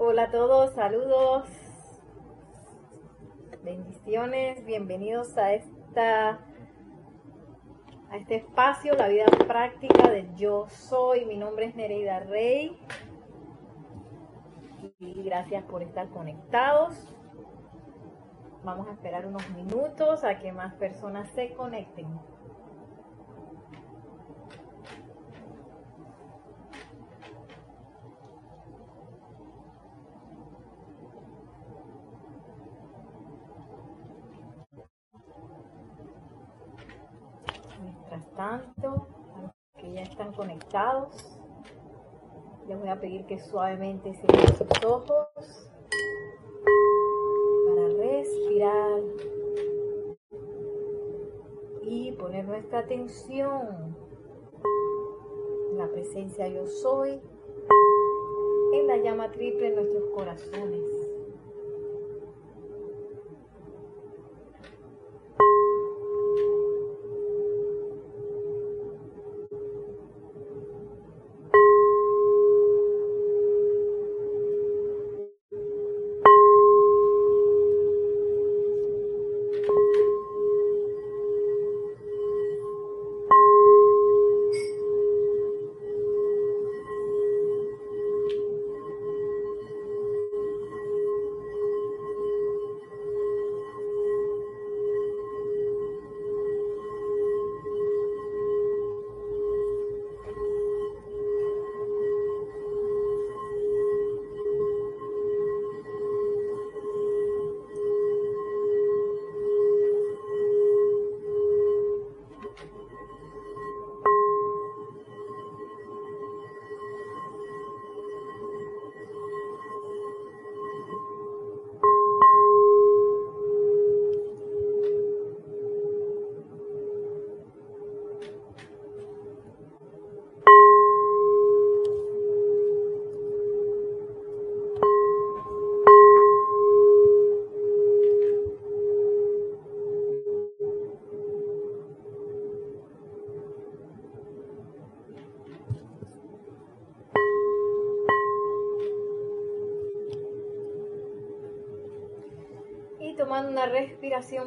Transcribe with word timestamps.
Hola 0.00 0.22
a 0.22 0.30
todos, 0.30 0.74
saludos, 0.74 1.48
bendiciones, 3.64 4.64
bienvenidos 4.64 5.36
a 5.36 5.54
esta 5.54 6.38
a 8.08 8.16
este 8.16 8.36
espacio, 8.36 8.94
la 8.94 9.08
vida 9.08 9.26
práctica 9.48 10.08
de 10.08 10.32
Yo 10.36 10.68
Soy. 10.68 11.24
Mi 11.24 11.36
nombre 11.36 11.66
es 11.66 11.74
Nereida 11.74 12.20
Rey 12.20 12.78
y 15.00 15.22
gracias 15.24 15.64
por 15.64 15.82
estar 15.82 16.08
conectados. 16.10 16.94
Vamos 18.62 18.86
a 18.86 18.92
esperar 18.92 19.26
unos 19.26 19.50
minutos 19.50 20.22
a 20.22 20.38
que 20.38 20.52
más 20.52 20.74
personas 20.74 21.28
se 21.30 21.54
conecten. 21.54 22.06
Mientras 37.82 38.26
tanto, 38.34 39.06
a 39.36 39.42
los 39.42 39.52
que 39.76 39.92
ya 39.92 40.02
les 42.68 42.78
voy 42.78 42.88
a 42.90 43.00
pedir 43.00 43.24
que 43.24 43.38
suavemente 43.38 44.12
cierren 44.12 44.54
sus 44.54 44.84
ojos 44.84 45.70
para 47.66 47.88
respirar 47.88 49.00
y 51.82 52.12
poner 52.12 52.46
nuestra 52.46 52.80
atención 52.80 53.96
en 55.70 55.78
la 55.78 55.88
presencia 55.88 56.46
yo 56.48 56.66
soy, 56.66 57.18
en 58.74 58.86
la 58.86 58.98
llama 58.98 59.32
triple 59.32 59.68
en 59.68 59.74
nuestros 59.76 60.04
corazones. 60.14 60.97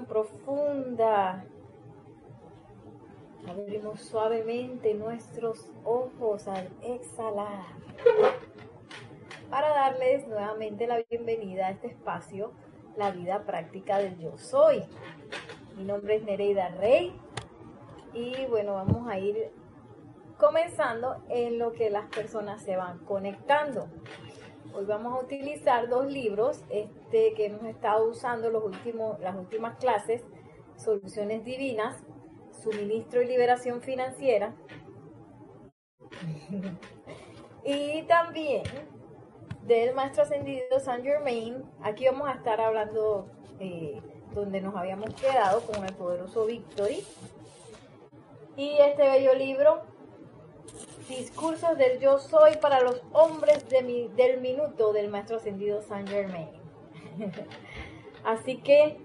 Profunda, 0.05 1.45
abrimos 3.47 4.01
suavemente 4.01 4.93
nuestros 4.95 5.71
ojos 5.85 6.45
al 6.49 6.67
exhalar 6.83 7.63
para 9.49 9.69
darles 9.69 10.27
nuevamente 10.27 10.87
la 10.87 11.01
bienvenida 11.09 11.67
a 11.67 11.71
este 11.71 11.87
espacio, 11.87 12.51
la 12.97 13.11
vida 13.11 13.45
práctica 13.45 13.99
del 13.99 14.17
yo 14.17 14.37
soy. 14.37 14.83
Mi 15.77 15.85
nombre 15.85 16.17
es 16.17 16.23
Nereida 16.23 16.67
Rey 16.67 17.15
y 18.13 18.45
bueno, 18.47 18.73
vamos 18.73 19.07
a 19.07 19.19
ir 19.19 19.53
comenzando 20.37 21.23
en 21.29 21.59
lo 21.59 21.71
que 21.71 21.89
las 21.89 22.09
personas 22.09 22.61
se 22.61 22.75
van 22.75 22.99
conectando. 23.05 23.87
Hoy 24.73 24.85
vamos 24.85 25.13
a 25.13 25.23
utilizar 25.23 25.89
dos 25.89 26.05
libros 26.05 26.63
este, 26.69 27.33
que 27.33 27.47
hemos 27.47 27.65
estado 27.65 28.09
usando 28.09 28.49
los 28.49 28.63
últimos, 28.63 29.19
las 29.19 29.35
últimas 29.35 29.77
clases, 29.77 30.23
Soluciones 30.77 31.43
Divinas, 31.43 31.97
Suministro 32.63 33.21
y 33.21 33.27
Liberación 33.27 33.81
Financiera. 33.81 34.55
y 37.65 38.03
también 38.03 38.63
del 39.63 39.93
Maestro 39.93 40.23
Ascendido 40.23 40.79
Saint 40.79 41.03
Germain. 41.03 41.63
Aquí 41.83 42.05
vamos 42.05 42.29
a 42.29 42.33
estar 42.33 42.61
hablando 42.61 43.27
eh, 43.59 44.01
donde 44.33 44.61
nos 44.61 44.75
habíamos 44.75 45.13
quedado 45.15 45.61
con 45.61 45.85
el 45.85 45.93
poderoso 45.93 46.45
Victory. 46.45 47.03
Y 48.55 48.77
este 48.77 49.03
bello 49.03 49.33
libro 49.33 49.81
Discursos 51.09 51.77
del 51.77 51.99
Yo 51.99 52.19
Soy 52.19 52.57
para 52.57 52.81
los 52.81 53.01
hombres 53.11 53.67
del 53.69 54.39
minuto 54.39 54.93
del 54.93 55.09
Maestro 55.09 55.37
Ascendido 55.37 55.81
Saint 55.81 56.07
Germain. 56.07 56.49
Así 58.23 58.57
que 58.57 58.97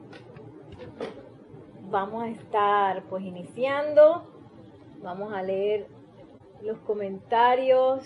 vamos 1.91 2.25
a 2.25 2.29
estar 2.29 3.03
pues 3.05 3.25
iniciando. 3.25 4.27
Vamos 5.03 5.33
a 5.33 5.43
leer 5.43 5.89
los 6.63 6.79
comentarios. 6.79 8.05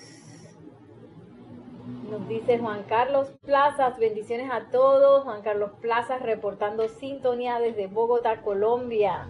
Nos 2.09 2.29
dice 2.29 2.59
Juan 2.59 2.85
Carlos 2.85 3.29
Plazas, 3.45 3.99
bendiciones 3.99 4.51
a 4.53 4.71
todos. 4.71 5.25
Juan 5.25 5.43
Carlos 5.43 5.73
Plazas 5.81 6.23
reportando 6.23 6.89
sintonía 6.89 7.59
desde 7.59 7.89
Bogotá, 7.89 8.43
Colombia. 8.43 9.29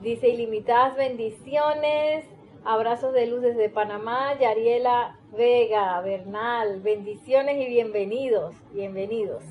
Dice 0.00 0.28
ilimitadas 0.28 0.96
bendiciones. 0.96 2.31
Abrazos 2.64 3.12
de 3.12 3.26
luz 3.26 3.42
desde 3.42 3.68
Panamá, 3.68 4.38
Yariela 4.38 5.18
Vega, 5.32 6.00
Bernal, 6.00 6.80
bendiciones 6.80 7.56
y 7.56 7.66
bienvenidos, 7.66 8.54
bienvenidos. 8.72 9.42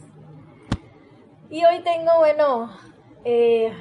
Y 1.49 1.65
hoy 1.65 1.81
tengo, 1.83 2.11
bueno, 2.19 2.71
eh, 3.25 3.73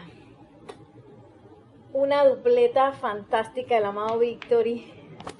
una 1.93 2.25
dupleta 2.25 2.91
fantástica, 2.91 3.79
el 3.79 3.85
amado 3.85 4.19
Victory, 4.19 4.93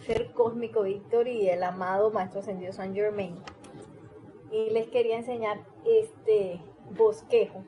ser 0.07 0.31
cósmico 0.35 0.83
Victory 0.83 1.33
y 1.43 1.49
el 1.49 1.65
amado 1.65 2.13
Maestro 2.13 2.41
Ascendido 2.41 2.73
San 2.73 2.95
Germain. 2.95 3.43
Y 4.53 4.71
les 4.71 4.87
quería 4.87 5.17
enseñar 5.17 5.59
este 5.85 6.61
bosquejo, 6.91 7.65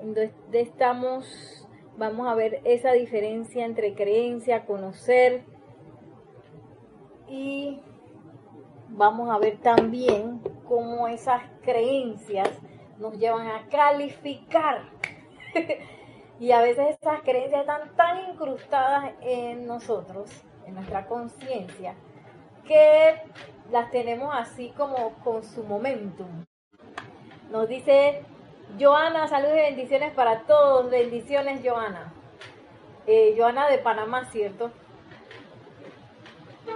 donde 0.00 0.32
estamos 0.54 1.63
vamos 1.96 2.26
a 2.26 2.34
ver 2.34 2.60
esa 2.64 2.92
diferencia 2.92 3.64
entre 3.64 3.94
creencia, 3.94 4.64
conocer 4.64 5.44
y 7.28 7.80
vamos 8.88 9.30
a 9.30 9.38
ver 9.38 9.58
también 9.58 10.40
cómo 10.66 11.08
esas 11.08 11.42
creencias 11.62 12.50
nos 12.98 13.18
llevan 13.18 13.46
a 13.48 13.66
calificar. 13.68 14.82
y 16.40 16.52
a 16.52 16.60
veces 16.60 16.96
esas 17.00 17.22
creencias 17.22 17.60
están 17.62 17.94
tan 17.96 18.30
incrustadas 18.30 19.12
en 19.20 19.66
nosotros, 19.66 20.30
en 20.66 20.74
nuestra 20.74 21.06
conciencia, 21.06 21.94
que 22.64 23.20
las 23.70 23.90
tenemos 23.90 24.34
así 24.34 24.70
como 24.76 25.14
con 25.22 25.42
su 25.42 25.64
momentum. 25.64 26.44
Nos 27.50 27.68
dice 27.68 28.24
Joana, 28.78 29.28
saludos 29.28 29.54
y 29.56 29.60
bendiciones 29.60 30.12
para 30.14 30.40
todos. 30.40 30.90
Bendiciones, 30.90 31.60
Joana. 31.64 32.12
Eh, 33.06 33.34
Joana 33.38 33.68
de 33.68 33.78
Panamá, 33.78 34.24
¿cierto? 34.24 34.72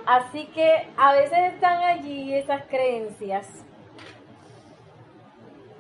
Así 0.06 0.46
que 0.46 0.88
a 0.96 1.12
veces 1.14 1.54
están 1.54 1.82
allí 1.82 2.34
esas 2.34 2.62
creencias 2.66 3.48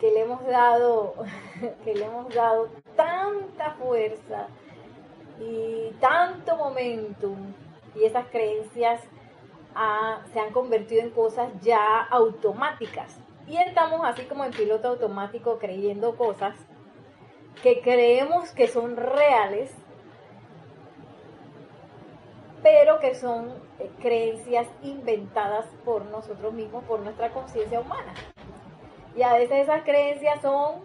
que 0.00 0.10
le 0.10 0.22
hemos 0.22 0.44
dado, 0.46 1.14
que 1.84 1.94
le 1.94 2.04
hemos 2.04 2.34
dado 2.34 2.68
tanta 2.96 3.72
fuerza 3.72 4.48
y 5.38 5.92
tanto 6.00 6.56
momentum 6.56 7.52
y 7.94 8.04
esas 8.04 8.26
creencias 8.26 9.00
se 10.32 10.40
han 10.40 10.52
convertido 10.52 11.02
en 11.02 11.10
cosas 11.10 11.48
ya 11.60 12.02
automáticas. 12.10 13.20
Y 13.48 13.56
estamos 13.56 14.02
así 14.04 14.24
como 14.24 14.44
en 14.44 14.52
piloto 14.52 14.88
automático 14.88 15.58
creyendo 15.58 16.16
cosas 16.16 16.54
que 17.62 17.80
creemos 17.80 18.50
que 18.50 18.68
son 18.68 18.96
reales, 18.96 19.74
pero 22.62 23.00
que 23.00 23.14
son 23.14 23.54
eh, 23.78 23.90
creencias 24.00 24.68
inventadas 24.82 25.64
por 25.84 26.04
nosotros 26.04 26.52
mismos, 26.52 26.84
por 26.84 27.00
nuestra 27.00 27.30
conciencia 27.30 27.80
humana. 27.80 28.12
Y 29.16 29.22
a 29.22 29.32
veces 29.32 29.62
esas 29.62 29.82
creencias 29.82 30.42
son 30.42 30.82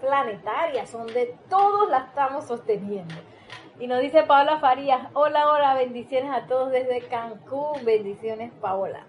planetarias, 0.00 0.88
son 0.88 1.06
de 1.08 1.36
todos 1.50 1.90
las 1.90 2.08
estamos 2.08 2.46
sosteniendo. 2.46 3.14
Y 3.78 3.88
nos 3.88 4.00
dice 4.00 4.22
Paola 4.22 4.58
Farías, 4.58 5.08
hola, 5.12 5.52
hola, 5.52 5.74
bendiciones 5.74 6.30
a 6.32 6.46
todos 6.46 6.70
desde 6.70 7.02
Cancún, 7.08 7.84
bendiciones 7.84 8.52
Paola. 8.54 9.04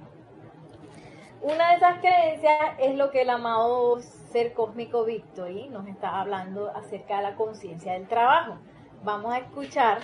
Una 1.42 1.70
de 1.70 1.78
esas 1.78 2.00
creencias 2.00 2.76
es 2.80 2.96
lo 2.96 3.12
que 3.12 3.22
el 3.22 3.30
amado 3.30 4.02
ser 4.02 4.52
cósmico 4.52 5.06
Victory 5.06 5.70
nos 5.70 5.88
está 5.88 6.20
hablando 6.20 6.70
acerca 6.76 7.16
de 7.18 7.24
la 7.24 7.36
conciencia 7.36 7.94
del 7.94 8.10
trabajo. 8.10 8.58
Vamos 9.06 9.34
a 9.34 9.38
escuchar 9.38 10.00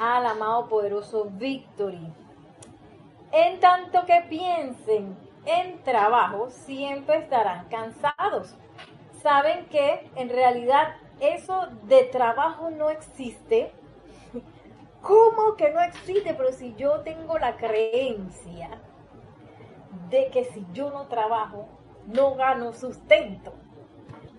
al 0.00 0.26
amado 0.26 0.68
poderoso 0.68 1.28
Victory. 1.30 2.12
En 3.30 3.60
tanto 3.60 4.04
que 4.04 4.24
piensen 4.28 5.16
en 5.46 5.80
trabajo, 5.84 6.50
siempre 6.50 7.18
estarán 7.18 7.68
cansados. 7.68 8.56
Saben 9.22 9.66
que 9.66 10.10
en 10.16 10.28
realidad 10.28 10.96
eso 11.20 11.68
de 11.84 12.02
trabajo 12.06 12.68
no 12.68 12.90
existe. 12.90 13.70
¿Cómo 15.02 15.54
que 15.56 15.70
no 15.70 15.80
existe? 15.80 16.34
Pero 16.34 16.50
si 16.50 16.74
yo 16.74 17.02
tengo 17.02 17.38
la 17.38 17.56
creencia 17.56 18.80
de 20.12 20.28
que 20.28 20.44
si 20.44 20.64
yo 20.72 20.90
no 20.90 21.08
trabajo, 21.08 21.66
no 22.06 22.34
gano 22.34 22.72
sustento. 22.72 23.54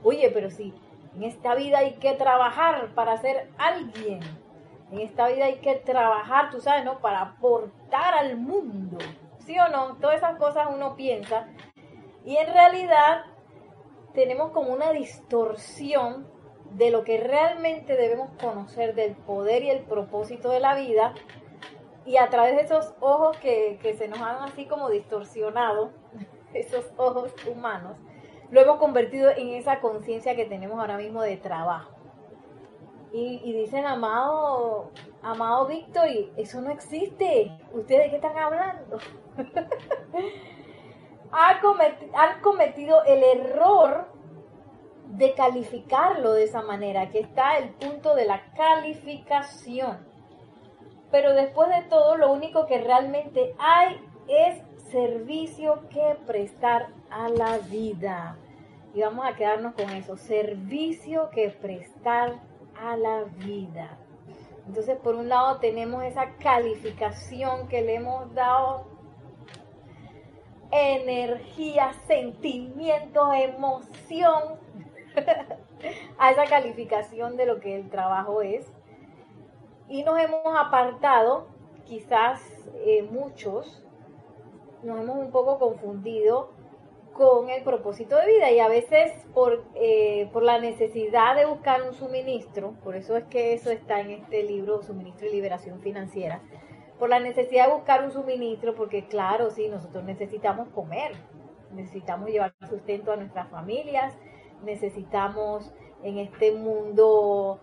Oye, 0.04 0.30
pero 0.32 0.50
si 0.50 0.74
en 1.16 1.24
esta 1.24 1.56
vida 1.56 1.80
hay 1.80 1.96
que 1.96 2.14
trabajar 2.14 2.94
para 2.94 3.18
ser 3.18 3.50
alguien, 3.58 4.20
en 4.92 5.00
esta 5.00 5.28
vida 5.28 5.46
hay 5.46 5.56
que 5.56 5.76
trabajar, 5.76 6.52
tú 6.52 6.62
sabes, 6.62 6.86
¿no? 6.86 7.00
Para 7.00 7.22
aportar 7.22 8.14
al 8.14 8.38
mundo. 8.38 9.00
¿Sí 9.40 9.58
o 9.60 9.68
no? 9.70 9.96
Todas 9.96 10.18
esas 10.18 10.38
cosas 10.38 10.68
uno 10.72 10.96
piensa. 10.96 11.48
Y 12.24 12.38
en 12.38 12.54
realidad 12.54 13.26
tenemos 14.14 14.52
como 14.52 14.72
una 14.72 14.92
distorsión 14.92 16.28
de 16.72 16.92
lo 16.92 17.04
que 17.04 17.18
realmente 17.18 17.96
debemos 17.96 18.30
conocer 18.40 18.94
del 18.94 19.16
poder 19.16 19.64
y 19.64 19.72
el 19.72 19.82
propósito 19.82 20.50
de 20.50 20.60
la 20.60 20.76
vida 20.76 21.14
y 22.06 22.18
a 22.18 22.30
través 22.30 22.56
de 22.56 22.64
esos 22.64 22.94
ojos 23.00 23.38
que, 23.38 23.96
se 23.98 24.08
nos 24.08 24.20
han 24.20 24.44
así 24.44 24.66
como 24.66 24.90
distorsionado, 24.90 25.92
esos 26.54 26.92
ojos 26.98 27.34
humanos, 27.48 27.98
lo 28.52 28.62
hemos 28.62 28.78
convertido 28.78 29.30
en 29.32 29.50
esa 29.50 29.80
conciencia 29.80 30.36
que 30.36 30.46
tenemos 30.46 30.80
ahora 30.80 30.98
mismo 30.98 31.22
de 31.22 31.38
trabajo. 31.38 31.92
Y, 33.16 33.54
dicen, 33.54 33.86
amado, 33.86 34.90
amado 35.22 35.68
Víctor, 35.68 36.08
eso 36.36 36.62
no 36.62 36.72
existe. 36.72 37.56
¿Ustedes 37.72 38.06
de 38.06 38.10
qué 38.10 38.16
están 38.16 38.36
hablando? 38.36 38.98
ha 41.32 41.50
han 42.16 42.42
cometido 42.42 43.04
el 43.04 43.24
error 43.24 44.08
de 45.10 45.34
calificarlo 45.34 46.34
de 46.34 46.44
esa 46.46 46.64
manera, 46.64 47.12
que 47.12 47.20
está 47.20 47.58
el 47.58 47.70
punto 47.70 48.16
de 48.16 48.26
la 48.26 48.52
calificación. 48.54 50.13
Pero 51.14 51.36
después 51.36 51.70
de 51.70 51.84
todo, 51.90 52.18
lo 52.18 52.34
único 52.34 52.66
que 52.66 52.80
realmente 52.80 53.54
hay 53.60 54.04
es 54.28 54.64
servicio 54.90 55.88
que 55.90 56.18
prestar 56.26 56.88
a 57.12 57.30
la 57.30 57.60
vida. 57.60 58.36
Y 58.96 59.02
vamos 59.02 59.24
a 59.24 59.36
quedarnos 59.36 59.76
con 59.76 59.92
eso, 59.92 60.18
servicio 60.18 61.30
que 61.30 61.50
prestar 61.50 62.40
a 62.82 62.98
la 62.98 63.26
vida. 63.26 64.00
Entonces, 64.66 64.98
por 64.98 65.14
un 65.14 65.30
lado 65.30 65.60
tenemos 65.60 66.04
esa 66.04 66.32
calificación 66.38 67.68
que 67.68 67.84
le 67.84 67.98
hemos 67.98 68.34
dado 68.34 68.88
energía, 70.72 71.94
sentimiento, 72.08 73.32
emoción 73.34 74.58
a 76.18 76.32
esa 76.32 76.46
calificación 76.46 77.38
de 77.38 77.46
lo 77.46 77.60
que 77.60 77.76
el 77.76 77.92
trabajo 77.92 78.42
es. 78.42 78.73
Y 79.88 80.04
nos 80.04 80.20
hemos 80.20 80.42
apartado, 80.58 81.48
quizás 81.86 82.42
eh, 82.86 83.04
muchos, 83.04 83.84
nos 84.84 85.02
hemos 85.02 85.18
un 85.18 85.32
poco 85.32 85.60
confundido 85.60 86.52
con 87.14 87.50
el 87.50 87.64
propósito 87.64 88.18
de 88.18 88.26
vida 88.26 88.52
y 88.52 88.60
a 88.60 88.68
veces 88.68 89.12
por, 89.34 89.64
eh, 89.76 90.30
por 90.34 90.44
la 90.44 90.60
necesidad 90.60 91.36
de 91.36 91.46
buscar 91.46 91.84
un 91.84 91.94
suministro, 91.94 92.74
por 92.84 92.96
eso 92.96 93.16
es 93.16 93.26
que 93.26 93.54
eso 93.54 93.70
está 93.70 94.00
en 94.00 94.12
este 94.12 94.44
libro, 94.44 94.82
Suministro 94.82 95.28
y 95.28 95.32
Liberación 95.32 95.80
Financiera, 95.82 96.42
por 96.98 97.10
la 97.10 97.20
necesidad 97.20 97.68
de 97.68 97.74
buscar 97.74 98.04
un 98.04 98.12
suministro, 98.12 98.74
porque 98.74 99.06
claro, 99.08 99.52
sí, 99.52 99.68
nosotros 99.68 100.04
necesitamos 100.04 100.70
comer, 100.70 101.12
necesitamos 101.72 102.30
llevar 102.30 102.54
sustento 102.68 103.12
a 103.12 103.16
nuestras 103.16 103.50
familias, 103.50 104.16
necesitamos 104.64 105.72
en 106.02 106.18
este 106.18 106.52
mundo 106.52 107.60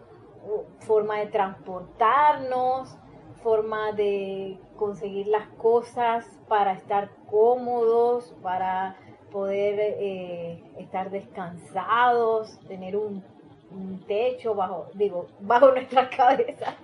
forma 0.81 1.19
de 1.19 1.26
transportarnos, 1.26 2.96
forma 3.42 3.92
de 3.92 4.58
conseguir 4.76 5.26
las 5.28 5.48
cosas 5.58 6.26
para 6.48 6.72
estar 6.72 7.10
cómodos, 7.31 8.34
para 8.42 8.96
poder 9.31 9.76
eh, 9.78 10.62
estar 10.78 11.10
descansados, 11.10 12.58
tener 12.66 12.96
un, 12.96 13.22
un, 13.70 14.04
techo 14.06 14.54
bajo, 14.54 14.88
digo, 14.94 15.28
bajo 15.40 15.70
nuestras 15.70 16.14
cabezas, 16.14 16.75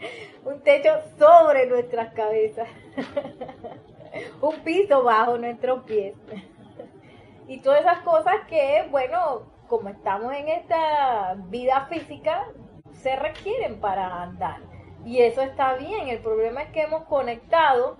un 0.44 0.60
techo 0.60 0.90
sobre 1.18 1.66
nuestras 1.66 2.12
cabezas, 2.14 2.68
un 4.40 4.56
piso 4.60 5.02
bajo 5.02 5.38
nuestros 5.38 5.82
pies. 5.84 6.14
y 7.48 7.58
todas 7.58 7.80
esas 7.80 7.98
cosas 8.00 8.34
que, 8.48 8.86
bueno, 8.90 9.42
como 9.68 9.88
estamos 9.88 10.32
en 10.32 10.48
esta 10.48 11.36
vida 11.48 11.86
física, 11.90 12.46
se 13.02 13.16
requieren 13.16 13.80
para 13.80 14.22
andar. 14.22 14.60
Y 15.04 15.22
eso 15.22 15.42
está 15.42 15.74
bien. 15.74 16.08
El 16.08 16.18
problema 16.18 16.62
es 16.62 16.70
que 16.70 16.82
hemos 16.82 17.04
conectado 17.04 17.96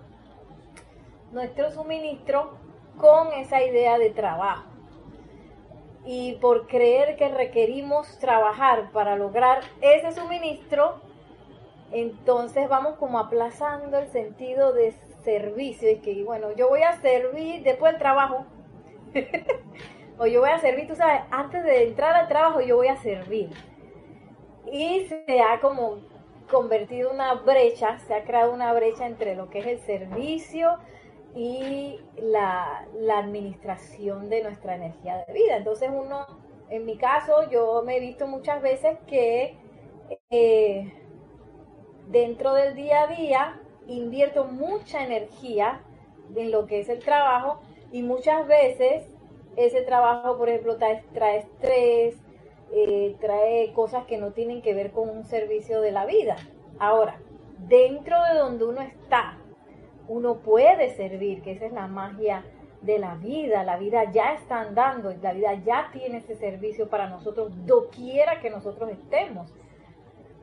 nuestro 1.32 1.70
suministro 1.70 2.58
con 2.98 3.32
esa 3.32 3.62
idea 3.62 3.98
de 3.98 4.10
trabajo. 4.10 4.64
Y 6.04 6.34
por 6.40 6.66
creer 6.66 7.16
que 7.16 7.28
requerimos 7.28 8.18
trabajar 8.18 8.90
para 8.92 9.16
lograr 9.16 9.60
ese 9.80 10.12
suministro, 10.12 11.00
entonces 11.92 12.68
vamos 12.68 12.96
como 12.96 13.18
aplazando 13.18 13.98
el 13.98 14.08
sentido 14.08 14.72
de 14.72 14.92
servicio. 15.24 15.90
Y 15.90 15.96
que, 15.96 16.24
bueno, 16.24 16.52
yo 16.52 16.68
voy 16.68 16.82
a 16.82 17.00
servir 17.00 17.62
después 17.62 17.92
del 17.92 18.00
trabajo. 18.00 18.46
o 20.18 20.26
yo 20.26 20.40
voy 20.40 20.50
a 20.50 20.58
servir, 20.58 20.86
tú 20.88 20.96
sabes, 20.96 21.22
antes 21.30 21.62
de 21.64 21.88
entrar 21.88 22.14
al 22.14 22.28
trabajo 22.28 22.60
yo 22.60 22.76
voy 22.76 22.88
a 22.88 22.96
servir. 22.96 23.50
Y 24.70 25.06
se 25.06 25.40
ha 25.40 25.61
como 25.61 25.99
convertido 26.50 27.11
una 27.11 27.35
brecha, 27.35 27.99
se 28.00 28.14
ha 28.14 28.25
creado 28.25 28.52
una 28.52 28.73
brecha 28.73 29.06
entre 29.06 29.35
lo 29.35 29.50
que 29.50 29.61
es 29.61 29.66
el 29.66 29.78
servicio 29.80 30.78
y 31.35 32.00
la, 32.16 32.87
administración 33.18 34.28
de 34.28 34.42
nuestra 34.42 34.75
energía 34.75 35.25
de 35.26 35.32
vida. 35.32 35.56
Entonces 35.56 35.90
uno, 35.92 36.26
en 36.70 36.85
mi 36.85 36.96
caso, 36.96 37.49
yo 37.50 37.82
me 37.85 37.96
he 37.96 38.00
visto 38.00 38.26
muchas 38.26 38.62
veces 38.62 38.99
que 39.06 39.56
eh, 40.30 40.92
dentro 42.08 42.54
del 42.54 42.75
día 42.75 43.02
a 43.02 43.06
día 43.06 43.61
invierto 43.87 44.44
mucha 44.44 45.04
energía 45.04 45.82
en 46.35 46.50
lo 46.50 46.66
que 46.66 46.80
es 46.80 46.88
el 46.88 47.00
trabajo 47.00 47.61
y 47.92 48.02
muchas 48.02 48.46
veces 48.46 49.08
ese 49.56 49.82
trabajo, 49.82 50.37
por 50.37 50.49
ejemplo, 50.49 50.76
trae, 50.76 51.38
estrés, 51.38 52.16
eh, 52.73 53.16
trae 53.20 53.73
cosas 53.73 54.04
que 54.06 54.18
no 54.18 54.32
tienen 54.32 54.62
que 54.62 54.75
ver 54.75 54.90
con 54.90 55.08
un 55.08 55.25
servicio 55.25 55.80
de 55.80 55.92
la 55.92 56.06
vida. 56.06 56.37
Ahora, 56.78 57.18
dentro 57.58 58.23
de 58.25 58.38
donde 58.38 58.64
uno 58.64 58.80
está, 58.80 59.38
uno 60.08 60.37
puede 60.37 60.94
servir, 60.94 61.42
que 61.42 61.52
esa 61.52 61.66
es 61.66 61.73
la 61.73 61.87
magia 61.87 62.44
de 62.82 62.99
la 62.99 63.14
vida. 63.14 63.64
La 63.64 63.76
vida 63.76 64.11
ya 64.11 64.35
está 64.35 64.61
andando, 64.61 65.14
la 65.23 65.32
vida 65.32 65.54
ya 65.64 65.90
tiene 65.92 66.18
ese 66.18 66.37
servicio 66.37 66.88
para 66.88 67.08
nosotros, 67.08 67.52
doquiera 67.66 68.40
que 68.40 68.50
nosotros 68.50 68.90
estemos. 68.90 69.52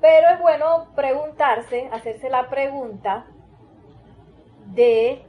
Pero 0.02 0.30
es 0.30 0.42
bueno 0.42 0.88
preguntarse, 0.96 1.88
hacerse 1.92 2.30
la 2.30 2.50
pregunta 2.50 3.26
de 4.74 5.22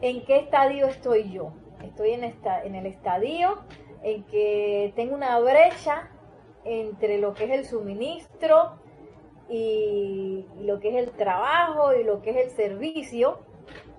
en 0.00 0.24
qué 0.24 0.38
estadio 0.38 0.86
estoy 0.86 1.30
yo 1.30 1.52
estoy 1.84 2.10
en, 2.10 2.24
esta, 2.24 2.62
en 2.62 2.74
el 2.74 2.86
estadio 2.86 3.58
en 4.02 4.24
que 4.24 4.92
tengo 4.96 5.14
una 5.14 5.38
brecha 5.40 6.10
entre 6.64 7.18
lo 7.18 7.34
que 7.34 7.44
es 7.44 7.50
el 7.50 7.64
suministro 7.66 8.78
y 9.48 10.46
lo 10.60 10.80
que 10.80 10.90
es 10.90 11.06
el 11.08 11.10
trabajo 11.12 11.94
y 11.94 12.04
lo 12.04 12.20
que 12.20 12.30
es 12.30 12.36
el 12.36 12.50
servicio, 12.50 13.38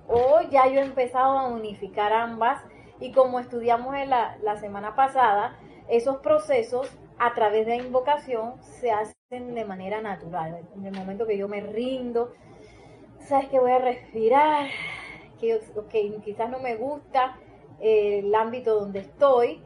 o 0.08 0.42
ya 0.52 0.68
yo 0.68 0.80
he 0.80 0.84
empezado 0.84 1.38
a 1.38 1.48
unificar 1.48 2.14
ambas 2.14 2.64
y 3.00 3.12
como 3.12 3.40
estudiamos 3.40 3.96
en 3.96 4.10
la, 4.10 4.38
la 4.42 4.58
semana 4.58 4.96
pasada, 4.96 5.58
esos 5.88 6.18
procesos 6.18 6.92
a 7.18 7.34
través 7.34 7.66
de 7.66 7.78
la 7.78 7.84
invocación 7.84 8.62
se 8.62 8.92
hacen 8.92 9.56
de 9.56 9.66
manera 9.66 10.02
natural. 10.02 10.62
En 10.76 10.86
el 10.86 10.94
momento 10.94 11.26
que 11.26 11.38
yo 11.38 11.48
me 11.48 11.62
rindo, 11.62 12.34
sabes 13.20 13.50
que 13.50 13.60
voy 13.60 13.72
a 13.72 13.80
respirar, 13.80 14.68
que 15.40 15.60
quizás 16.24 16.50
no 16.50 16.60
me 16.60 16.76
gusta 16.76 17.38
eh, 17.80 18.20
el 18.20 18.36
ámbito 18.36 18.80
donde 18.80 19.00
estoy, 19.00 19.64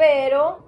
pero 0.00 0.60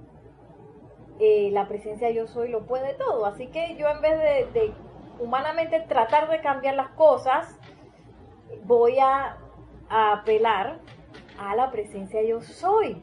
eh, 1.18 1.48
la 1.52 1.66
presencia 1.66 2.10
yo 2.10 2.26
soy 2.26 2.50
lo 2.50 2.66
puede 2.66 2.92
todo. 2.92 3.24
Así 3.24 3.46
que 3.46 3.76
yo 3.76 3.88
en 3.88 4.02
vez 4.02 4.52
de, 4.52 4.74
humanamente 5.20 5.80
tratar 5.80 6.28
de 6.28 6.42
cambiar 6.42 6.74
las 6.74 6.90
cosas, 6.90 7.58
voy 8.64 8.98
a, 8.98 9.38
a 9.88 10.12
apelar 10.12 10.80
a 11.38 11.56
la 11.56 11.70
presencia 11.70 12.22
yo 12.22 12.42
soy 12.42 13.02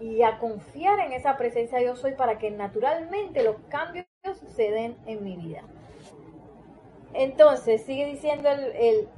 y 0.00 0.22
a 0.22 0.38
confiar 0.38 1.00
en 1.00 1.12
esa 1.12 1.36
presencia 1.36 1.82
yo 1.82 1.96
soy 1.96 2.14
para 2.14 2.38
que 2.38 2.50
naturalmente 2.50 3.42
los 3.42 3.56
cambios 3.68 4.06
suceden 4.40 4.96
en 5.04 5.22
mi 5.22 5.36
vida. 5.36 5.64
Entonces, 7.12 7.84
sigue 7.84 8.06
diciendo 8.06 8.48
el, 8.48 8.64
el, 8.74 9.08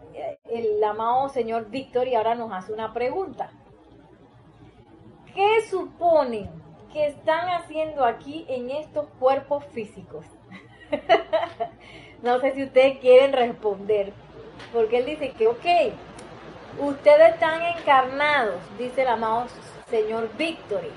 el 0.46 0.82
amado 0.82 1.28
señor 1.28 1.70
Víctor 1.70 2.08
y 2.08 2.16
ahora 2.16 2.34
nos 2.34 2.52
hace 2.52 2.72
una 2.72 2.92
pregunta. 2.92 3.52
¿Qué 5.34 5.66
suponen 5.68 6.50
que 6.92 7.06
están 7.06 7.48
haciendo 7.50 8.04
aquí 8.04 8.44
en 8.48 8.70
estos 8.70 9.06
cuerpos 9.18 9.64
físicos? 9.72 10.24
no 12.22 12.40
sé 12.40 12.52
si 12.54 12.64
ustedes 12.64 12.98
quieren 12.98 13.32
responder, 13.32 14.12
porque 14.72 14.98
él 14.98 15.06
dice 15.06 15.30
que, 15.30 15.46
ok, 15.46 15.94
ustedes 16.80 17.34
están 17.34 17.62
encarnados, 17.62 18.60
dice 18.76 19.02
el 19.02 19.08
amado 19.08 19.46
señor 19.88 20.30
Victory. 20.36 20.90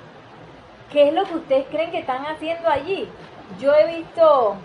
¿Qué 0.91 1.09
es 1.09 1.13
lo 1.13 1.25
que 1.25 1.35
ustedes 1.35 1.67
creen 1.67 1.91
que 1.91 1.99
están 1.99 2.25
haciendo 2.25 2.69
allí? 2.69 3.07
Yo 3.59 3.73
he 3.75 3.97
visto, 3.97 4.55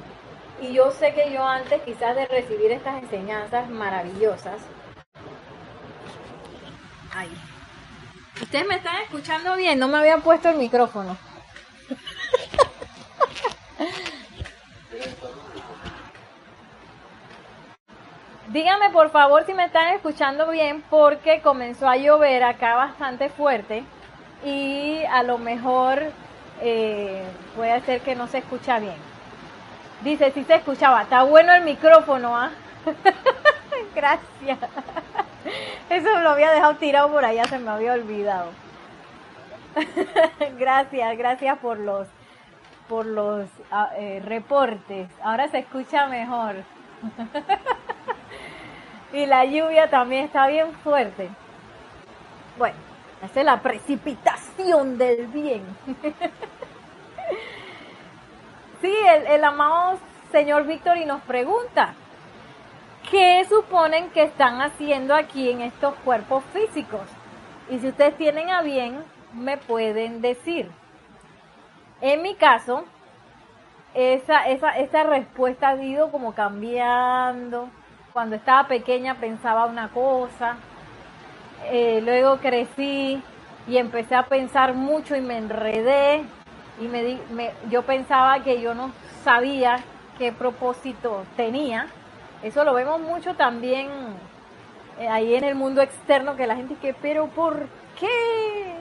y 0.60 0.72
yo 0.72 0.90
sé 0.90 1.12
que 1.12 1.32
yo 1.32 1.44
antes 1.44 1.82
quizás 1.82 2.16
de 2.16 2.26
recibir 2.26 2.72
estas 2.72 3.02
enseñanzas 3.02 3.68
maravillosas, 3.68 4.60
ay, 7.14 7.28
ustedes 8.42 8.66
me 8.66 8.76
están 8.76 8.96
escuchando 9.02 9.56
bien, 9.56 9.78
no 9.78 9.88
me 9.88 9.98
había 9.98 10.18
puesto 10.18 10.48
el 10.48 10.56
micrófono. 10.56 11.16
Díganme 18.48 18.90
por 18.90 19.10
favor 19.10 19.44
si 19.44 19.52
me 19.52 19.66
están 19.66 19.94
escuchando 19.94 20.48
bien 20.50 20.82
porque 20.88 21.42
comenzó 21.42 21.86
a 21.86 21.98
llover 21.98 22.42
acá 22.44 22.76
bastante 22.76 23.28
fuerte 23.28 23.84
y 24.42 25.02
a 25.10 25.22
lo 25.22 25.36
mejor 25.36 26.02
eh, 26.62 27.22
puede 27.54 27.80
ser 27.82 28.00
que 28.00 28.14
no 28.14 28.26
se 28.26 28.38
escucha 28.38 28.78
bien. 28.78 28.96
Dice, 30.02 30.30
si 30.32 30.44
se 30.44 30.54
escuchaba, 30.54 31.02
está 31.02 31.24
bueno 31.24 31.52
el 31.52 31.62
micrófono, 31.62 32.36
¿ah? 32.36 32.50
gracias. 33.94 34.58
Eso 35.90 36.20
lo 36.20 36.30
había 36.30 36.50
dejado 36.50 36.76
tirado 36.76 37.10
por 37.10 37.24
allá, 37.24 37.44
se 37.44 37.58
me 37.58 37.70
había 37.70 37.94
olvidado. 37.94 38.50
gracias, 40.58 41.18
gracias 41.18 41.58
por 41.58 41.78
los 41.78 42.06
por 42.88 43.04
los 43.04 43.48
ah, 43.70 43.90
eh, 43.96 44.22
reportes. 44.24 45.08
Ahora 45.22 45.48
se 45.48 45.58
escucha 45.58 46.06
mejor. 46.06 46.56
y 49.12 49.26
la 49.26 49.44
lluvia 49.44 49.90
también 49.90 50.24
está 50.24 50.46
bien 50.46 50.72
fuerte. 50.82 51.28
Bueno, 52.56 52.76
es 53.22 53.44
la 53.44 53.60
precipitación 53.60 54.98
del 54.98 55.26
bien. 55.28 55.62
sí, 58.80 58.94
el, 59.28 59.44
amado 59.44 59.98
señor 60.32 60.66
Víctor 60.66 60.96
y 60.96 61.04
nos 61.04 61.20
pregunta, 61.22 61.94
¿qué 63.10 63.44
suponen 63.48 64.10
que 64.10 64.22
están 64.22 64.60
haciendo 64.60 65.14
aquí 65.14 65.50
en 65.50 65.62
estos 65.62 65.94
cuerpos 66.04 66.44
físicos? 66.52 67.02
Y 67.70 67.78
si 67.78 67.88
ustedes 67.88 68.16
tienen 68.16 68.50
a 68.50 68.62
bien, 68.62 69.02
me 69.32 69.56
pueden 69.56 70.20
decir. 70.20 70.70
En 72.00 72.22
mi 72.22 72.34
caso, 72.34 72.84
esa, 73.94 74.48
esa, 74.48 74.70
esa 74.78 75.02
respuesta 75.04 75.68
ha 75.68 75.82
ido 75.82 76.10
como 76.10 76.32
cambiando. 76.34 77.68
Cuando 78.12 78.36
estaba 78.36 78.68
pequeña 78.68 79.14
pensaba 79.14 79.66
una 79.66 79.88
cosa, 79.88 80.56
eh, 81.66 82.00
luego 82.02 82.38
crecí 82.38 83.22
y 83.66 83.76
empecé 83.76 84.14
a 84.14 84.26
pensar 84.26 84.74
mucho 84.74 85.14
y 85.16 85.20
me 85.20 85.38
enredé 85.38 86.24
y 86.80 86.88
me, 86.88 87.18
me, 87.30 87.52
yo 87.68 87.82
pensaba 87.82 88.42
que 88.42 88.60
yo 88.60 88.74
no 88.74 88.92
sabía 89.24 89.80
qué 90.18 90.32
propósito 90.32 91.24
tenía. 91.36 91.88
Eso 92.42 92.62
lo 92.64 92.72
vemos 92.72 93.00
mucho 93.00 93.34
también 93.34 93.88
eh, 94.98 95.08
ahí 95.08 95.34
en 95.34 95.44
el 95.44 95.54
mundo 95.56 95.82
externo 95.82 96.36
que 96.36 96.46
la 96.46 96.56
gente 96.56 96.76
que, 96.76 96.94
pero 96.94 97.26
¿por 97.26 97.66
qué? 97.98 98.76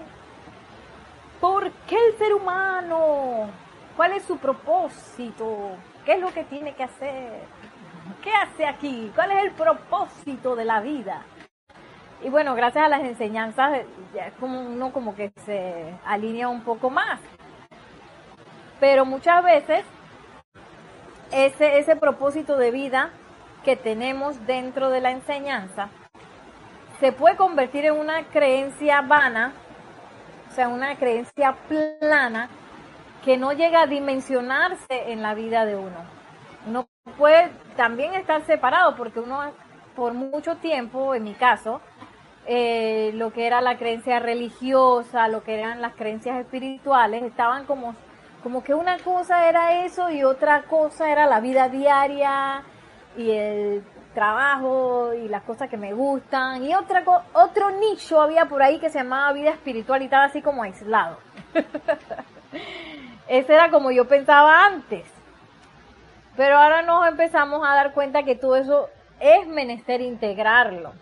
¿Por 1.41 1.71
qué 1.87 1.95
el 1.95 2.17
ser 2.17 2.33
humano? 2.33 3.49
¿Cuál 3.95 4.13
es 4.13 4.23
su 4.23 4.37
propósito? 4.37 5.71
¿Qué 6.05 6.13
es 6.13 6.19
lo 6.19 6.31
que 6.31 6.43
tiene 6.43 6.73
que 6.73 6.83
hacer? 6.83 7.41
¿Qué 8.23 8.31
hace 8.31 8.65
aquí? 8.65 9.11
¿Cuál 9.15 9.31
es 9.31 9.43
el 9.45 9.51
propósito 9.51 10.55
de 10.55 10.65
la 10.65 10.79
vida? 10.81 11.23
Y 12.23 12.29
bueno, 12.29 12.55
gracias 12.55 12.85
a 12.85 12.89
las 12.89 13.01
enseñanzas, 13.01 13.81
ya 14.13 14.27
es 14.27 14.33
como 14.35 14.61
uno 14.61 14.91
como 14.91 15.15
que 15.15 15.31
se 15.45 15.93
alinea 16.05 16.47
un 16.47 16.61
poco 16.61 16.89
más. 16.89 17.19
Pero 18.79 19.05
muchas 19.05 19.43
veces 19.43 19.83
ese, 21.31 21.79
ese 21.79 21.95
propósito 21.95 22.57
de 22.57 22.71
vida 22.71 23.11
que 23.67 23.75
tenemos 23.75 24.47
dentro 24.47 24.89
de 24.89 25.01
la 25.01 25.11
enseñanza 25.11 25.89
se 27.01 27.11
puede 27.11 27.35
convertir 27.35 27.83
en 27.83 27.99
una 27.99 28.23
creencia 28.23 29.01
vana, 29.01 29.51
o 30.49 30.53
sea, 30.53 30.69
una 30.69 30.95
creencia 30.95 31.53
plana 31.67 32.47
que 33.25 33.35
no 33.35 33.51
llega 33.51 33.81
a 33.81 33.85
dimensionarse 33.85 35.11
en 35.11 35.21
la 35.21 35.33
vida 35.33 35.65
de 35.65 35.75
uno. 35.75 35.97
Uno 36.65 36.87
puede 37.17 37.51
también 37.75 38.13
estar 38.13 38.41
separado 38.45 38.95
porque 38.95 39.19
uno 39.19 39.51
por 39.97 40.13
mucho 40.13 40.55
tiempo, 40.55 41.13
en 41.13 41.25
mi 41.25 41.33
caso, 41.33 41.81
eh, 42.45 43.11
lo 43.15 43.33
que 43.33 43.47
era 43.47 43.59
la 43.59 43.77
creencia 43.77 44.19
religiosa, 44.19 45.27
lo 45.27 45.43
que 45.43 45.59
eran 45.59 45.81
las 45.81 45.93
creencias 45.95 46.39
espirituales, 46.39 47.21
estaban 47.21 47.65
como, 47.65 47.95
como 48.43 48.63
que 48.63 48.73
una 48.73 48.97
cosa 48.99 49.49
era 49.49 49.83
eso 49.83 50.09
y 50.09 50.23
otra 50.23 50.61
cosa 50.61 51.11
era 51.11 51.25
la 51.25 51.41
vida 51.41 51.67
diaria 51.67 52.63
y 53.17 53.31
el 53.31 53.83
trabajo 54.13 55.13
y 55.13 55.27
las 55.27 55.43
cosas 55.43 55.69
que 55.69 55.77
me 55.77 55.93
gustan 55.93 56.63
y 56.63 56.73
otra 56.73 57.03
otro 57.33 57.71
nicho 57.71 58.21
había 58.21 58.45
por 58.45 58.63
ahí 58.63 58.79
que 58.79 58.89
se 58.89 58.99
llamaba 58.99 59.33
vida 59.33 59.51
espiritual 59.51 60.01
y 60.01 60.05
estaba 60.05 60.25
así 60.25 60.41
como 60.41 60.63
aislado. 60.63 61.17
Ese 63.27 63.53
era 63.53 63.69
como 63.69 63.91
yo 63.91 64.07
pensaba 64.07 64.65
antes. 64.65 65.05
Pero 66.37 66.57
ahora 66.57 66.83
nos 66.83 67.07
empezamos 67.07 67.67
a 67.67 67.75
dar 67.75 67.93
cuenta 67.93 68.23
que 68.23 68.35
todo 68.35 68.55
eso 68.55 68.87
es 69.19 69.47
menester 69.47 70.01
integrarlo 70.01 70.93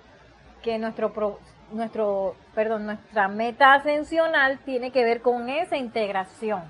que 0.66 0.80
nuestro, 0.80 1.40
nuestro, 1.72 2.36
perdón, 2.56 2.88
nuestra 2.88 3.28
meta 3.28 3.76
ascensional 3.76 4.58
tiene 4.66 4.92
que 4.92 5.04
ver 5.04 5.22
con 5.22 5.48
esa 5.48 5.78
integración. 5.78 6.64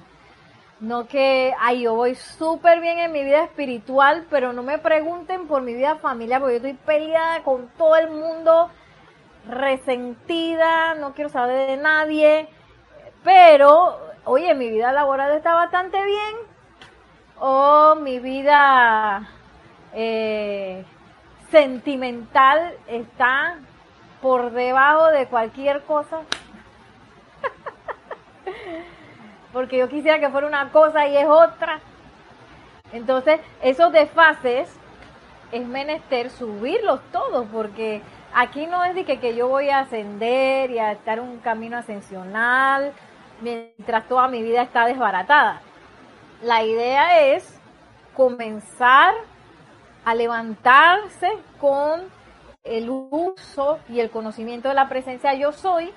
No 0.80 1.08
que, 1.08 1.54
ay, 1.60 1.84
yo 1.84 1.96
voy 1.96 2.16
súper 2.16 2.82
bien 2.82 3.00
en 3.00 3.12
mi 3.14 3.24
vida 3.24 3.44
espiritual, 3.44 4.26
pero 4.30 4.52
no 4.52 4.62
me 4.62 4.78
pregunten 4.78 5.48
por 5.48 5.62
mi 5.62 5.74
vida 5.74 5.96
familiar, 5.96 6.42
porque 6.42 6.60
yo 6.60 6.68
estoy 6.68 6.86
peleada 6.86 7.44
con 7.44 7.70
todo 7.78 7.96
el 7.96 8.10
mundo, 8.10 8.70
resentida, 9.48 10.96
no 10.96 11.14
quiero 11.14 11.30
saber 11.30 11.70
de 11.70 11.78
nadie, 11.78 12.50
pero, 13.24 13.98
oye, 14.26 14.54
mi 14.54 14.70
vida 14.70 14.92
laboral 14.92 15.32
está 15.32 15.56
bastante 15.56 16.04
bien, 16.04 16.36
o 17.40 17.96
mi 17.96 18.20
vida 18.20 19.30
eh, 19.94 20.84
sentimental 21.52 22.74
está 22.88 23.60
por 24.22 24.52
debajo 24.52 25.08
de 25.08 25.28
cualquier 25.28 25.84
cosa. 25.84 26.20
porque 29.56 29.78
yo 29.78 29.88
quisiera 29.88 30.20
que 30.20 30.30
fuera 30.30 30.48
una 30.48 30.70
cosa 30.70 31.08
y 31.08 31.16
es 31.16 31.26
otra. 31.26 31.80
Entonces, 32.92 33.40
esos 33.62 33.90
desfases 33.94 34.70
es 35.50 35.66
menester 35.66 36.30
subirlos 36.30 37.00
todos, 37.14 37.48
porque 37.54 38.02
aquí 38.34 38.68
no 38.68 38.84
es 38.84 38.96
de 38.96 39.06
que, 39.06 39.34
yo 39.34 39.48
voy 39.48 39.70
a 39.70 39.80
ascender 39.80 40.72
y 40.72 40.80
a 40.80 40.92
estar 40.92 41.22
un 41.22 41.38
camino 41.38 41.78
ascensional 41.78 42.92
mientras 43.40 44.06
toda 44.10 44.28
mi 44.28 44.44
vida 44.44 44.62
está 44.62 44.88
desbaratada. 44.88 45.62
La 46.44 46.62
idea 46.66 47.22
es 47.22 47.58
comenzar 48.14 49.14
a 50.04 50.16
levantarse 50.16 51.32
con 51.62 52.02
el 52.66 52.90
uso 52.90 53.80
y 53.88 54.02
el 54.02 54.10
conocimiento 54.10 54.68
de 54.68 54.76
la 54.76 54.90
presencia 54.90 55.34
yo 55.34 55.54
soy 55.54 55.94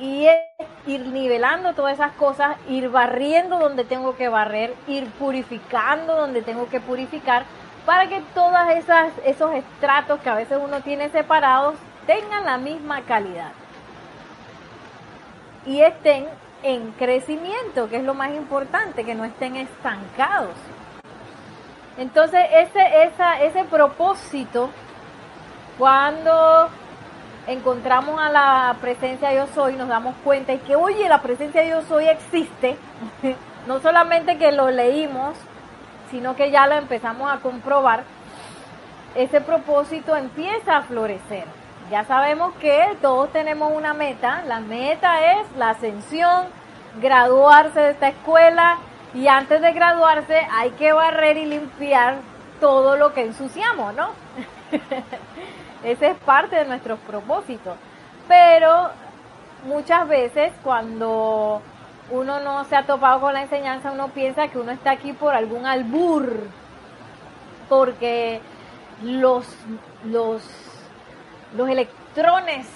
y 0.00 0.26
ir 0.86 1.06
nivelando 1.06 1.74
todas 1.74 1.94
esas 1.94 2.12
cosas, 2.12 2.56
ir 2.68 2.88
barriendo 2.88 3.58
donde 3.58 3.84
tengo 3.84 4.16
que 4.16 4.28
barrer, 4.28 4.74
ir 4.88 5.10
purificando 5.12 6.16
donde 6.16 6.42
tengo 6.42 6.68
que 6.68 6.80
purificar, 6.80 7.44
para 7.84 8.08
que 8.08 8.22
todos 8.34 8.58
esos 9.24 9.54
estratos 9.54 10.20
que 10.20 10.30
a 10.30 10.34
veces 10.34 10.58
uno 10.62 10.80
tiene 10.80 11.10
separados 11.10 11.74
tengan 12.06 12.44
la 12.44 12.58
misma 12.58 13.02
calidad 13.02 13.52
y 15.66 15.80
estén 15.80 16.26
en 16.62 16.92
crecimiento, 16.92 17.88
que 17.88 17.96
es 17.96 18.04
lo 18.04 18.14
más 18.14 18.34
importante, 18.34 19.04
que 19.04 19.14
no 19.14 19.24
estén 19.24 19.56
estancados. 19.56 20.54
Entonces, 21.96 22.40
ese, 22.52 23.04
esa, 23.04 23.40
ese 23.42 23.64
propósito, 23.64 24.70
cuando 25.78 26.68
encontramos 27.46 28.20
a 28.20 28.28
la 28.28 28.76
presencia 28.80 29.32
yo 29.32 29.46
soy, 29.54 29.74
nos 29.74 29.88
damos 29.88 30.14
cuenta 30.24 30.52
y 30.52 30.58
que, 30.58 30.76
oye, 30.76 31.08
la 31.08 31.22
presencia 31.22 31.64
yo 31.64 31.82
soy 31.82 32.06
existe, 32.06 32.76
no 33.66 33.80
solamente 33.80 34.38
que 34.38 34.52
lo 34.52 34.70
leímos, 34.70 35.36
sino 36.10 36.36
que 36.36 36.50
ya 36.50 36.66
lo 36.66 36.74
empezamos 36.74 37.30
a 37.30 37.38
comprobar, 37.38 38.04
ese 39.14 39.40
propósito 39.40 40.16
empieza 40.16 40.76
a 40.76 40.82
florecer. 40.82 41.44
Ya 41.90 42.04
sabemos 42.04 42.54
que 42.60 42.96
todos 43.02 43.32
tenemos 43.32 43.72
una 43.72 43.94
meta, 43.94 44.42
la 44.46 44.60
meta 44.60 45.32
es 45.32 45.46
la 45.56 45.70
ascensión, 45.70 46.46
graduarse 47.00 47.80
de 47.80 47.90
esta 47.90 48.08
escuela 48.08 48.78
y 49.12 49.26
antes 49.26 49.60
de 49.60 49.72
graduarse 49.72 50.46
hay 50.52 50.70
que 50.72 50.92
barrer 50.92 51.36
y 51.36 51.46
limpiar 51.46 52.18
todo 52.60 52.96
lo 52.96 53.12
que 53.12 53.22
ensuciamos, 53.22 53.94
¿no? 53.94 54.10
Ese 55.84 56.10
es 56.10 56.16
parte 56.18 56.56
de 56.56 56.64
nuestros 56.64 56.98
propósitos. 57.00 57.76
Pero 58.28 58.90
muchas 59.66 60.06
veces 60.08 60.52
cuando 60.62 61.62
uno 62.10 62.40
no 62.40 62.64
se 62.64 62.76
ha 62.76 62.84
topado 62.84 63.20
con 63.20 63.32
la 63.32 63.42
enseñanza, 63.42 63.92
uno 63.92 64.08
piensa 64.08 64.48
que 64.48 64.58
uno 64.58 64.72
está 64.72 64.92
aquí 64.92 65.12
por 65.12 65.34
algún 65.34 65.66
albur, 65.66 66.46
porque 67.68 68.40
los, 69.02 69.46
los, 70.04 70.42
los 71.56 71.68
electrones 71.68 72.66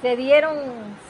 se 0.00 0.16
dieron 0.16 0.56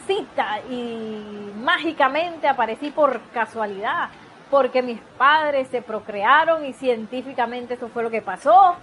cita 0.07 0.61
y 0.69 1.53
mágicamente 1.57 2.49
aparecí 2.49 2.91
por 2.91 3.21
casualidad, 3.33 4.09
porque 4.51 4.83
mis 4.83 5.01
padres 5.17 5.69
se 5.69 5.83
procrearon 5.83 6.65
y 6.65 6.73
científicamente 6.73 7.75
eso 7.75 7.89
fue 7.89 8.03
lo 8.03 8.11
que 8.11 8.23
pasó. 8.23 8.77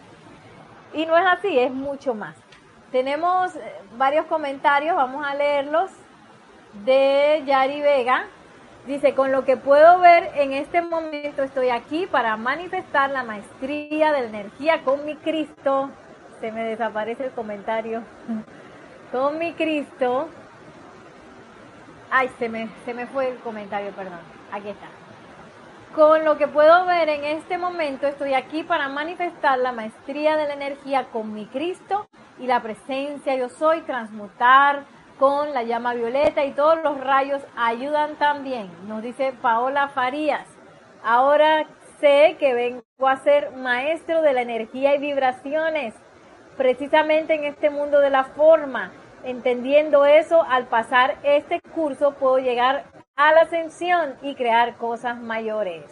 Y 0.94 1.06
no 1.06 1.18
es 1.18 1.26
así, 1.26 1.60
es 1.60 1.72
mucho 1.72 2.14
más. 2.14 2.36
Tenemos 2.92 3.56
eh, 3.56 3.62
varios 3.98 4.26
comentarios, 4.26 4.96
vamos 4.96 5.26
a 5.26 5.36
leerlos, 5.36 5.92
de 6.86 7.44
Yari 7.46 7.82
Vega. 7.82 8.26
Dice, 8.88 9.14
con 9.14 9.32
lo 9.32 9.46
que 9.46 9.58
puedo 9.58 10.00
ver 10.00 10.32
en 10.36 10.54
este 10.54 10.82
momento 10.82 11.44
estoy 11.44 11.70
aquí 11.70 12.08
para 12.08 12.38
manifestar 12.38 13.12
la 13.12 13.24
maestría 13.24 14.12
de 14.12 14.22
la 14.22 14.28
energía 14.28 14.84
con 14.84 15.06
mi 15.06 15.16
Cristo. 15.16 15.92
Se 16.40 16.52
me 16.52 16.64
desaparece 16.64 17.26
el 17.26 17.32
comentario. 17.32 18.02
con 19.12 19.38
mi 19.38 19.54
Cristo. 19.54 20.30
Ay, 22.10 22.30
se 22.40 22.50
me, 22.50 22.70
se 22.86 22.94
me 22.94 23.06
fue 23.06 23.30
el 23.30 23.38
comentario, 23.38 23.92
perdón. 23.92 24.20
Aquí 24.52 24.70
está. 24.70 24.88
Con 25.96 26.24
lo 26.24 26.38
que 26.38 26.48
puedo 26.48 26.86
ver 26.86 27.10
en 27.10 27.26
este 27.26 27.58
momento, 27.58 28.06
estoy 28.06 28.36
aquí 28.36 28.62
para 28.62 28.90
manifestar 28.90 29.58
la 29.58 29.72
maestría 29.72 30.38
de 30.38 30.48
la 30.48 30.54
energía 30.54 31.06
con 31.06 31.34
mi 31.34 31.48
Cristo 31.48 32.08
y 32.38 32.46
la 32.46 32.62
presencia 32.62 33.36
yo 33.36 33.50
soy, 33.50 33.82
transmutar 33.82 34.84
con 35.18 35.52
la 35.54 35.64
llama 35.64 35.96
violeta 35.96 36.46
y 36.46 36.52
todos 36.52 36.82
los 36.84 37.02
rayos 37.02 37.42
ayudan 37.58 38.16
también, 38.18 38.70
nos 38.88 39.02
dice 39.02 39.34
Paola 39.42 39.90
Farías. 39.90 40.48
Ahora 41.04 41.66
sé 42.00 42.38
que 42.40 42.54
vengo 42.54 42.84
a 43.08 43.18
ser 43.18 43.52
maestro 43.52 44.22
de 44.22 44.34
la 44.34 44.44
energía 44.44 44.94
y 44.94 45.00
vibraciones, 45.00 45.96
precisamente 46.56 47.34
en 47.34 47.46
este 47.46 47.72
mundo 47.72 48.00
de 48.00 48.12
la 48.12 48.26
forma. 48.26 48.92
Entendiendo 49.24 50.06
eso, 50.06 50.44
al 50.48 50.68
pasar 50.68 51.18
este 51.24 51.60
curso 51.74 52.14
puedo 52.14 52.38
llegar 52.38 52.86
a 53.20 53.34
la 53.34 53.42
ascensión 53.42 54.16
y 54.22 54.34
crear 54.36 54.78
cosas 54.78 55.20
mayores. 55.20 55.84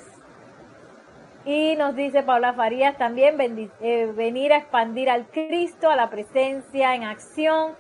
Y 1.44 1.76
nos 1.76 1.94
dice 1.94 2.24
Paula 2.24 2.54
Farías 2.54 2.98
también 2.98 3.36
eh, 3.82 4.14
venir 4.16 4.54
a 4.54 4.58
expandir 4.60 5.10
al 5.10 5.28
Cristo, 5.28 5.90
a 5.90 5.98
la 5.98 6.10
presencia 6.10 6.96
en 6.96 7.04
acción, 7.04 7.74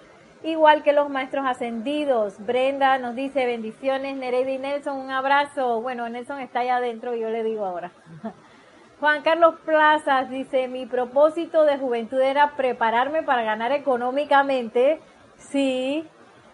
igual 0.44 0.84
que 0.84 0.92
los 0.92 1.10
maestros 1.10 1.46
ascendidos. 1.48 2.46
Brenda 2.46 2.98
nos 2.98 3.16
dice 3.16 3.46
bendiciones, 3.46 4.18
Nereida 4.18 4.52
y 4.52 4.58
Nelson, 4.58 4.98
un 4.98 5.12
abrazo. 5.12 5.82
Bueno, 5.82 6.10
Nelson 6.10 6.42
está 6.42 6.60
allá 6.60 6.76
adentro, 6.78 7.16
yo 7.16 7.30
le 7.30 7.46
digo 7.46 7.64
ahora. 7.66 7.92
Juan 9.00 9.22
Carlos 9.22 9.56
Plazas 9.64 10.30
dice, 10.30 10.68
mi 10.68 10.86
propósito 10.88 11.64
de 11.64 11.78
juventud 11.78 12.20
era 12.20 12.58
prepararme 12.58 13.24
para 13.24 13.44
ganar 13.44 13.72
económicamente. 13.72 15.00
Sí, 15.38 16.06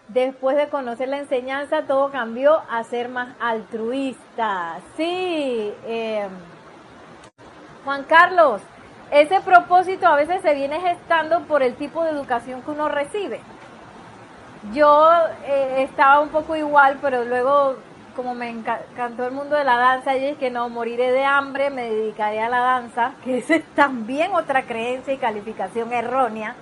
Después 0.08 0.56
de 0.56 0.68
conocer 0.68 1.08
la 1.08 1.18
enseñanza, 1.18 1.82
todo 1.82 2.10
cambió 2.10 2.60
a 2.70 2.84
ser 2.84 3.08
más 3.08 3.34
altruista. 3.40 4.80
Sí, 4.96 5.72
eh, 5.86 6.28
Juan 7.84 8.04
Carlos, 8.04 8.60
ese 9.10 9.40
propósito 9.40 10.06
a 10.06 10.16
veces 10.16 10.42
se 10.42 10.54
viene 10.54 10.80
gestando 10.80 11.40
por 11.44 11.62
el 11.62 11.74
tipo 11.76 12.04
de 12.04 12.10
educación 12.10 12.60
que 12.62 12.70
uno 12.70 12.88
recibe. 12.88 13.40
Yo 14.74 15.10
eh, 15.46 15.84
estaba 15.88 16.20
un 16.20 16.28
poco 16.28 16.54
igual, 16.54 16.98
pero 17.00 17.24
luego, 17.24 17.76
como 18.14 18.34
me 18.34 18.50
encantó 18.50 19.24
el 19.26 19.32
mundo 19.32 19.56
de 19.56 19.64
la 19.64 19.76
danza, 19.76 20.16
y 20.16 20.26
es 20.26 20.38
que 20.38 20.50
no, 20.50 20.68
moriré 20.68 21.12
de 21.12 21.24
hambre, 21.24 21.70
me 21.70 21.90
dedicaré 21.90 22.42
a 22.42 22.50
la 22.50 22.60
danza, 22.60 23.12
que 23.24 23.38
es 23.48 23.64
también 23.74 24.34
otra 24.34 24.64
creencia 24.64 25.14
y 25.14 25.18
calificación 25.18 25.92
errónea 25.94 26.56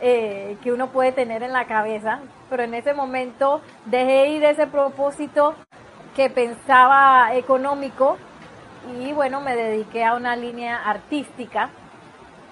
eh, 0.00 0.56
que 0.62 0.72
uno 0.72 0.88
puede 0.88 1.12
tener 1.12 1.42
en 1.42 1.52
la 1.52 1.66
cabeza, 1.66 2.20
pero 2.50 2.62
en 2.62 2.74
ese 2.74 2.94
momento 2.94 3.60
dejé 3.86 4.28
ir 4.28 4.44
ese 4.44 4.66
propósito 4.66 5.54
que 6.14 6.30
pensaba 6.30 7.34
económico 7.34 8.16
y 9.00 9.12
bueno, 9.12 9.40
me 9.40 9.54
dediqué 9.54 10.04
a 10.04 10.14
una 10.14 10.36
línea 10.36 10.76
artística 10.84 11.70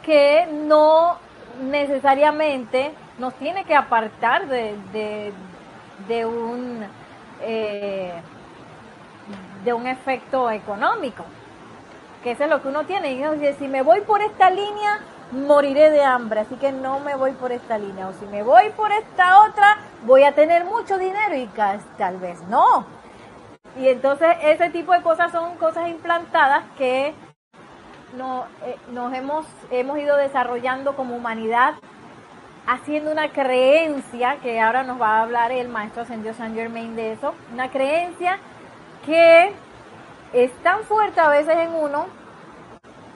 que 0.04 0.46
no 0.52 1.18
necesariamente 1.62 2.92
nos 3.18 3.34
tiene 3.34 3.64
que 3.64 3.74
apartar 3.74 4.46
de, 4.46 5.32
de, 6.06 6.26
un 6.26 6.84
eh, 7.40 8.12
de 9.64 9.72
un 9.72 9.86
efecto 9.86 10.50
económico 10.50 11.24
que 12.26 12.32
eso 12.32 12.42
es 12.42 12.50
lo 12.50 12.60
que 12.60 12.66
uno 12.66 12.82
tiene. 12.82 13.12
Y 13.12 13.54
si 13.54 13.68
me 13.68 13.82
voy 13.82 14.00
por 14.00 14.20
esta 14.20 14.50
línea 14.50 14.98
moriré 15.32 15.90
de 15.90 16.02
hambre, 16.02 16.40
así 16.40 16.54
que 16.56 16.72
no 16.72 17.00
me 17.00 17.14
voy 17.16 17.32
por 17.32 17.52
esta 17.52 17.78
línea. 17.78 18.08
O 18.08 18.12
si 18.12 18.26
me 18.26 18.42
voy 18.42 18.70
por 18.70 18.90
esta 18.92 19.42
otra, 19.44 19.78
voy 20.02 20.24
a 20.24 20.32
tener 20.32 20.64
mucho 20.64 20.98
dinero 20.98 21.34
y 21.36 21.48
tal 21.96 22.18
vez 22.18 22.40
no. 22.48 22.86
Y 23.76 23.88
entonces 23.88 24.28
ese 24.42 24.70
tipo 24.70 24.92
de 24.92 25.02
cosas 25.02 25.32
son 25.32 25.56
cosas 25.56 25.88
implantadas 25.88 26.64
que 26.78 27.14
no, 28.16 28.46
eh, 28.64 28.76
nos 28.92 29.12
hemos, 29.12 29.46
hemos 29.70 29.98
ido 29.98 30.16
desarrollando 30.16 30.96
como 30.96 31.16
humanidad, 31.16 31.74
haciendo 32.66 33.10
una 33.10 33.30
creencia, 33.30 34.38
que 34.42 34.60
ahora 34.60 34.82
nos 34.82 35.00
va 35.00 35.18
a 35.18 35.22
hablar 35.22 35.52
el 35.52 35.68
maestro 35.68 36.02
Ascendió 36.02 36.32
San 36.34 36.54
Germain 36.54 36.96
de 36.96 37.12
eso, 37.12 37.34
una 37.52 37.70
creencia 37.70 38.38
que 39.04 39.52
es 40.32 40.52
tan 40.62 40.82
fuerte 40.84 41.20
a 41.20 41.28
veces 41.28 41.56
en 41.56 41.74
uno 41.74 42.06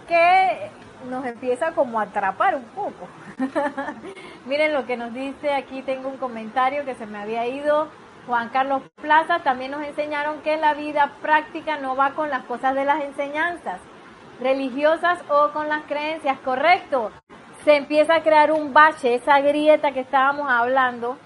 que 0.07 0.71
nos 1.09 1.25
empieza 1.27 1.73
como 1.73 2.01
a 2.01 2.05
atrapar 2.05 2.55
un 2.55 2.65
poco. 2.65 3.09
Miren 4.47 4.73
lo 4.75 4.87
que 4.87 4.97
nos 4.97 5.13
dice, 5.15 5.53
aquí 5.53 5.83
tengo 5.83 6.09
un 6.09 6.17
comentario 6.17 6.85
que 6.85 6.95
se 6.95 7.07
me 7.07 7.19
había 7.19 7.47
ido. 7.47 7.89
Juan 8.27 8.51
Carlos 8.51 8.83
Plaza 9.01 9.41
también 9.41 9.71
nos 9.71 9.83
enseñaron 9.83 10.43
que 10.43 10.57
la 10.57 10.75
vida 10.75 11.13
práctica 11.23 11.79
no 11.79 11.97
va 11.97 12.11
con 12.11 12.31
las 12.31 12.45
cosas 12.45 12.75
de 12.75 12.85
las 12.85 13.03
enseñanzas 13.03 13.81
religiosas 14.41 15.19
o 15.29 15.51
con 15.53 15.69
las 15.69 15.85
creencias, 15.85 16.39
correcto. 16.41 17.11
Se 17.65 17.77
empieza 17.77 18.17
a 18.17 18.23
crear 18.23 18.53
un 18.53 18.73
bache, 18.73 19.15
esa 19.15 19.41
grieta 19.41 19.93
que 19.93 20.01
estábamos 20.01 20.51
hablando 20.51 21.19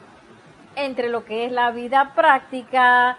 entre 0.76 1.08
lo 1.08 1.24
que 1.24 1.46
es 1.46 1.52
la 1.52 1.70
vida 1.70 2.12
práctica, 2.14 3.16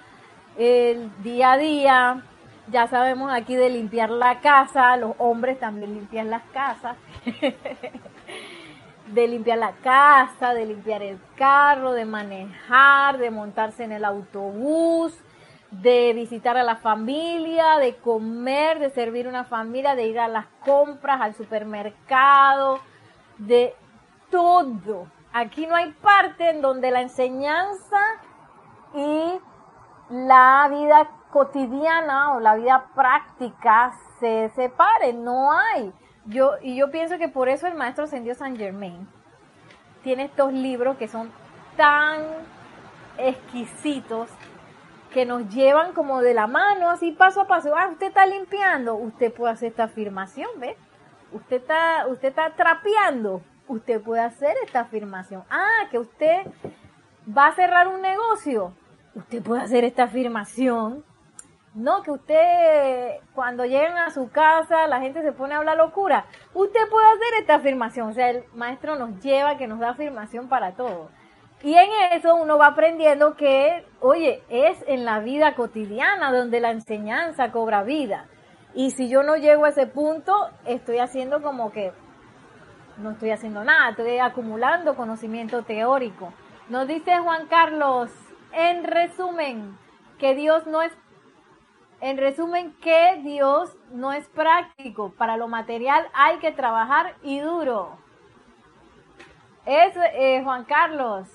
el 0.58 1.12
día 1.24 1.54
a 1.54 1.58
día, 1.58 2.24
ya 2.72 2.88
sabemos 2.88 3.32
aquí 3.32 3.56
de 3.56 3.70
limpiar 3.70 4.10
la 4.10 4.40
casa, 4.40 4.98
los 4.98 5.14
hombres 5.18 5.60
también 5.60 5.94
limpian 5.94 6.30
las 6.30 6.44
casas. 6.54 6.98
de 9.08 9.28
limpiar 9.28 9.60
la 9.60 9.74
casa, 9.74 10.54
de 10.54 10.66
limpiar 10.66 11.04
el 11.04 11.20
carro, 11.36 11.94
de 11.94 12.06
manejar, 12.06 13.18
de 13.18 13.30
montarse 13.30 13.84
en 13.84 13.92
el 13.92 14.04
autobús, 14.04 15.16
de 15.70 16.14
visitar 16.14 16.58
a 16.58 16.64
la 16.64 16.78
familia, 16.78 17.78
de 17.78 17.98
comer, 17.98 18.80
de 18.80 18.90
servir 18.90 19.28
una 19.28 19.44
familia, 19.44 19.96
de 19.96 20.08
ir 20.08 20.20
a 20.20 20.28
las 20.28 20.48
compras, 20.66 21.22
al 21.22 21.36
supermercado, 21.36 22.80
de 23.38 23.76
todo. 24.32 25.08
Aquí 25.34 25.68
no 25.68 25.76
hay 25.76 25.92
parte 25.92 26.50
en 26.50 26.62
donde 26.62 26.92
la 26.92 27.02
enseñanza 27.02 28.00
y 28.96 29.40
la 30.10 30.68
vida 30.72 31.10
cotidiana 31.36 32.34
o 32.34 32.40
la 32.40 32.56
vida 32.56 32.86
práctica 32.96 33.92
se 34.22 34.48
separen, 34.56 35.26
no 35.26 35.52
hay. 35.52 35.92
Yo, 36.28 36.54
y 36.62 36.78
yo 36.78 36.92
pienso 36.92 37.18
que 37.18 37.28
por 37.28 37.50
eso 37.50 37.68
el 37.68 37.76
maestro 37.76 38.06
Ascendió 38.06 38.34
San 38.36 38.56
Germain 38.56 39.06
tiene 40.02 40.24
estos 40.24 40.54
libros 40.54 40.96
que 40.96 41.10
son 41.10 41.30
tan 41.76 42.22
exquisitos 43.18 44.30
que 45.12 45.26
nos 45.26 45.54
llevan 45.54 45.92
como 45.92 46.22
de 46.22 46.34
la 46.34 46.48
mano, 46.48 46.90
así 46.90 47.12
paso 47.12 47.42
a 47.42 47.48
paso. 47.48 47.76
Ah, 47.76 47.90
usted 47.92 48.08
está 48.08 48.26
limpiando, 48.26 48.96
usted 48.96 49.34
puede 49.34 49.52
hacer 49.52 49.72
esta 49.72 49.84
afirmación, 49.84 50.50
¿ve? 50.58 50.78
Usted 51.34 51.58
está, 51.58 52.08
usted 52.08 52.30
está 52.30 52.52
trapeando, 52.52 53.42
usted 53.68 54.02
puede 54.02 54.22
hacer 54.22 54.56
esta 54.64 54.80
afirmación. 54.82 55.44
Ah, 55.50 55.90
que 55.92 56.00
usted 56.00 56.48
va 57.28 57.48
a 57.48 57.56
cerrar 57.56 57.90
un 57.90 58.02
negocio, 58.02 58.72
usted 59.16 59.44
puede 59.44 59.64
hacer 59.64 59.84
esta 59.84 60.04
afirmación. 60.04 61.04
No, 61.76 62.04
que 62.04 62.12
usted 62.12 63.20
cuando 63.34 63.66
llegan 63.66 63.98
a 63.98 64.10
su 64.10 64.30
casa 64.32 64.88
la 64.88 65.02
gente 65.02 65.22
se 65.22 65.34
pone 65.34 65.54
a 65.54 65.58
hablar 65.58 65.76
locura. 65.76 66.26
Usted 66.54 66.80
puede 66.90 67.08
hacer 67.08 67.42
esta 67.42 67.56
afirmación. 67.56 68.10
O 68.10 68.14
sea, 68.14 68.30
el 68.30 68.46
maestro 68.54 68.96
nos 68.96 69.20
lleva, 69.22 69.58
que 69.58 69.68
nos 69.68 69.80
da 69.80 69.90
afirmación 69.90 70.48
para 70.48 70.72
todo. 70.72 71.10
Y 71.62 71.74
en 71.74 71.90
eso 72.14 72.36
uno 72.36 72.58
va 72.58 72.68
aprendiendo 72.68 73.36
que, 73.36 73.86
oye, 74.00 74.42
es 74.50 74.78
en 74.88 75.04
la 75.04 75.20
vida 75.20 75.56
cotidiana 75.56 76.32
donde 76.32 76.62
la 76.62 76.72
enseñanza 76.72 77.52
cobra 77.52 77.84
vida. 77.84 78.28
Y 78.74 78.92
si 78.92 79.10
yo 79.10 79.24
no 79.24 79.36
llego 79.36 79.66
a 79.66 79.70
ese 79.70 79.88
punto, 79.88 80.34
estoy 80.66 81.00
haciendo 81.00 81.42
como 81.42 81.72
que 81.72 81.92
no 82.98 83.12
estoy 83.12 83.32
haciendo 83.32 83.64
nada, 83.64 83.90
estoy 83.90 84.20
acumulando 84.20 84.96
conocimiento 84.96 85.64
teórico. 85.64 86.34
Nos 86.70 86.88
dice 86.88 87.18
Juan 87.20 87.48
Carlos, 87.48 88.12
en 88.54 88.84
resumen, 88.84 89.78
que 90.18 90.36
Dios 90.36 90.66
no 90.68 90.82
es, 90.82 90.92
en 92.06 92.18
resumen, 92.18 92.72
que 92.84 93.20
Dios 93.24 93.76
no 93.92 94.14
es 94.14 94.28
práctico. 94.28 95.12
Para 95.18 95.38
lo 95.38 95.48
material 95.48 96.08
hay 96.14 96.38
que 96.38 96.52
trabajar 96.52 97.16
y 97.24 97.40
duro. 97.40 97.98
Es 99.66 99.98
eh, 100.14 100.42
Juan 100.44 100.66
Carlos. 100.66 101.28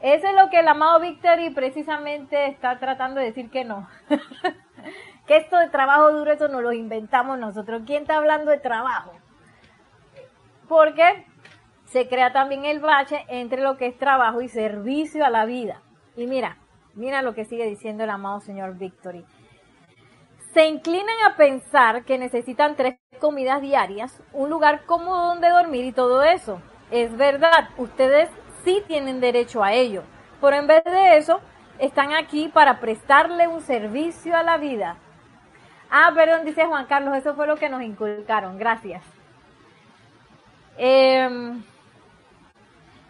Eso 0.00 0.28
es 0.28 0.34
lo 0.36 0.50
que 0.50 0.60
el 0.60 0.68
amado 0.68 1.00
Victory 1.00 1.50
precisamente 1.50 2.46
está 2.46 2.78
tratando 2.78 3.18
de 3.18 3.26
decir 3.26 3.50
que 3.50 3.64
no. 3.64 3.88
que 5.26 5.38
esto 5.38 5.56
de 5.58 5.68
trabajo 5.68 6.12
duro, 6.12 6.30
eso 6.30 6.46
no 6.46 6.60
lo 6.60 6.72
inventamos 6.72 7.36
nosotros. 7.40 7.82
¿Quién 7.84 8.02
está 8.02 8.18
hablando 8.18 8.52
de 8.52 8.60
trabajo? 8.60 9.10
Porque 10.68 11.26
se 11.86 12.08
crea 12.08 12.32
también 12.32 12.66
el 12.66 12.78
bache 12.78 13.24
entre 13.26 13.60
lo 13.60 13.76
que 13.76 13.88
es 13.88 13.98
trabajo 13.98 14.42
y 14.42 14.48
servicio 14.48 15.24
a 15.24 15.30
la 15.30 15.44
vida. 15.44 15.82
Y 16.14 16.28
mira, 16.28 16.58
mira 16.94 17.20
lo 17.22 17.34
que 17.34 17.44
sigue 17.44 17.66
diciendo 17.66 18.04
el 18.04 18.10
amado 18.10 18.38
señor 18.38 18.78
Victory. 18.78 19.26
Se 20.52 20.66
inclinan 20.66 21.16
a 21.26 21.36
pensar 21.36 22.04
que 22.04 22.18
necesitan 22.18 22.76
tres 22.76 22.98
comidas 23.20 23.62
diarias, 23.62 24.22
un 24.32 24.50
lugar 24.50 24.84
cómodo 24.84 25.28
donde 25.28 25.48
dormir 25.48 25.86
y 25.86 25.92
todo 25.92 26.22
eso. 26.22 26.60
Es 26.90 27.16
verdad, 27.16 27.70
ustedes 27.78 28.28
sí 28.64 28.82
tienen 28.86 29.20
derecho 29.20 29.64
a 29.64 29.72
ello. 29.72 30.02
Pero 30.42 30.56
en 30.56 30.66
vez 30.66 30.84
de 30.84 31.16
eso, 31.16 31.40
están 31.78 32.12
aquí 32.12 32.48
para 32.48 32.80
prestarle 32.80 33.48
un 33.48 33.62
servicio 33.62 34.36
a 34.36 34.42
la 34.42 34.58
vida. 34.58 34.96
Ah, 35.90 36.10
perdón, 36.14 36.44
dice 36.44 36.66
Juan 36.66 36.86
Carlos, 36.86 37.16
eso 37.16 37.34
fue 37.34 37.46
lo 37.46 37.56
que 37.56 37.70
nos 37.70 37.82
inculcaron. 37.82 38.58
Gracias. 38.58 39.02
Em, 40.76 41.62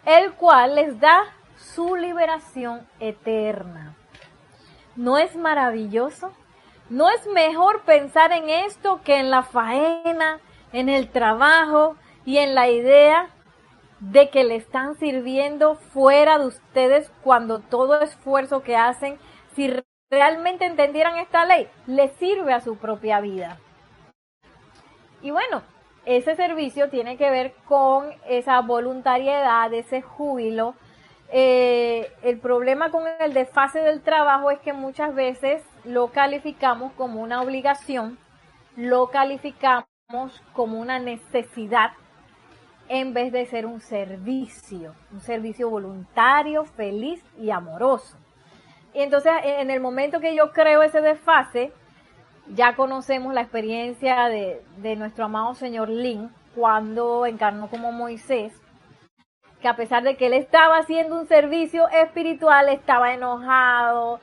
el 0.05 0.33
cual 0.33 0.75
les 0.75 0.99
da 0.99 1.23
su 1.57 1.95
liberación 1.95 2.87
eterna. 2.99 3.95
¿No 4.95 5.17
es 5.17 5.35
maravilloso? 5.35 6.31
¿No 6.89 7.09
es 7.09 7.25
mejor 7.27 7.81
pensar 7.83 8.31
en 8.31 8.49
esto 8.49 9.01
que 9.03 9.17
en 9.17 9.29
la 9.29 9.43
faena, 9.43 10.39
en 10.73 10.89
el 10.89 11.09
trabajo 11.09 11.95
y 12.25 12.37
en 12.37 12.55
la 12.55 12.69
idea 12.69 13.29
de 13.99 14.29
que 14.29 14.43
le 14.43 14.55
están 14.55 14.95
sirviendo 14.95 15.75
fuera 15.75 16.37
de 16.37 16.47
ustedes 16.47 17.09
cuando 17.23 17.59
todo 17.59 18.01
esfuerzo 18.01 18.63
que 18.63 18.75
hacen, 18.75 19.17
si 19.55 19.73
realmente 20.11 20.65
entendieran 20.65 21.17
esta 21.17 21.45
ley, 21.45 21.69
le 21.87 22.09
sirve 22.09 22.53
a 22.53 22.59
su 22.59 22.77
propia 22.77 23.21
vida. 23.21 23.59
Y 25.21 25.31
bueno, 25.31 25.61
ese 26.05 26.35
servicio 26.35 26.89
tiene 26.89 27.15
que 27.15 27.29
ver 27.29 27.53
con 27.65 28.11
esa 28.27 28.59
voluntariedad, 28.59 29.73
ese 29.73 30.01
júbilo. 30.01 30.75
Eh, 31.31 32.11
el 32.23 32.39
problema 32.39 32.91
con 32.91 33.05
el 33.21 33.33
desfase 33.33 33.79
del 33.79 34.01
trabajo 34.01 34.51
es 34.51 34.59
que 34.59 34.73
muchas 34.73 35.15
veces 35.15 35.63
lo 35.83 36.11
calificamos 36.11 36.93
como 36.93 37.21
una 37.21 37.41
obligación, 37.41 38.17
lo 38.75 39.07
calificamos 39.07 39.85
como 40.53 40.79
una 40.79 40.99
necesidad 40.99 41.91
en 42.89 43.13
vez 43.13 43.31
de 43.31 43.45
ser 43.45 43.65
un 43.65 43.81
servicio, 43.81 44.95
un 45.11 45.21
servicio 45.21 45.69
voluntario, 45.69 46.65
feliz 46.65 47.23
y 47.37 47.51
amoroso. 47.51 48.17
Y 48.93 49.01
entonces 49.01 49.33
en 49.43 49.71
el 49.71 49.79
momento 49.79 50.19
que 50.19 50.35
yo 50.35 50.51
creo 50.51 50.83
ese 50.83 51.01
desfase, 51.01 51.71
ya 52.47 52.75
conocemos 52.75 53.33
la 53.33 53.41
experiencia 53.41 54.25
de, 54.27 54.95
nuestro 54.97 55.25
amado 55.25 55.53
señor 55.55 55.89
Lin 55.89 56.29
cuando 56.55 57.25
encarnó 57.25 57.69
como 57.69 57.91
Moisés, 57.91 58.53
que 59.61 59.67
a 59.67 59.75
pesar 59.75 60.03
de 60.03 60.17
que 60.17 60.27
él 60.27 60.33
estaba 60.33 60.77
haciendo 60.77 61.19
un 61.19 61.27
servicio 61.27 61.87
espiritual, 61.89 62.69
estaba 62.69 63.13
enojado 63.13 64.19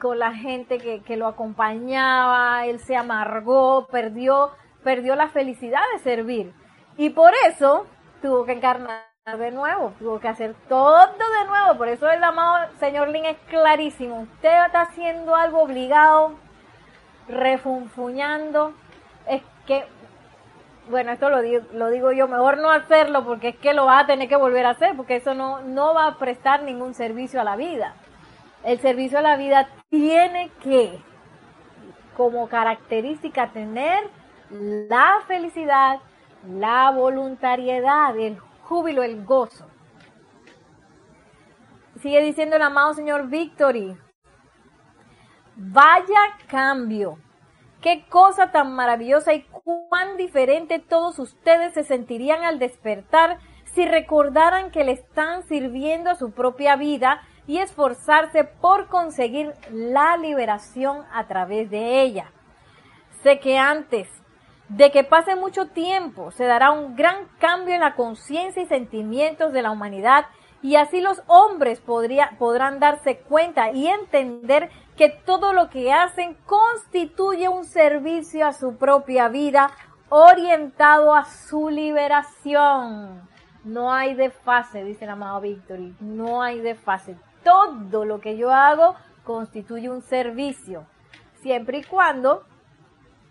con 0.00 0.18
la 0.18 0.32
gente 0.34 0.78
que, 0.78 1.02
que 1.02 1.16
lo 1.16 1.26
acompañaba, 1.26 2.66
él 2.66 2.80
se 2.80 2.96
amargó, 2.96 3.86
perdió, 3.88 4.50
perdió 4.82 5.16
la 5.16 5.28
felicidad 5.28 5.82
de 5.94 6.00
servir. 6.00 6.52
Y 6.96 7.10
por 7.10 7.32
eso 7.46 7.86
tuvo 8.22 8.44
que 8.44 8.52
encarnar 8.52 9.14
de 9.24 9.50
nuevo, 9.50 9.94
tuvo 9.98 10.20
que 10.20 10.28
hacer 10.28 10.54
todo 10.68 11.06
de 11.06 11.46
nuevo. 11.46 11.78
Por 11.78 11.88
eso 11.88 12.10
el 12.10 12.22
amado 12.22 12.68
señor 12.78 13.08
Lin 13.08 13.24
es 13.24 13.38
clarísimo. 13.48 14.20
Usted 14.20 14.66
está 14.66 14.82
haciendo 14.82 15.34
algo 15.34 15.62
obligado, 15.62 16.34
refunfuñando. 17.26 18.74
Es 19.26 19.42
que, 19.66 19.86
bueno, 20.90 21.12
esto 21.12 21.30
lo 21.30 21.40
digo, 21.40 21.64
lo 21.72 21.88
digo 21.88 22.12
yo, 22.12 22.28
mejor 22.28 22.58
no 22.58 22.70
hacerlo 22.70 23.24
porque 23.24 23.48
es 23.48 23.56
que 23.56 23.72
lo 23.72 23.86
va 23.86 24.00
a 24.00 24.06
tener 24.06 24.28
que 24.28 24.36
volver 24.36 24.66
a 24.66 24.70
hacer, 24.70 24.94
porque 24.94 25.16
eso 25.16 25.32
no, 25.32 25.62
no 25.62 25.94
va 25.94 26.06
a 26.06 26.18
prestar 26.18 26.62
ningún 26.62 26.92
servicio 26.92 27.40
a 27.40 27.44
la 27.44 27.56
vida. 27.56 27.94
El 28.64 28.80
servicio 28.80 29.18
a 29.18 29.22
la 29.22 29.36
vida 29.36 29.68
tiene 29.90 30.50
que, 30.62 30.98
como 32.16 32.48
característica, 32.48 33.52
tener 33.52 34.02
la 34.50 35.20
felicidad, 35.26 36.00
la 36.48 36.90
voluntariedad, 36.90 38.18
el 38.18 38.38
júbilo, 38.62 39.02
el 39.02 39.22
gozo. 39.24 39.66
Sigue 42.00 42.22
diciendo 42.22 42.56
el 42.56 42.62
amado 42.62 42.94
señor 42.94 43.28
Victory. 43.28 43.96
Vaya 45.56 46.20
cambio. 46.48 47.18
Qué 47.82 48.06
cosa 48.08 48.50
tan 48.50 48.74
maravillosa 48.74 49.34
y 49.34 49.42
cuán 49.42 50.16
diferente 50.16 50.78
todos 50.78 51.18
ustedes 51.18 51.74
se 51.74 51.84
sentirían 51.84 52.42
al 52.44 52.58
despertar 52.58 53.38
si 53.74 53.86
recordaran 53.86 54.70
que 54.70 54.84
le 54.84 54.92
están 54.92 55.42
sirviendo 55.42 56.08
a 56.08 56.14
su 56.14 56.32
propia 56.32 56.76
vida 56.76 57.20
y 57.46 57.58
esforzarse 57.58 58.44
por 58.44 58.88
conseguir 58.88 59.52
la 59.70 60.16
liberación 60.16 61.04
a 61.12 61.26
través 61.26 61.70
de 61.70 62.02
ella. 62.02 62.30
Sé 63.22 63.38
que 63.38 63.58
antes 63.58 64.08
de 64.68 64.90
que 64.90 65.04
pase 65.04 65.36
mucho 65.36 65.66
tiempo, 65.66 66.30
se 66.30 66.44
dará 66.44 66.70
un 66.70 66.96
gran 66.96 67.28
cambio 67.38 67.74
en 67.74 67.80
la 67.80 67.94
conciencia 67.94 68.62
y 68.62 68.66
sentimientos 68.66 69.52
de 69.52 69.62
la 69.62 69.70
humanidad 69.70 70.26
y 70.62 70.76
así 70.76 71.02
los 71.02 71.22
hombres 71.26 71.80
podrán 71.80 72.80
darse 72.80 73.18
cuenta 73.18 73.70
y 73.72 73.86
entender 73.86 74.70
que 74.96 75.10
todo 75.10 75.52
lo 75.52 75.68
que 75.68 75.92
hacen 75.92 76.38
constituye 76.46 77.50
un 77.50 77.64
servicio 77.64 78.46
a 78.46 78.54
su 78.54 78.76
propia 78.76 79.28
vida 79.28 79.70
orientado 80.08 81.14
a 81.14 81.26
su 81.26 81.68
liberación. 81.68 83.28
No 83.64 83.92
hay 83.92 84.14
desfase, 84.14 84.84
dice 84.84 85.04
el 85.04 85.10
amado 85.10 85.42
Victory, 85.42 85.94
no 86.00 86.42
hay 86.42 86.60
desfase. 86.60 87.16
Todo 87.44 88.04
lo 88.04 88.20
que 88.20 88.36
yo 88.36 88.52
hago 88.52 88.96
constituye 89.22 89.88
un 89.88 90.02
servicio, 90.02 90.86
siempre 91.42 91.78
y 91.78 91.84
cuando 91.84 92.42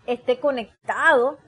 esté 0.06 0.40
conectado 0.40 1.38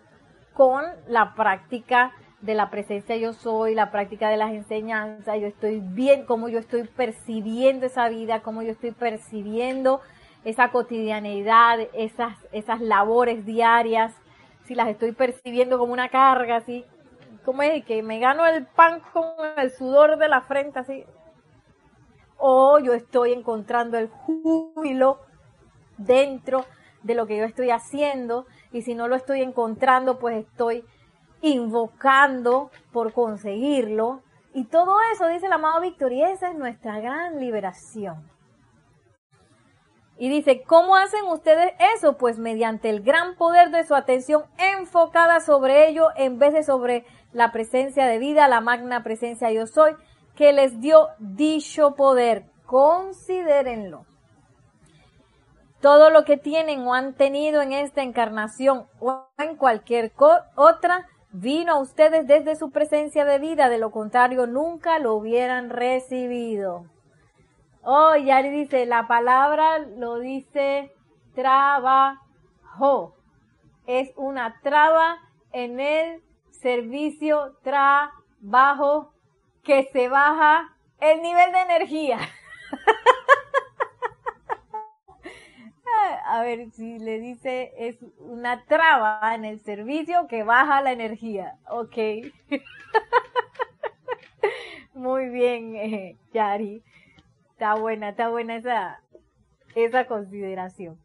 con 0.52 0.84
la 1.08 1.34
práctica 1.34 2.12
de 2.40 2.54
la 2.54 2.70
presencia 2.70 3.16
yo 3.16 3.32
soy, 3.32 3.74
la 3.74 3.90
práctica 3.90 4.28
de 4.28 4.36
las 4.36 4.52
enseñanzas, 4.52 5.40
yo 5.40 5.46
estoy 5.46 5.80
bien, 5.80 6.26
cómo 6.26 6.48
yo 6.48 6.58
estoy 6.58 6.84
percibiendo 6.84 7.86
esa 7.86 8.08
vida, 8.08 8.40
cómo 8.40 8.62
yo 8.62 8.72
estoy 8.72 8.92
percibiendo 8.92 10.00
esa 10.44 10.70
cotidianeidad, 10.70 11.80
esas, 11.92 12.36
esas 12.52 12.80
labores 12.80 13.44
diarias, 13.44 14.14
si 14.64 14.74
las 14.74 14.88
estoy 14.88 15.12
percibiendo 15.12 15.78
como 15.78 15.92
una 15.92 16.08
carga, 16.08 16.56
así, 16.56 16.84
como 17.44 17.62
es 17.62 17.84
que 17.84 18.02
me 18.02 18.18
gano 18.18 18.46
el 18.46 18.66
pan 18.66 19.00
con 19.12 19.24
el 19.56 19.70
sudor 19.70 20.18
de 20.18 20.28
la 20.28 20.42
frente, 20.42 20.78
así, 20.78 21.04
o 22.38 22.78
yo 22.78 22.92
estoy 22.92 23.32
encontrando 23.32 23.98
el 23.98 24.08
júbilo 24.08 25.20
dentro 25.98 26.64
de 27.02 27.14
lo 27.14 27.26
que 27.26 27.36
yo 27.36 27.44
estoy 27.44 27.70
haciendo 27.70 28.46
y 28.72 28.82
si 28.82 28.94
no 28.94 29.08
lo 29.08 29.16
estoy 29.16 29.42
encontrando, 29.42 30.18
pues 30.18 30.44
estoy 30.44 30.84
invocando 31.40 32.70
por 32.92 33.12
conseguirlo. 33.12 34.22
Y 34.52 34.64
todo 34.64 34.96
eso, 35.12 35.28
dice 35.28 35.46
el 35.46 35.52
amado 35.52 35.80
Víctor, 35.80 36.12
y 36.12 36.22
esa 36.22 36.50
es 36.50 36.56
nuestra 36.56 36.98
gran 37.00 37.40
liberación. 37.40 38.30
Y 40.18 40.30
dice, 40.30 40.62
¿cómo 40.62 40.96
hacen 40.96 41.26
ustedes 41.26 41.74
eso? 41.94 42.16
Pues 42.16 42.38
mediante 42.38 42.88
el 42.88 43.02
gran 43.02 43.36
poder 43.36 43.70
de 43.70 43.84
su 43.84 43.94
atención 43.94 44.44
enfocada 44.56 45.40
sobre 45.40 45.88
ello 45.88 46.08
en 46.16 46.38
vez 46.38 46.54
de 46.54 46.62
sobre 46.62 47.04
la 47.32 47.52
presencia 47.52 48.06
de 48.06 48.18
vida, 48.18 48.48
la 48.48 48.62
magna 48.62 49.02
presencia 49.02 49.50
yo 49.50 49.66
soy, 49.66 49.92
que 50.36 50.52
les 50.52 50.80
dio 50.80 51.08
dicho 51.18 51.94
poder. 51.94 52.44
Considérenlo 52.66 54.06
todo 55.80 56.10
lo 56.10 56.24
que 56.24 56.36
tienen 56.36 56.86
o 56.86 56.94
han 56.94 57.14
tenido 57.14 57.62
en 57.62 57.72
esta 57.72 58.02
encarnación 58.02 58.86
o 58.98 59.28
en 59.38 59.56
cualquier 59.56 60.12
otra, 60.56 61.06
vino 61.30 61.74
a 61.74 61.78
ustedes 61.78 62.26
desde 62.26 62.56
su 62.56 62.70
presencia 62.70 63.24
de 63.24 63.38
vida, 63.38 63.68
de 63.68 63.78
lo 63.78 63.90
contrario 63.90 64.48
nunca 64.48 64.98
lo 64.98 65.14
hubieran 65.14 65.70
recibido. 65.70 66.86
Oh, 67.82 68.16
Yari 68.16 68.50
dice, 68.50 68.84
la 68.86 69.06
palabra 69.06 69.78
lo 69.78 70.18
dice 70.18 70.92
trabajo. 71.36 73.14
Es 73.86 74.10
una 74.16 74.60
traba 74.62 75.18
en 75.52 75.78
el 75.78 76.20
servicio 76.50 77.56
trabajo 77.62 79.12
que 79.66 79.84
se 79.92 80.08
baja 80.08 80.74
el 81.00 81.20
nivel 81.20 81.52
de 81.52 81.60
energía. 81.60 82.18
a 86.26 86.42
ver 86.42 86.70
si 86.70 86.98
le 86.98 87.20
dice 87.20 87.72
es 87.76 87.98
una 88.18 88.64
traba 88.64 89.34
en 89.34 89.44
el 89.44 89.60
servicio 89.60 90.26
que 90.28 90.44
baja 90.44 90.80
la 90.80 90.92
energía. 90.92 91.58
Ok. 91.68 91.98
Muy 94.94 95.28
bien, 95.28 95.76
eh, 95.76 96.16
Yari. 96.32 96.82
Está 97.50 97.74
buena, 97.74 98.10
está 98.10 98.28
buena 98.28 98.56
esa, 98.56 99.02
esa 99.74 100.06
consideración. 100.06 100.98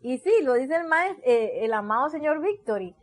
Y 0.00 0.18
sí, 0.18 0.32
lo 0.42 0.54
dice 0.54 0.76
el 0.76 0.86
maestro, 0.86 1.24
eh, 1.26 1.64
el 1.64 1.72
amado 1.72 2.08
señor 2.08 2.40
Victory. 2.40 2.94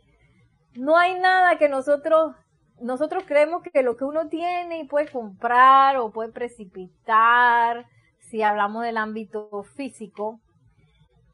No 0.74 0.96
hay 0.96 1.18
nada 1.18 1.58
que 1.58 1.68
nosotros, 1.68 2.34
nosotros 2.80 3.24
creemos 3.26 3.62
que 3.62 3.82
lo 3.82 3.96
que 3.96 4.04
uno 4.04 4.28
tiene 4.28 4.80
y 4.80 4.84
puede 4.84 5.10
comprar 5.10 5.96
o 5.96 6.10
puede 6.10 6.30
precipitar, 6.30 7.86
si 8.18 8.42
hablamos 8.42 8.82
del 8.82 8.96
ámbito 8.96 9.62
físico, 9.74 10.40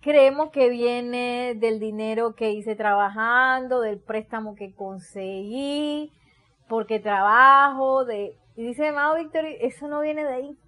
creemos 0.01 0.51
que 0.51 0.69
viene 0.69 1.55
del 1.57 1.81
dinero 1.81 2.35
que 2.35 2.51
hice 2.51 2.77
trabajando, 2.77 3.81
del 3.81 3.99
préstamo 3.99 4.55
que 4.55 4.75
conseguí, 4.75 6.13
porque 6.69 7.01
trabajo, 7.01 8.05
de... 8.05 8.37
Y 8.57 8.65
dice, 8.67 8.89
amado 8.89 9.17
Víctor, 9.17 9.47
eso 9.47 9.89
no 9.89 10.01
viene 10.01 10.25
de 10.25 10.35
ahí. 10.35 10.59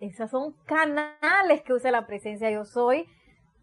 Esos 0.00 0.30
son 0.30 0.54
canales 0.64 1.62
que 1.62 1.72
usa 1.72 1.90
la 1.90 2.06
presencia 2.06 2.50
yo 2.50 2.64
soy 2.64 3.06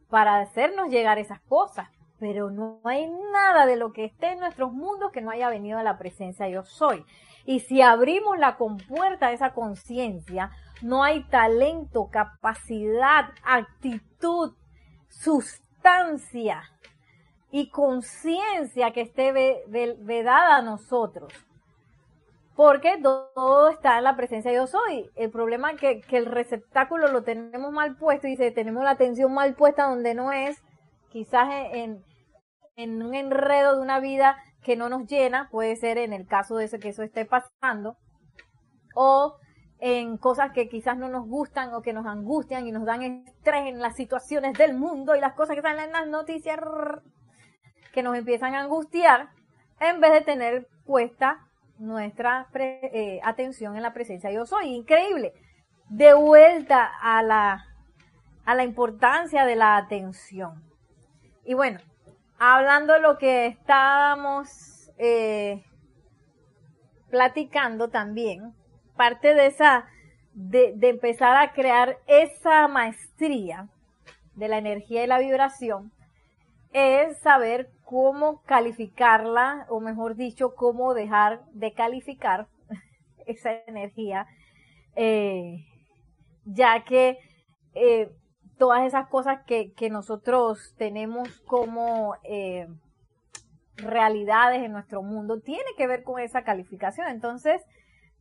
para 0.10 0.40
hacernos 0.40 0.90
llegar 0.90 1.18
esas 1.18 1.40
cosas. 1.42 1.88
Pero 2.20 2.50
no 2.50 2.80
hay 2.84 3.10
nada 3.32 3.66
de 3.66 3.76
lo 3.76 3.92
que 3.92 4.06
esté 4.06 4.32
en 4.32 4.40
nuestros 4.40 4.72
mundos 4.72 5.12
que 5.12 5.22
no 5.22 5.32
haya 5.32 5.50
venido 5.50 5.78
de 5.78 5.84
la 5.84 5.98
presencia 5.98 6.48
yo 6.48 6.64
soy. 6.64 7.06
Y 7.46 7.60
si 7.60 7.82
abrimos 7.82 8.38
la 8.40 8.56
compuerta 8.56 9.28
de 9.28 9.36
esa 9.36 9.54
conciencia, 9.54 10.52
no 10.82 11.04
hay 11.04 11.24
talento, 11.26 12.10
capacidad, 12.12 13.30
actitud, 13.44 14.54
sustancia 15.10 16.64
y 17.52 17.70
conciencia 17.70 18.92
que 18.92 19.02
esté 19.02 19.32
vedada 20.00 20.58
a 20.58 20.62
nosotros. 20.62 21.34
Porque 22.56 22.98
todo 23.02 23.70
está 23.70 23.98
en 23.98 24.06
la 24.06 24.16
presencia 24.16 24.52
de 24.52 24.58
yo 24.58 24.68
soy. 24.68 25.10
El 25.16 25.30
problema 25.30 25.72
es 25.72 25.80
que, 25.80 26.18
el 26.18 26.26
receptáculo 26.26 27.10
lo 27.10 27.24
tenemos 27.24 27.72
mal 27.72 27.98
puesto 27.98 28.28
y 28.28 28.38
tenemos 28.38 28.84
la 28.84 28.92
atención 28.92 29.34
mal 29.34 29.56
puesta 29.56 29.88
donde 29.88 30.14
no 30.14 30.32
es, 30.32 30.62
quizás 31.16 31.48
en, 31.72 32.04
un 33.02 33.16
enredo 33.16 33.78
de 33.78 33.82
una 33.82 34.02
vida 34.02 34.36
que 34.62 34.76
no 34.76 34.90
nos 34.90 35.08
llena, 35.08 35.48
puede 35.50 35.78
ser 35.78 35.98
en 35.98 36.12
el 36.12 36.28
caso 36.28 36.58
de 36.58 36.66
eso 36.66 36.78
que 36.78 36.90
eso 36.90 37.04
esté 37.04 37.24
pasando, 37.24 37.96
o 38.96 39.38
en 39.80 40.18
cosas 40.18 40.52
que 40.52 40.68
quizás 40.68 40.98
no 40.98 41.08
nos 41.08 41.26
gustan 41.26 41.74
o 41.74 41.82
que 41.82 41.94
nos 41.94 42.06
angustian 42.06 42.68
y 42.68 42.74
nos 42.74 42.84
dan 42.84 43.02
estrés 43.02 43.68
en 43.68 43.80
las 43.80 43.96
situaciones 43.96 44.58
del 44.58 44.76
mundo 44.76 45.16
y 45.16 45.22
las 45.22 45.36
cosas 45.36 45.56
que 45.56 45.62
salen 45.62 45.86
en 45.86 45.92
las 45.94 46.08
noticias 46.08 46.60
que 47.94 48.04
nos 48.04 48.18
empiezan 48.18 48.54
a 48.54 48.64
angustiar 48.64 49.30
en 49.80 50.02
vez 50.02 50.12
de 50.12 50.22
tener 50.22 50.68
puesta 50.86 51.48
nuestra 51.78 52.50
eh, 52.56 53.22
atención 53.24 53.78
en 53.78 53.84
la 53.84 53.94
presencia 53.94 54.34
yo 54.34 54.46
soy. 54.46 54.66
Increíble. 54.66 55.32
De 55.88 56.14
vuelta 56.14 56.92
a 57.02 57.24
la, 57.24 57.64
a 58.44 58.54
la 58.54 58.66
importancia 58.66 59.46
de 59.46 59.56
la 59.56 59.78
atención. 59.78 60.75
Y 61.46 61.54
bueno, 61.54 61.80
hablando 62.40 62.94
de 62.94 63.00
lo 63.00 63.20
que 63.20 63.46
estábamos 63.46 64.92
eh, 64.98 65.64
platicando 67.12 67.90
también, 67.90 68.56
parte 68.96 69.36
de 69.36 69.46
esa, 69.46 69.86
de, 70.34 70.76
empezar 70.82 71.38
a 71.38 71.54
crear 71.54 72.00
esa 72.08 72.68
maestría 72.68 73.70
de 74.34 74.48
la 74.48 74.58
energía 74.58 75.04
y 75.04 75.08
la 75.08 75.20
vibración, 75.20 75.92
es 76.74 77.20
saber 77.20 77.70
cómo 77.84 78.42
calificarla, 78.42 79.68
o 79.70 79.80
mejor 79.80 80.16
dicho, 80.16 80.56
cómo 80.56 80.96
dejar 80.96 81.46
de 81.52 81.74
calificar 81.74 82.48
esa 83.28 83.52
energía, 83.68 84.26
eh, 84.96 85.64
ya 86.44 86.84
que 86.84 87.20
eh, 87.76 88.10
todas 88.58 88.86
esas 88.86 89.08
cosas 89.10 89.44
que, 89.46 89.74
que 89.74 89.90
nosotros 89.90 90.74
tenemos 90.78 91.42
como 91.42 92.16
eh, 92.24 92.68
realidades 93.76 94.64
en 94.64 94.72
nuestro 94.72 95.02
mundo 95.02 95.42
tiene 95.42 95.70
que 95.78 95.88
ver 95.88 96.04
con 96.04 96.20
esa 96.20 96.44
calificación. 96.44 97.08
Entonces, 97.08 97.62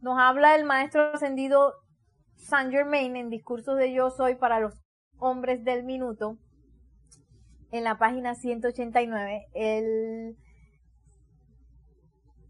nos 0.01 0.19
habla 0.19 0.55
el 0.57 0.65
maestro 0.65 1.15
ascendido 1.15 1.75
Saint 2.37 2.73
Germain 2.73 3.17
en 3.17 3.31
Discursos 3.31 3.79
de 3.79 3.93
Yo 3.93 4.11
Soy 4.11 4.35
para 4.35 4.61
los 4.61 4.75
Hombres 5.19 5.65
del 5.65 5.85
Minuto, 5.85 6.37
en 7.71 7.85
la 7.85 7.99
página 7.99 8.35
189. 8.35 9.47
El, 9.55 10.37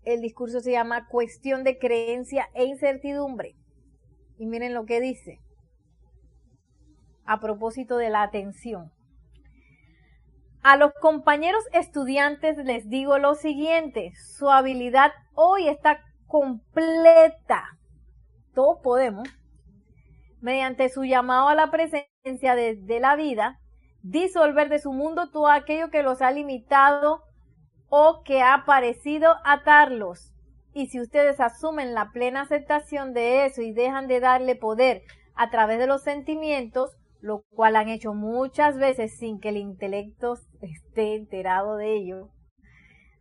el 0.04 0.20
discurso 0.20 0.60
se 0.60 0.72
llama 0.72 1.06
Cuestión 1.08 1.64
de 1.64 1.78
Creencia 1.78 2.48
e 2.54 2.64
Incertidumbre. 2.64 3.54
Y 4.36 4.46
miren 4.46 4.74
lo 4.74 4.84
que 4.86 5.00
dice 5.00 5.43
a 7.26 7.40
propósito 7.40 7.96
de 7.96 8.10
la 8.10 8.22
atención. 8.22 8.92
A 10.62 10.76
los 10.76 10.92
compañeros 10.94 11.62
estudiantes 11.72 12.56
les 12.56 12.88
digo 12.88 13.18
lo 13.18 13.34
siguiente, 13.34 14.12
su 14.16 14.50
habilidad 14.50 15.12
hoy 15.34 15.68
está 15.68 16.00
completa. 16.26 17.78
Todos 18.54 18.78
podemos, 18.82 19.28
mediante 20.40 20.88
su 20.88 21.04
llamado 21.04 21.48
a 21.48 21.54
la 21.54 21.70
presencia 21.70 22.54
de, 22.54 22.98
la 22.98 23.14
vida, 23.14 23.60
disolver 24.02 24.70
de 24.70 24.78
su 24.78 24.92
mundo 24.92 25.30
todo 25.30 25.48
aquello 25.48 25.90
que 25.90 26.02
los 26.02 26.22
ha 26.22 26.30
limitado 26.30 27.22
o 27.90 28.22
que 28.24 28.40
ha 28.40 28.64
parecido 28.64 29.36
atarlos. 29.44 30.32
Y 30.72 30.86
si 30.86 30.98
ustedes 30.98 31.40
asumen 31.40 31.92
la 31.92 32.10
plena 32.10 32.40
aceptación 32.40 33.12
de 33.12 33.44
eso 33.44 33.60
y 33.60 33.72
dejan 33.72 34.08
de 34.08 34.20
darle 34.20 34.56
poder 34.56 35.02
a 35.34 35.50
través 35.50 35.78
de 35.78 35.86
los 35.86 36.02
sentimientos, 36.02 36.96
lo 37.24 37.42
cual 37.54 37.74
han 37.76 37.88
hecho 37.88 38.12
muchas 38.12 38.76
veces 38.76 39.16
sin 39.16 39.40
que 39.40 39.48
el 39.48 39.56
intelecto 39.56 40.34
esté 40.60 41.14
enterado 41.14 41.78
de 41.78 41.94
ello, 41.94 42.28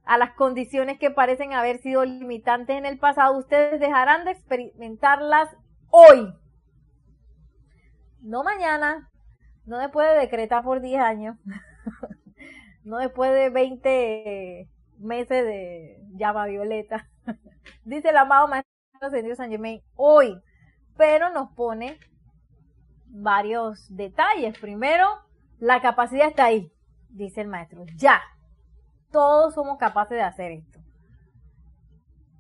a 0.04 0.18
las 0.18 0.34
condiciones 0.34 1.00
que 1.00 1.10
parecen 1.10 1.54
haber 1.54 1.78
sido 1.78 2.04
limitantes 2.04 2.78
en 2.78 2.86
el 2.86 3.00
pasado, 3.00 3.38
ustedes 3.38 3.80
dejarán 3.80 4.26
de 4.26 4.32
experimentarlas 4.32 5.56
hoy. 5.90 6.34
No 8.20 8.44
mañana, 8.44 9.10
no 9.66 9.78
después 9.78 10.10
de 10.10 10.20
decretar 10.20 10.66
por 10.66 10.82
10 10.82 11.02
años, 11.02 11.38
no 12.84 12.98
después 12.98 13.32
de 13.32 13.50
20, 13.52 14.70
meses 15.00 15.46
de 15.46 16.04
llama 16.18 16.48
violeta. 16.48 17.10
Dice 17.86 18.10
el 18.10 18.18
amado 18.18 18.50
Maestro 18.50 19.22
Dios 19.24 19.38
San 19.38 19.50
Germain 19.50 19.82
hoy, 19.96 20.38
pero 20.98 21.30
nos 21.30 21.52
pone 21.52 21.98
varios 23.14 23.86
detalles. 23.96 24.58
Primero, 24.60 25.08
la 25.60 25.82
capacidad 25.82 26.28
está 26.28 26.46
ahí, 26.46 26.72
dice 27.10 27.42
el 27.42 27.48
maestro. 27.48 27.86
Ya, 27.96 28.22
todos 29.12 29.54
somos 29.54 29.78
capaces 29.78 30.18
de 30.18 30.24
hacer 30.24 30.52
esto. 30.52 30.80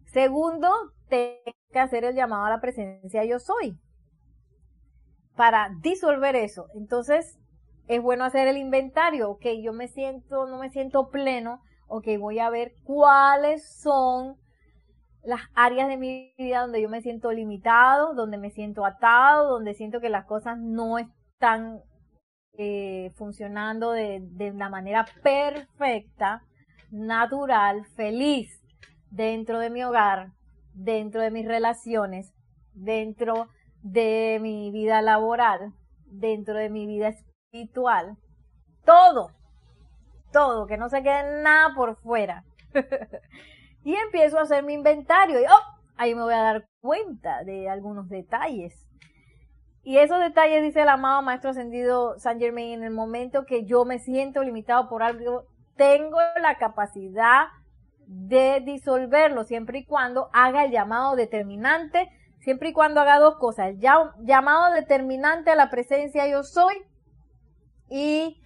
Segundo, 0.06 0.70
tengo 1.08 1.56
que 1.72 1.80
hacer 1.80 2.04
el 2.04 2.16
llamado 2.16 2.46
a 2.46 2.50
la 2.50 2.62
presencia 2.62 3.24
yo 3.24 3.40
soy 3.40 3.80
para 5.36 5.70
disolver 5.82 6.36
eso. 6.36 6.68
Entonces, 6.76 7.40
es 7.88 8.02
bueno 8.02 8.24
hacer 8.24 8.48
el 8.48 8.58
inventario. 8.58 9.30
Ok, 9.30 9.46
yo 9.62 9.74
me 9.74 9.88
siento, 9.88 10.48
no 10.48 10.60
me 10.60 10.70
siento 10.70 11.10
pleno. 11.10 11.62
Ok, 11.88 12.08
voy 12.20 12.40
a 12.40 12.50
ver 12.50 12.74
cuáles 12.84 13.80
son 13.80 14.38
las 15.24 15.42
áreas 15.56 15.88
de 15.88 15.98
mi 15.98 16.34
vida 16.38 16.62
donde 16.62 16.82
yo 16.82 16.90
me 16.90 17.02
siento 17.02 17.32
limitado, 17.32 18.14
donde 18.14 18.38
me 18.38 18.52
siento 18.52 18.86
atado, 18.86 19.50
donde 19.50 19.74
siento 19.74 20.02
que 20.02 20.10
las 20.10 20.26
cosas 20.26 20.58
no 20.60 20.98
están 21.00 21.82
eh, 22.58 23.12
funcionando 23.16 23.92
de, 23.92 24.20
de 24.22 24.52
una 24.52 24.70
manera 24.70 25.06
perfecta, 25.24 26.44
natural, 26.92 27.86
feliz 27.96 28.62
dentro 29.10 29.60
de 29.60 29.70
mi 29.70 29.84
hogar, 29.84 30.32
dentro 30.74 31.22
de 31.22 31.32
mis 31.32 31.48
relaciones, 31.48 32.34
dentro 32.74 33.48
de 33.82 34.40
mi 34.42 34.72
vida 34.72 35.02
laboral, 35.02 35.74
dentro 36.06 36.56
de 36.56 36.70
mi 36.70 36.86
vida 36.86 37.10
espiritual, 37.10 38.18
todo, 38.86 39.32
todo, 40.32 40.68
que 40.68 40.78
no 40.78 40.90
se 40.90 41.04
quede 41.04 41.42
nada 41.42 41.74
por 41.76 41.96
fuera. 41.98 42.44
y 43.84 43.96
empiezo 43.96 44.40
a 44.40 44.44
hacer 44.44 44.64
mi 44.64 44.74
inventario 44.74 45.40
y 45.40 45.44
oh, 45.44 45.80
ahí 45.98 46.16
me 46.16 46.24
voy 46.24 46.34
a 46.34 46.42
dar 46.42 46.68
cuenta 46.82 47.44
de 47.44 47.70
algunos 47.70 48.10
detalles. 48.10 48.88
Y 49.84 49.98
esos 49.98 50.20
detalles, 50.20 50.64
dice 50.64 50.82
el 50.82 50.90
amado 50.90 51.22
Maestro 51.22 51.50
Ascendido 51.50 52.18
San 52.18 52.40
Germain, 52.40 52.74
en 52.74 52.84
el 52.84 52.92
momento 52.92 53.46
que 53.46 53.66
yo 53.66 53.84
me 53.84 54.00
siento 54.00 54.42
limitado 54.42 54.88
por 54.88 55.04
algo, 55.04 55.46
tengo 55.76 56.18
la 56.42 56.58
capacidad 56.58 57.48
de 58.06 58.62
disolverlo 58.62 59.44
siempre 59.44 59.80
y 59.80 59.86
cuando 59.86 60.30
haga 60.34 60.66
el 60.66 60.72
llamado 60.72 61.16
determinante 61.16 62.10
siempre 62.44 62.70
y 62.70 62.74
cuando 62.74 63.02
haga 63.02 63.20
dos 63.20 63.38
cosas, 63.38 63.76
ya, 63.80 64.14
llamado 64.20 64.74
determinante 64.74 65.52
a 65.52 65.56
la 65.56 65.70
presencia 65.70 66.28
yo 66.28 66.44
soy 66.44 66.76
y 67.90 68.38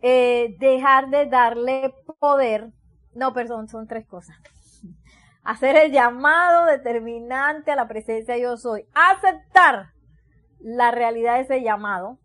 eh, 0.00 0.56
dejar 0.60 1.10
de 1.10 1.26
darle 1.26 1.92
poder, 2.20 2.72
no, 3.14 3.32
perdón, 3.32 3.68
son 3.68 3.86
tres 3.86 4.06
cosas. 4.06 4.36
Hacer 5.42 5.76
el 5.76 5.92
llamado 5.92 6.66
determinante 6.66 7.70
a 7.70 7.76
la 7.76 7.88
presencia 7.88 8.38
yo 8.38 8.56
soy, 8.56 8.86
aceptar 8.94 9.90
la 10.58 10.90
realidad 10.90 11.34
de 11.34 11.42
ese 11.42 11.62
llamado 11.62 12.18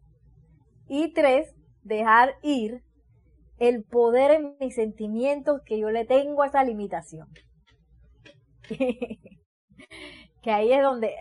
y 0.88 1.14
tres, 1.14 1.54
dejar 1.84 2.36
ir 2.42 2.82
el 3.58 3.84
poder 3.84 4.32
en 4.32 4.56
mis 4.60 4.76
sentimientos 4.76 5.62
que 5.66 5.78
yo 5.78 5.92
le 5.92 6.06
tengo 6.06 6.44
a 6.44 6.48
esa 6.48 6.64
limitación. 6.64 7.28
que 10.42 10.52
ahí 10.52 10.72
es 10.72 10.82
donde 10.82 11.16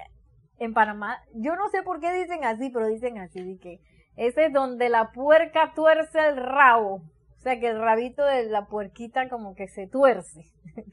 en 0.59 0.75
Panamá, 0.75 1.23
yo 1.35 1.57
no 1.57 1.69
sé 1.69 1.83
por 1.83 2.01
qué 2.01 2.13
dicen 2.13 2.45
así, 2.45 2.71
pero 2.71 2.87
dicen 2.87 3.19
así, 3.19 3.43
de 3.43 3.59
que 3.59 3.81
ese 4.17 4.47
es 4.47 4.53
donde 4.53 4.89
la 4.89 5.13
puerca 5.13 5.73
tuerce 5.75 6.19
el 6.29 6.37
rabo, 6.37 7.03
o 7.39 7.41
sea 7.41 7.61
que 7.61 7.69
el 7.69 7.81
rabito 7.81 8.25
de 8.25 8.47
la 8.47 8.67
puerquita 8.67 9.29
como 9.29 9.55
que 9.55 9.69
se 9.69 9.87
tuerce, 9.87 10.51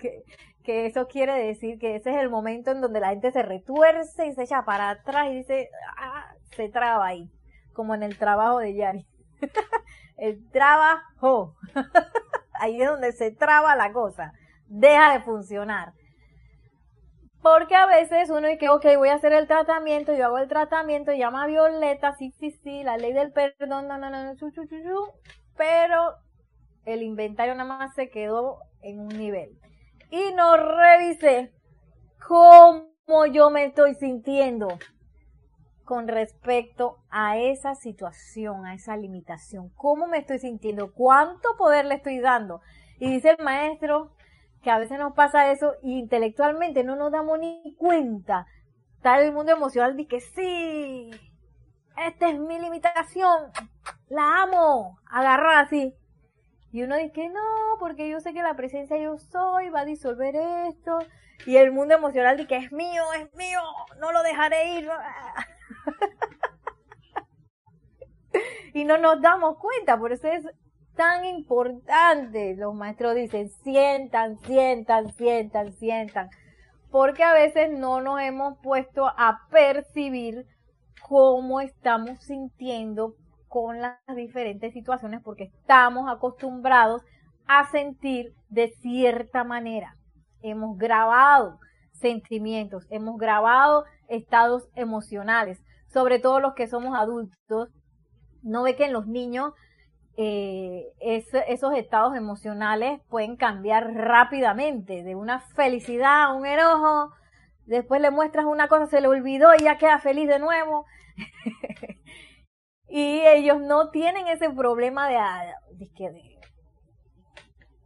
que, 0.63 0.86
eso 0.86 1.08
quiere 1.08 1.34
decir 1.34 1.79
que 1.79 1.95
ese 1.95 2.12
es 2.12 2.17
el 2.17 2.29
momento 2.29 2.71
en 2.71 2.81
donde 2.81 2.99
la 2.99 3.10
gente 3.10 3.31
se 3.31 3.43
retuerce 3.43 4.27
y 4.27 4.34
se 4.34 4.43
echa 4.43 4.63
para 4.63 4.89
atrás 4.89 5.27
y 5.29 5.38
dice, 5.38 5.69
ah, 5.97 6.34
se 6.55 6.69
traba 6.69 7.05
ahí, 7.05 7.29
como 7.73 7.93
en 7.93 8.01
el 8.01 8.17
trabajo 8.17 8.60
de 8.60 8.73
Yari. 8.73 9.05
el 10.17 10.49
trabajo, 10.51 11.55
ahí 12.53 12.81
es 12.81 12.89
donde 12.89 13.12
se 13.12 13.31
traba 13.31 13.75
la 13.75 13.91
cosa, 13.91 14.31
deja 14.67 15.13
de 15.13 15.23
funcionar. 15.23 15.93
Porque 17.43 17.75
a 17.75 17.86
veces 17.86 18.31
uno 18.31 18.47
dice, 18.47 18.69
ok, 18.69 18.86
voy 18.97 19.10
a 19.10 19.15
hacer 19.15 19.34
el 19.34 19.45
tratamiento, 19.45 20.15
yo 20.15 20.25
hago 20.25 20.39
el 20.39 20.47
tratamiento, 20.47 21.12
llama 21.12 21.43
a 21.43 21.47
Violeta, 21.47 22.15
sí, 22.15 22.31
sí, 22.39 22.49
sí, 22.63 22.81
la 22.81 22.97
ley 22.97 23.13
del 23.13 23.31
perdón, 23.31 23.88
no, 23.88 23.99
no, 23.99 24.10
no, 24.10 24.36
chu, 24.36 24.51
pero 25.55 26.15
el 26.86 27.02
inventario 27.02 27.56
nada 27.56 27.78
más 27.78 27.95
se 27.95 28.10
quedó 28.10 28.60
en 28.82 29.00
un 29.00 29.10
nivel. 29.10 29.58
Y 30.10 30.34
no 30.34 30.56
revisé 30.58 31.52
cómo 32.28 33.26
yo 33.32 33.50
me 33.50 33.65
estoy 33.65 33.95
sintiendo 33.95 34.67
con 35.84 36.08
respecto 36.08 36.98
a 37.10 37.38
esa 37.38 37.76
situación, 37.76 38.65
a 38.65 38.74
esa 38.74 38.98
limitación. 38.98 39.69
¿Cómo 39.76 40.08
me 40.08 40.17
estoy 40.17 40.39
sintiendo? 40.39 40.91
¿Cuánto 40.93 41.56
poder 41.58 41.86
le 41.86 41.95
estoy 41.95 42.19
dando? 42.19 42.62
Y 43.00 43.10
dice 43.12 43.36
el 43.38 43.43
maestro, 43.43 44.12
que 44.63 44.71
a 44.71 44.80
veces 44.80 44.98
nos 44.98 45.13
pasa 45.13 45.52
eso 45.52 45.74
y 45.84 46.00
intelectualmente 46.00 46.84
no 46.84 46.95
nos 46.95 47.12
damos 47.12 47.38
ni 47.39 47.76
cuenta. 47.78 48.48
Está 48.98 49.21
el 49.21 49.32
mundo 49.32 49.52
emocional 49.52 49.95
de 49.95 50.08
que 50.08 50.19
sí, 50.19 51.12
esta 52.04 52.30
es 52.30 52.39
mi 52.39 52.60
limitación, 52.60 53.52
la 54.10 54.41
amo, 54.41 54.98
agarrar 55.06 55.65
así. 55.65 55.93
Y 56.75 56.83
uno 56.83 56.97
dice 56.97 57.13
que 57.13 57.29
no, 57.29 57.39
porque 57.79 58.09
yo 58.09 58.19
sé 58.19 58.33
que 58.33 58.43
la 58.43 58.57
presencia 58.57 58.97
yo 58.97 59.17
soy 59.17 59.69
va 59.69 59.79
a 59.79 59.85
disolver 59.85 60.35
esto. 60.67 60.99
Y 61.45 61.55
el 61.55 61.71
mundo 61.71 61.93
emocional 61.93 62.35
dice 62.35 62.49
que 62.49 62.57
es 62.57 62.73
mío, 62.73 63.01
es 63.17 63.33
mío, 63.33 63.61
no 64.01 64.11
lo 64.11 64.21
dejaré 64.23 64.79
ir. 64.79 64.89
y 68.73 68.83
no 68.83 68.97
nos 68.97 69.21
damos 69.21 69.55
cuenta, 69.57 69.97
por 69.97 70.11
eso 70.11 70.27
es 70.27 70.45
tan 70.97 71.23
importante. 71.23 72.57
Los 72.57 72.75
maestros 72.75 73.15
dicen, 73.15 73.49
sientan, 73.63 74.38
sientan, 74.39 75.13
sientan, 75.13 75.71
sientan. 75.71 76.29
Porque 76.91 77.23
a 77.23 77.31
veces 77.31 77.71
no 77.71 78.01
nos 78.01 78.19
hemos 78.19 78.57
puesto 78.61 79.07
a 79.07 79.47
percibir 79.49 80.45
cómo 81.07 81.61
estamos 81.61 82.21
sintiendo 82.21 83.15
con 83.56 83.80
las 83.80 83.96
diferentes 84.18 84.74
situaciones 84.74 85.22
porque 85.24 85.46
estamos 85.46 86.12
acostumbrados 86.12 87.04
a 87.48 87.65
sentir 87.72 88.34
de 88.50 88.68
cierta 88.82 89.46
manera. 89.46 89.96
Hemos 90.41 90.78
grabado 90.78 91.60
sentimientos, 91.94 92.86
hemos 92.89 93.18
grabado 93.18 93.86
estados 94.10 94.68
emocionales, 94.76 95.63
sobre 95.88 96.20
todo 96.20 96.41
los 96.41 96.54
que 96.54 96.68
somos 96.68 97.00
adultos. 97.00 97.70
No 98.44 98.63
ve 98.63 98.76
que 98.76 98.88
en 98.88 98.91
los 98.91 99.08
niños 99.08 99.54
eh, 100.18 100.88
esos 101.00 101.78
estados 101.78 102.13
emocionales 102.13 103.00
pueden 103.08 103.38
cambiar 103.38 103.94
rápidamente, 103.94 105.02
de 105.02 105.15
una 105.15 105.39
felicidad 105.39 106.24
a 106.24 106.34
un 106.34 106.46
enojo, 106.46 107.13
después 107.65 108.02
le 108.02 108.12
muestras 108.12 108.48
una 108.48 108.68
cosa, 108.68 108.88
se 108.88 109.00
le 109.00 109.08
olvidó 109.08 109.56
y 109.58 109.63
ya 109.63 109.78
queda 109.78 110.00
feliz 110.00 110.28
de 110.28 110.39
nuevo. 110.39 110.86
y 112.88 113.21
ellos 113.21 113.62
no 113.62 113.89
tienen 113.89 114.28
ese 114.28 114.50
problema 114.50 115.08
de, 115.08 115.17
ah, 115.17 115.56
de, 115.71 116.39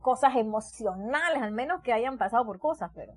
cosas 0.01 0.35
emocionales, 0.35 1.41
al 1.41 1.51
menos 1.51 1.81
que 1.81 1.93
hayan 1.93 2.17
pasado 2.17 2.45
por 2.45 2.59
cosas, 2.59 2.91
pero 2.95 3.13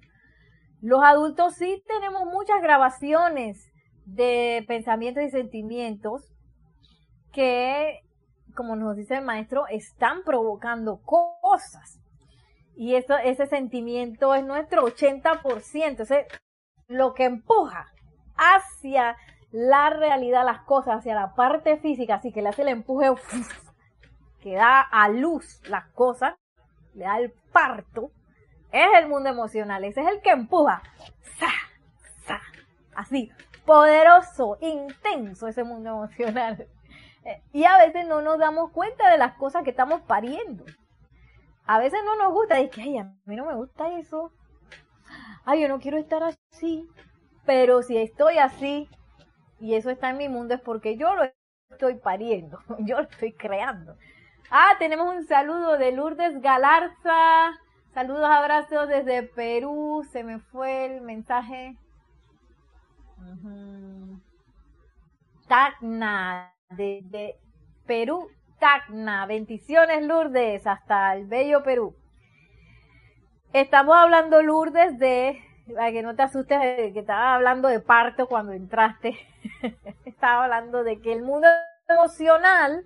los 0.81 1.03
adultos 1.03 1.55
sí 1.55 1.83
tenemos 1.87 2.25
muchas 2.25 2.61
grabaciones 2.61 3.71
de 4.05 4.65
pensamientos 4.67 5.23
y 5.23 5.31
sentimientos 5.31 6.33
que 7.33 8.03
como 8.55 8.77
nos 8.77 8.97
dice 8.97 9.17
el 9.17 9.25
maestro, 9.25 9.67
están 9.69 10.23
provocando 10.25 11.01
cosas. 11.03 12.01
Y 12.75 12.95
eso, 12.95 13.17
ese 13.19 13.47
sentimiento 13.47 14.35
es 14.35 14.45
nuestro 14.45 14.87
80%. 14.87 16.01
Ese, 16.01 16.27
lo 16.89 17.15
que 17.15 17.25
empuja 17.25 17.93
hacia 18.37 19.17
la 19.53 19.91
realidad, 19.91 20.45
las 20.45 20.63
cosas, 20.63 20.99
hacia 20.99 21.15
la 21.15 21.35
parte 21.35 21.77
física, 21.77 22.17
así 22.17 22.33
que 22.33 22.43
le 22.43 22.49
hace 22.49 22.63
el 22.63 22.69
empuje 22.69 23.13
que 24.41 24.55
da 24.55 24.81
a 24.81 25.09
luz 25.09 25.61
las 25.69 25.87
cosas, 25.93 26.35
le 26.95 27.05
da 27.05 27.19
el 27.19 27.33
parto, 27.53 28.11
es 28.73 28.89
el 28.99 29.09
mundo 29.09 29.29
emocional. 29.29 29.85
Ese 29.85 30.01
es 30.01 30.09
el 30.09 30.21
que 30.21 30.31
empuja. 30.31 30.83
Así, 32.95 33.31
poderoso, 33.65 34.59
intenso 34.61 35.47
ese 35.49 35.65
mundo 35.65 35.91
emocional. 35.91 36.67
Y 37.53 37.63
a 37.63 37.79
veces 37.79 38.05
no 38.09 38.21
nos 38.21 38.37
damos 38.41 38.73
cuenta 38.73 39.09
de 39.09 39.17
las 39.17 39.35
cosas 39.35 39.63
que 39.63 39.71
estamos 39.71 40.01
pariendo. 40.01 40.65
A 41.67 41.79
veces 41.79 42.01
no 42.05 42.17
nos 42.17 42.33
gusta, 42.33 42.59
es 42.59 42.69
que, 42.69 42.83
ay, 42.83 42.99
a 42.99 43.05
mí 43.27 43.37
no 43.37 43.47
me 43.47 43.55
gusta 43.55 43.97
eso. 43.97 44.33
Ay, 45.45 45.63
yo 45.63 45.69
no 45.69 45.79
quiero 45.79 45.99
estar 45.99 46.25
así. 46.25 46.85
Pero 47.47 47.83
si 47.83 47.97
estoy 47.97 48.39
así 48.39 48.89
y 49.63 49.77
eso 49.77 49.91
está 49.91 50.11
en 50.11 50.19
mi 50.19 50.29
mundo 50.29 50.55
es 50.55 50.61
porque 50.61 50.97
yo 50.97 51.15
lo 51.15 51.23
estoy 51.71 51.95
pariendo, 51.95 52.59
yo 52.81 52.97
lo 52.97 53.03
estoy 53.05 53.33
creando. 53.33 53.97
Ah, 54.51 54.73
tenemos 54.81 55.15
un 55.15 55.25
saludo 55.25 55.79
de 55.79 55.93
Lourdes 55.93 56.43
Galarza. 56.43 57.53
Saludos, 57.95 58.29
abrazos 58.29 58.89
desde 58.89 59.23
Perú. 59.23 60.05
Se 60.11 60.25
me 60.25 60.41
fue 60.41 60.87
el 60.87 61.01
mensaje. 61.01 61.77
Tacna, 65.47 66.53
desde 66.71 67.37
Perú, 67.87 68.29
Tacna. 68.59 69.27
Bendiciones, 69.27 70.03
Lourdes, 70.03 70.67
hasta 70.67 71.15
el 71.15 71.27
bello 71.27 71.63
Perú. 71.63 71.95
Estamos 73.53 73.95
hablando, 73.97 74.43
Lourdes, 74.43 74.99
de, 74.99 75.41
para 75.67 75.93
que 75.93 76.03
no 76.03 76.15
te 76.15 76.23
asustes, 76.23 76.59
que 76.93 77.01
estaba 77.01 77.35
hablando 77.35 77.69
de 77.69 77.81
parto 77.81 78.27
cuando 78.27 78.53
entraste. 78.53 79.17
estaba 80.05 80.45
hablando 80.45 80.85
de 80.85 81.01
que 81.01 81.13
el 81.13 81.23
mundo 81.23 81.49
emocional 81.89 82.85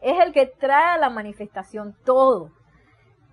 es 0.00 0.20
el 0.20 0.32
que 0.32 0.46
trae 0.46 0.94
a 0.94 0.98
la 0.98 1.10
manifestación 1.10 1.96
todo. 2.04 2.50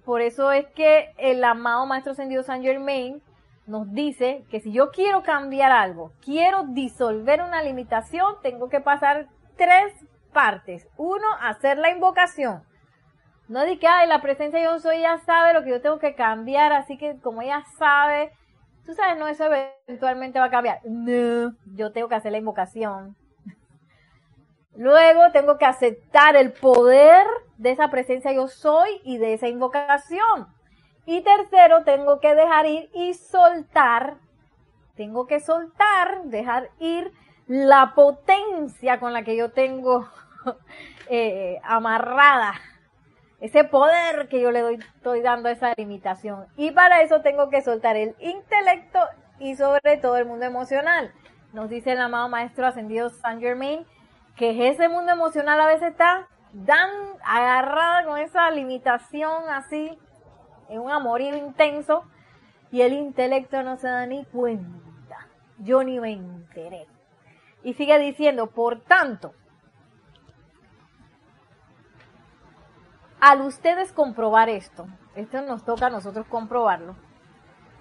Por 0.04 0.22
eso 0.22 0.52
es 0.52 0.68
que 0.68 1.14
el 1.18 1.44
amado 1.44 1.86
Maestro 1.86 2.12
Ascendido 2.12 2.44
San 2.44 2.62
Germain 2.62 3.22
nos 3.66 3.92
dice 3.92 4.46
que 4.52 4.60
si 4.60 4.72
yo 4.72 4.92
quiero 4.92 5.24
cambiar 5.24 5.72
algo, 5.72 6.12
quiero 6.24 6.64
disolver 6.68 7.42
una 7.42 7.64
limitación, 7.64 8.36
tengo 8.44 8.70
que 8.70 8.80
pasar 8.80 9.28
tres 9.58 9.94
partes. 10.32 10.88
Uno, 10.98 11.26
hacer 11.42 11.78
la 11.78 11.90
invocación. 11.90 12.64
No 13.48 13.64
di 13.64 13.78
que, 13.78 13.88
ay, 13.88 14.08
la 14.08 14.22
presencia 14.22 14.64
yo 14.64 14.80
soy, 14.80 15.02
ya 15.02 15.18
sabe 15.20 15.54
lo 15.54 15.64
que 15.64 15.70
yo 15.70 15.82
tengo 15.82 16.00
que 16.00 16.16
cambiar, 16.16 16.74
así 16.74 16.98
que 16.98 17.20
como 17.20 17.42
ella 17.42 17.64
sabe, 17.78 18.32
tú 18.86 18.94
sabes, 18.94 19.18
no, 19.18 19.28
eso 19.28 19.46
eventualmente 19.88 20.40
va 20.40 20.46
a 20.46 20.52
cambiar. 20.52 20.80
No, 20.86 21.54
yo 21.76 21.92
tengo 21.92 22.08
que 22.08 22.16
hacer 22.16 22.32
la 22.32 22.38
invocación. 22.38 23.16
Luego 24.76 25.32
tengo 25.32 25.58
que 25.58 25.66
aceptar 25.66 26.36
el 26.36 26.52
poder 26.52 27.26
de 27.58 27.72
esa 27.72 27.90
presencia 27.90 28.34
yo 28.34 28.48
soy 28.48 29.02
y 29.04 29.18
de 29.18 29.34
esa 29.34 29.48
invocación. 29.48 30.48
Y 31.06 31.22
tercero, 31.22 31.84
tengo 31.84 32.20
que 32.20 32.36
dejar 32.36 32.66
ir 32.66 32.90
y 32.94 33.14
soltar. 33.14 34.18
Tengo 34.96 35.28
que 35.28 35.40
soltar, 35.40 36.24
dejar 36.26 36.70
ir 36.80 37.12
la 37.48 37.94
potencia 37.96 39.00
con 39.00 39.14
la 39.14 39.24
que 39.24 39.36
yo 39.36 39.52
tengo 39.52 40.08
eh, 41.10 41.60
amarrada. 41.64 42.54
Ese 43.42 43.64
poder 43.64 44.28
que 44.30 44.42
yo 44.42 44.52
le 44.52 44.62
doy, 44.62 44.76
estoy 44.76 45.22
dando 45.22 45.50
esa 45.50 45.74
limitación. 45.76 46.46
Y 46.56 46.72
para 46.72 47.02
eso 47.02 47.22
tengo 47.22 47.50
que 47.50 47.62
soltar 47.62 47.96
el 47.96 48.16
intelecto 48.20 49.00
y 49.40 49.56
sobre 49.56 49.98
todo 49.98 50.18
el 50.18 50.26
mundo 50.26 50.46
emocional. 50.46 51.12
Nos 51.54 51.70
dice 51.70 51.92
el 51.92 52.02
amado 52.02 52.30
maestro 52.30 52.66
ascendido 52.66 53.10
Saint 53.10 53.42
Germain 53.42 53.86
que 54.36 54.70
ese 54.70 54.90
mundo 54.90 55.12
emocional 55.12 55.60
a 55.62 55.68
veces 55.68 55.92
está 55.92 56.28
dan 56.54 56.90
agarrada 57.24 58.06
con 58.06 58.18
esa 58.18 58.50
limitación 58.52 59.50
así, 59.50 59.98
en 60.70 60.80
un 60.80 60.92
amorío 60.92 61.36
intenso, 61.36 62.06
y 62.72 62.82
el 62.82 62.94
intelecto 62.94 63.62
no 63.64 63.78
se 63.78 63.88
da 63.88 64.06
ni 64.06 64.26
cuenta. 64.26 65.28
Yo 65.60 65.84
ni 65.84 66.00
me 66.00 66.14
enteré. 66.14 66.88
Y 67.64 67.74
sigue 67.74 67.98
diciendo, 68.00 68.48
por 68.48 68.82
tanto, 68.82 69.34
al 73.26 73.42
ustedes 73.42 73.92
comprobar 73.92 74.50
esto, 74.50 74.86
esto 75.16 75.42
nos 75.42 75.66
toca 75.66 75.88
a 75.88 75.90
nosotros 75.90 76.28
comprobarlo, 76.28 76.96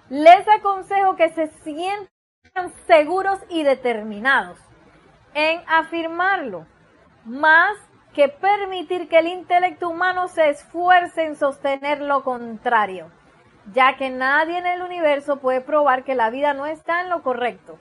les 0.09 0.47
aconsejo 0.47 1.15
que 1.15 1.29
se 1.29 1.49
sientan 1.63 2.73
seguros 2.87 3.37
y 3.49 3.61
determinados 3.61 4.57
en 5.35 5.61
afirmarlo, 5.67 6.65
más 7.25 7.77
que 8.15 8.27
permitir 8.27 9.07
que 9.07 9.19
el 9.19 9.27
intelecto 9.27 9.87
humano 9.87 10.29
se 10.29 10.49
esfuerce 10.49 11.25
en 11.25 11.35
sostener 11.35 12.01
lo 12.01 12.23
contrario, 12.23 13.11
ya 13.71 13.97
que 13.97 14.09
nadie 14.09 14.57
en 14.57 14.65
el 14.65 14.81
universo 14.81 15.37
puede 15.37 15.61
probar 15.61 16.03
que 16.03 16.15
la 16.15 16.31
vida 16.31 16.55
no 16.55 16.65
está 16.65 17.01
en 17.01 17.09
lo 17.09 17.21
correcto. 17.21 17.77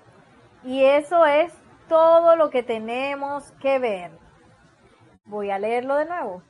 Y 0.65 0.85
eso 0.85 1.25
es 1.25 1.51
todo 1.89 2.37
lo 2.37 2.51
que 2.51 2.63
tenemos 2.63 3.53
que 3.53 3.79
ver. 3.79 4.11
Voy 5.25 5.51
a 5.51 5.59
leerlo 5.59 5.97
de 5.97 6.05
nuevo. 6.05 6.43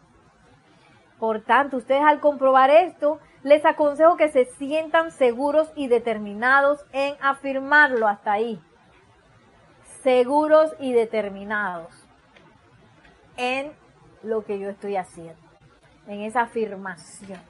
Por 1.18 1.40
tanto, 1.40 1.76
ustedes 1.76 2.02
al 2.02 2.20
comprobar 2.20 2.70
esto, 2.70 3.20
les 3.42 3.64
aconsejo 3.64 4.16
que 4.16 4.28
se 4.28 4.44
sientan 4.44 5.10
seguros 5.10 5.72
y 5.76 5.88
determinados 5.88 6.84
en 6.92 7.14
afirmarlo 7.20 8.08
hasta 8.08 8.32
ahí 8.32 8.60
seguros 10.04 10.76
y 10.78 10.92
determinados 10.92 11.88
en 13.38 13.72
lo 14.22 14.44
que 14.44 14.58
yo 14.58 14.68
estoy 14.68 14.96
haciendo, 14.96 15.40
en 16.06 16.20
esa 16.20 16.42
afirmación. 16.42 17.40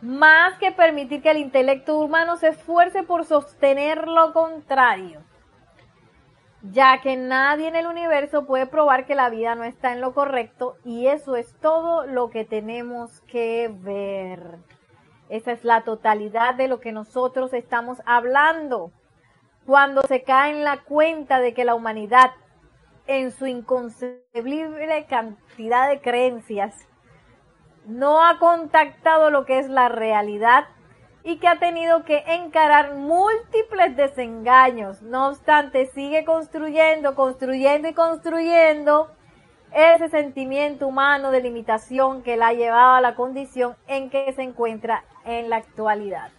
Más 0.00 0.56
que 0.58 0.70
permitir 0.70 1.22
que 1.22 1.32
el 1.32 1.38
intelecto 1.38 1.98
humano 1.98 2.36
se 2.36 2.48
esfuerce 2.48 3.02
por 3.02 3.24
sostener 3.24 4.06
lo 4.06 4.32
contrario, 4.32 5.20
ya 6.62 7.00
que 7.00 7.16
nadie 7.16 7.68
en 7.68 7.76
el 7.76 7.86
universo 7.86 8.46
puede 8.46 8.66
probar 8.66 9.06
que 9.06 9.14
la 9.14 9.30
vida 9.30 9.54
no 9.54 9.64
está 9.64 9.92
en 9.92 10.00
lo 10.00 10.14
correcto 10.14 10.76
y 10.84 11.06
eso 11.06 11.36
es 11.36 11.54
todo 11.60 12.06
lo 12.06 12.30
que 12.30 12.44
tenemos 12.44 13.20
que 13.22 13.70
ver. 13.72 14.58
Esa 15.28 15.52
es 15.52 15.64
la 15.64 15.82
totalidad 15.82 16.54
de 16.54 16.68
lo 16.68 16.80
que 16.80 16.92
nosotros 16.92 17.52
estamos 17.52 18.00
hablando 18.06 18.92
cuando 19.66 20.02
se 20.02 20.22
cae 20.22 20.52
en 20.52 20.64
la 20.64 20.78
cuenta 20.78 21.40
de 21.40 21.52
que 21.52 21.64
la 21.64 21.74
humanidad, 21.74 22.30
en 23.08 23.32
su 23.32 23.46
inconcebible 23.46 25.06
cantidad 25.06 25.88
de 25.88 26.00
creencias, 26.00 26.86
no 27.84 28.24
ha 28.24 28.38
contactado 28.38 29.30
lo 29.30 29.44
que 29.44 29.58
es 29.58 29.68
la 29.68 29.88
realidad 29.88 30.66
y 31.26 31.38
que 31.38 31.48
ha 31.48 31.58
tenido 31.58 32.04
que 32.04 32.22
encarar 32.24 32.94
múltiples 32.94 33.96
desengaños. 33.96 35.02
No 35.02 35.26
obstante, 35.26 35.86
sigue 35.86 36.24
construyendo, 36.24 37.16
construyendo 37.16 37.88
y 37.88 37.94
construyendo 37.94 39.10
ese 39.72 40.08
sentimiento 40.08 40.86
humano 40.86 41.32
de 41.32 41.40
limitación 41.40 42.22
que 42.22 42.36
la 42.36 42.48
ha 42.48 42.52
llevado 42.52 42.94
a 42.94 43.00
la 43.00 43.16
condición 43.16 43.74
en 43.88 44.08
que 44.08 44.32
se 44.34 44.42
encuentra 44.42 45.02
en 45.24 45.50
la 45.50 45.56
actualidad. 45.56 46.30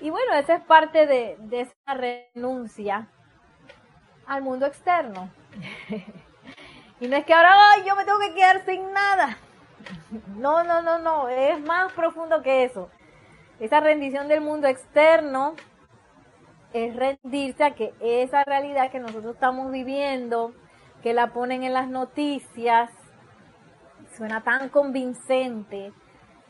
Y 0.00 0.08
bueno, 0.08 0.32
esa 0.32 0.54
es 0.54 0.62
parte 0.62 1.06
de, 1.06 1.36
esa 1.50 1.92
renuncia 1.92 3.08
al 4.26 4.40
mundo 4.40 4.64
externo. 4.64 5.28
y 7.00 7.06
no 7.06 7.16
es 7.16 7.26
que 7.26 7.34
ahora 7.34 7.54
yo 7.86 7.94
me 7.94 8.06
tengo 8.06 8.18
que 8.20 8.32
quedar 8.32 8.64
sin 8.64 8.90
nada. 8.94 9.36
No, 10.36 10.64
no, 10.64 10.82
no, 10.82 10.98
no, 10.98 11.28
es 11.28 11.60
más 11.60 11.92
profundo 11.92 12.42
que 12.42 12.64
eso. 12.64 12.90
Esa 13.58 13.80
rendición 13.80 14.28
del 14.28 14.42
mundo 14.42 14.68
externo 14.68 15.54
es 16.74 16.94
rendirse 16.94 17.64
a 17.64 17.74
que 17.74 17.94
esa 18.00 18.44
realidad 18.44 18.90
que 18.90 19.00
nosotros 19.00 19.34
estamos 19.34 19.72
viviendo, 19.72 20.52
que 21.02 21.14
la 21.14 21.32
ponen 21.32 21.62
en 21.62 21.72
las 21.72 21.88
noticias, 21.88 22.90
suena 24.14 24.42
tan 24.42 24.68
convincente, 24.68 25.92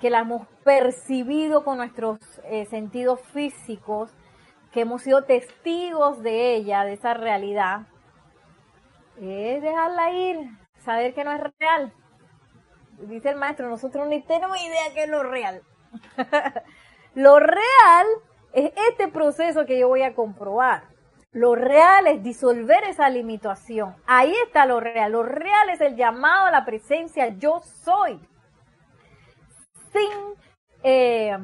que 0.01 0.11
la 0.11 0.21
hemos 0.21 0.49
percibido 0.65 1.65
con 1.65 1.79
nuestros 1.79 2.19
eh, 2.45 2.67
sentidos 2.67 3.21
físicos, 3.33 4.11
que 4.73 4.81
hemos 4.81 5.03
sido 5.03 5.25
testigos 5.25 6.23
de 6.23 6.57
ella, 6.57 6.85
de 6.85 6.95
esa 6.95 7.15
realidad, 7.15 7.87
es 9.21 9.63
dejarla 9.63 10.11
ir, 10.11 10.39
saber 10.85 11.15
que 11.15 11.25
no 11.25 11.33
es 11.33 11.41
real. 11.59 11.93
Dice 12.99 13.31
el 13.31 13.37
maestro, 13.37 13.69
nosotros 13.69 14.09
ni 14.09 14.23
tenemos 14.23 14.61
idea 14.61 14.93
que 14.93 15.05
es 15.05 15.09
lo 15.09 15.23
real. 15.23 15.63
lo 17.17 17.39
real 17.39 18.07
es 18.53 18.73
este 18.91 19.09
proceso 19.09 19.65
que 19.65 19.79
yo 19.79 19.89
voy 19.89 20.03
a 20.03 20.15
comprobar. 20.15 20.83
Lo 21.33 21.55
real 21.55 22.07
es 22.07 22.23
disolver 22.23 22.85
esa 22.85 23.09
limitación. 23.09 23.97
Ahí 24.07 24.35
está 24.45 24.67
lo 24.67 24.81
real. 24.81 25.13
Lo 25.13 25.23
real 25.23 25.71
es 25.71 25.81
el 25.81 25.97
llamado 25.97 26.45
a 26.45 26.51
la 26.51 26.67
presencia 26.67 27.29
yo 27.29 27.63
soy 27.63 28.21
sin, 29.95 30.11
eh, 30.83 31.39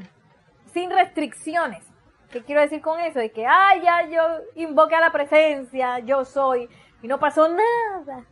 sin 0.74 0.90
restricciones. 0.90 1.82
¿Qué 2.30 2.42
quiero 2.42 2.60
decir 2.60 2.82
con 2.82 3.00
eso? 3.00 3.18
De 3.18 3.32
que, 3.32 3.46
ay, 3.46 3.80
ya 3.80 4.06
yo 4.10 4.22
invoqué 4.56 4.96
a 4.96 5.00
la 5.00 5.10
presencia, 5.10 6.00
yo 6.00 6.26
soy, 6.26 6.68
y 7.00 7.08
no 7.08 7.18
pasó 7.18 7.48
nada. 7.48 8.26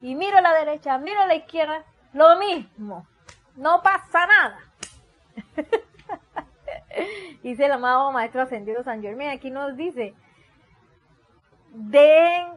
Y 0.00 0.14
miro 0.14 0.38
a 0.38 0.42
la 0.42 0.54
derecha, 0.54 0.96
miro 0.96 1.20
a 1.20 1.26
la 1.26 1.34
izquierda, 1.34 1.84
lo 2.14 2.38
mismo. 2.38 3.06
No 3.56 3.82
pasa 3.82 4.26
nada. 4.26 4.58
dice 7.42 7.66
el 7.66 7.72
amado 7.72 8.12
Maestro 8.12 8.42
Ascendido 8.42 8.82
San 8.82 9.02
Germán, 9.02 9.28
aquí 9.28 9.50
nos 9.50 9.76
dice, 9.76 10.14
dejen, 11.72 12.48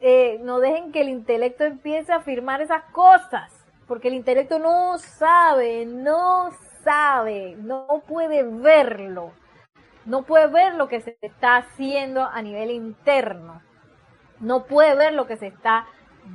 eh, 0.00 0.38
no 0.42 0.60
dejen 0.60 0.92
que 0.92 1.02
el 1.02 1.08
intelecto 1.08 1.64
empiece 1.64 2.12
a 2.12 2.16
afirmar 2.16 2.60
esas 2.60 2.82
cosas 2.92 3.62
porque 3.92 4.08
el 4.08 4.14
intelecto 4.14 4.58
no 4.58 4.96
sabe, 4.98 5.84
no 5.84 6.50
sabe, 6.82 7.56
no 7.58 8.02
puede 8.06 8.42
verlo, 8.42 9.32
no 10.06 10.22
puede 10.22 10.46
ver 10.46 10.74
lo 10.74 10.88
que 10.88 11.00
se 11.00 11.18
está 11.20 11.56
haciendo 11.56 12.24
a 12.24 12.40
nivel 12.42 12.70
interno, 12.70 13.60
no 14.40 14.64
puede 14.64 14.94
ver 14.94 15.12
lo 15.12 15.26
que 15.26 15.36
se 15.36 15.48
está 15.48 15.86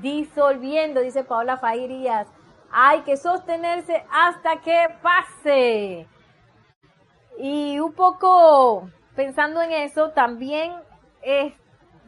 disolviendo, 0.01 1.01
dice 1.01 1.23
Paola 1.23 1.57
Fairías. 1.57 2.27
hay 2.71 3.01
que 3.01 3.17
sostenerse 3.17 4.05
hasta 4.11 4.57
que 4.61 4.89
pase. 5.01 6.05
Y 7.37 7.79
un 7.79 7.93
poco 7.93 8.89
pensando 9.15 9.61
en 9.61 9.71
eso, 9.71 10.11
también 10.11 10.73
es, 11.21 11.53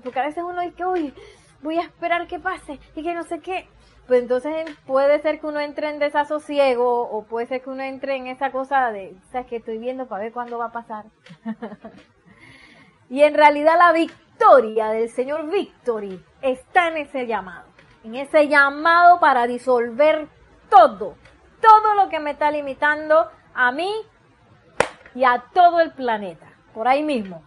porque 0.04 0.20
a 0.20 0.26
veces 0.26 0.44
uno 0.44 0.62
dice, 0.62 0.86
uy, 0.86 1.14
voy 1.62 1.78
a 1.78 1.82
esperar 1.82 2.28
que 2.28 2.40
pase 2.40 2.80
y 2.96 3.04
que 3.04 3.14
no 3.14 3.24
sé 3.24 3.40
qué. 3.40 3.68
Pues 4.08 4.24
entonces 4.24 4.68
puede 4.88 5.22
ser 5.22 5.40
que 5.40 5.46
uno 5.46 5.60
entre 5.60 5.90
en 5.90 6.00
desasosiego 6.00 7.02
o 7.02 7.24
puede 7.26 7.46
ser 7.46 7.62
que 7.62 7.70
uno 7.70 7.84
entre 7.84 8.16
en 8.16 8.28
esa 8.28 8.52
cosa 8.52 8.92
de, 8.92 9.16
sabes 9.32 9.48
que 9.48 9.58
estoy 9.58 9.78
viendo 9.78 10.08
para 10.08 10.24
ver 10.24 10.34
cuándo 10.34 10.58
va 10.58 10.66
a 10.66 10.72
pasar. 10.72 11.06
y 13.10 13.22
en 13.22 13.36
realidad 13.36 13.78
la 13.78 13.92
victoria 13.92 14.90
del 14.90 15.10
Señor 15.10 15.50
Victory 15.50 16.24
está 16.42 16.88
en 16.88 16.98
ese 16.98 17.28
llamado, 17.28 17.68
en 18.04 18.16
ese 18.16 18.48
llamado 18.48 19.20
para 19.20 19.46
disolver 19.46 20.28
todo, 20.72 21.16
todo 21.62 21.94
lo 21.96 22.10
que 22.10 22.20
me 22.20 22.32
está 22.32 22.50
limitando 22.50 23.30
a 23.54 23.72
mí 23.72 23.94
y 25.20 25.26
a 25.26 25.44
todo 25.54 25.82
el 25.82 25.92
planeta, 25.92 26.48
por 26.74 26.88
ahí 26.88 27.04
mismo. 27.04 27.44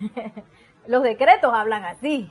Los 0.88 1.04
decretos 1.04 1.54
hablan 1.54 1.84
así. 1.84 2.28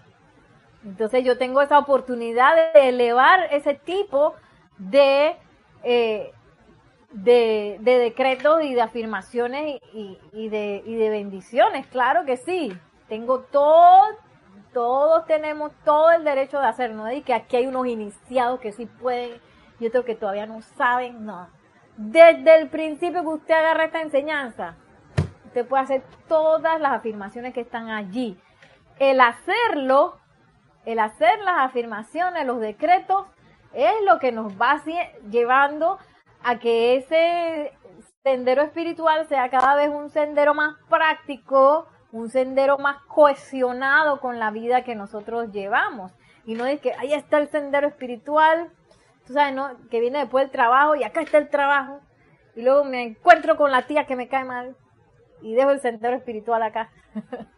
Entonces 0.84 1.24
yo 1.24 1.38
tengo 1.38 1.62
esa 1.62 1.80
oportunidad 1.80 2.74
de 2.74 2.90
elevar 2.90 3.48
ese 3.52 3.76
tipo 3.76 4.36
de, 4.78 5.38
eh, 5.84 6.34
de, 7.14 7.80
decretos 7.80 8.62
y 8.62 8.74
de 8.74 8.82
afirmaciones 8.82 9.80
y, 9.94 10.50
de, 10.50 10.84
y 10.86 10.96
de 10.96 11.10
bendiciones, 11.12 11.88
claro 11.88 12.26
que 12.26 12.36
sí. 12.36 12.78
Tengo 13.08 13.40
todo, 13.40 14.04
todos 14.74 15.26
tenemos 15.28 15.72
todo 15.86 16.12
el 16.12 16.26
derecho 16.26 16.60
de 16.60 16.68
hacerlo, 16.68 17.10
y 17.10 17.22
que 17.22 17.34
aquí 17.34 17.56
hay 17.56 17.68
unos 17.68 17.88
iniciados 17.88 18.60
que 18.60 18.74
sí 18.74 18.86
pueden 18.86 19.40
y 19.80 19.88
otros 19.88 20.04
que 20.04 20.16
todavía 20.16 20.46
no 20.46 20.62
saben, 20.62 21.26
no. 21.26 21.48
Desde 21.98 22.56
el 22.60 22.70
principio 22.70 23.22
que 23.22 23.28
usted 23.28 23.54
agarra 23.54 23.86
esta 23.86 24.02
enseñanza, 24.02 24.76
usted 25.46 25.68
puede 25.68 25.84
hacer 25.84 26.04
todas 26.28 26.80
las 26.80 26.94
afirmaciones 26.94 27.54
que 27.54 27.62
están 27.62 27.90
allí. 27.90 28.40
El 29.00 29.20
hacerlo 29.20 30.20
el 30.88 31.00
hacer 31.00 31.38
las 31.40 31.58
afirmaciones, 31.60 32.46
los 32.46 32.62
decretos, 32.62 33.28
es 33.74 33.92
lo 34.06 34.20
que 34.20 34.32
nos 34.32 34.54
va 34.54 34.82
llevando 35.30 36.00
a 36.42 36.60
que 36.60 36.96
ese 36.96 37.74
sendero 38.24 38.62
espiritual 38.62 39.28
sea 39.28 39.50
cada 39.50 39.76
vez 39.76 39.90
un 39.90 40.10
sendero 40.10 40.54
más 40.54 40.78
práctico, 40.90 41.90
un 42.14 42.30
sendero 42.30 42.78
más 42.78 43.04
cohesionado 43.04 44.22
con 44.22 44.40
la 44.40 44.50
vida 44.50 44.86
que 44.86 44.96
nosotros 44.96 45.52
llevamos. 45.52 46.14
Y 46.46 46.56
no 46.56 46.66
es 46.66 46.80
que 46.80 46.94
ahí 46.94 47.14
está 47.14 47.38
el 47.38 47.50
sendero 47.50 47.90
espiritual, 47.90 48.72
tú 49.28 49.34
sabes, 49.34 49.54
¿no? 49.54 49.78
Que 49.90 50.00
viene 50.00 50.20
después 50.20 50.46
del 50.46 50.52
trabajo 50.52 50.96
y 50.96 51.04
acá 51.04 51.22
está 51.22 51.38
el 51.38 51.50
trabajo. 51.50 52.00
Y 52.56 52.64
luego 52.64 52.86
me 52.86 53.04
encuentro 53.04 53.58
con 53.58 53.72
la 53.72 53.84
tía 53.84 54.08
que 54.08 54.16
me 54.16 54.28
cae 54.28 54.46
mal 54.46 54.76
y 55.42 55.54
dejo 55.54 55.72
el 55.72 55.82
sendero 55.82 56.16
espiritual 56.16 56.64
acá. 56.64 56.90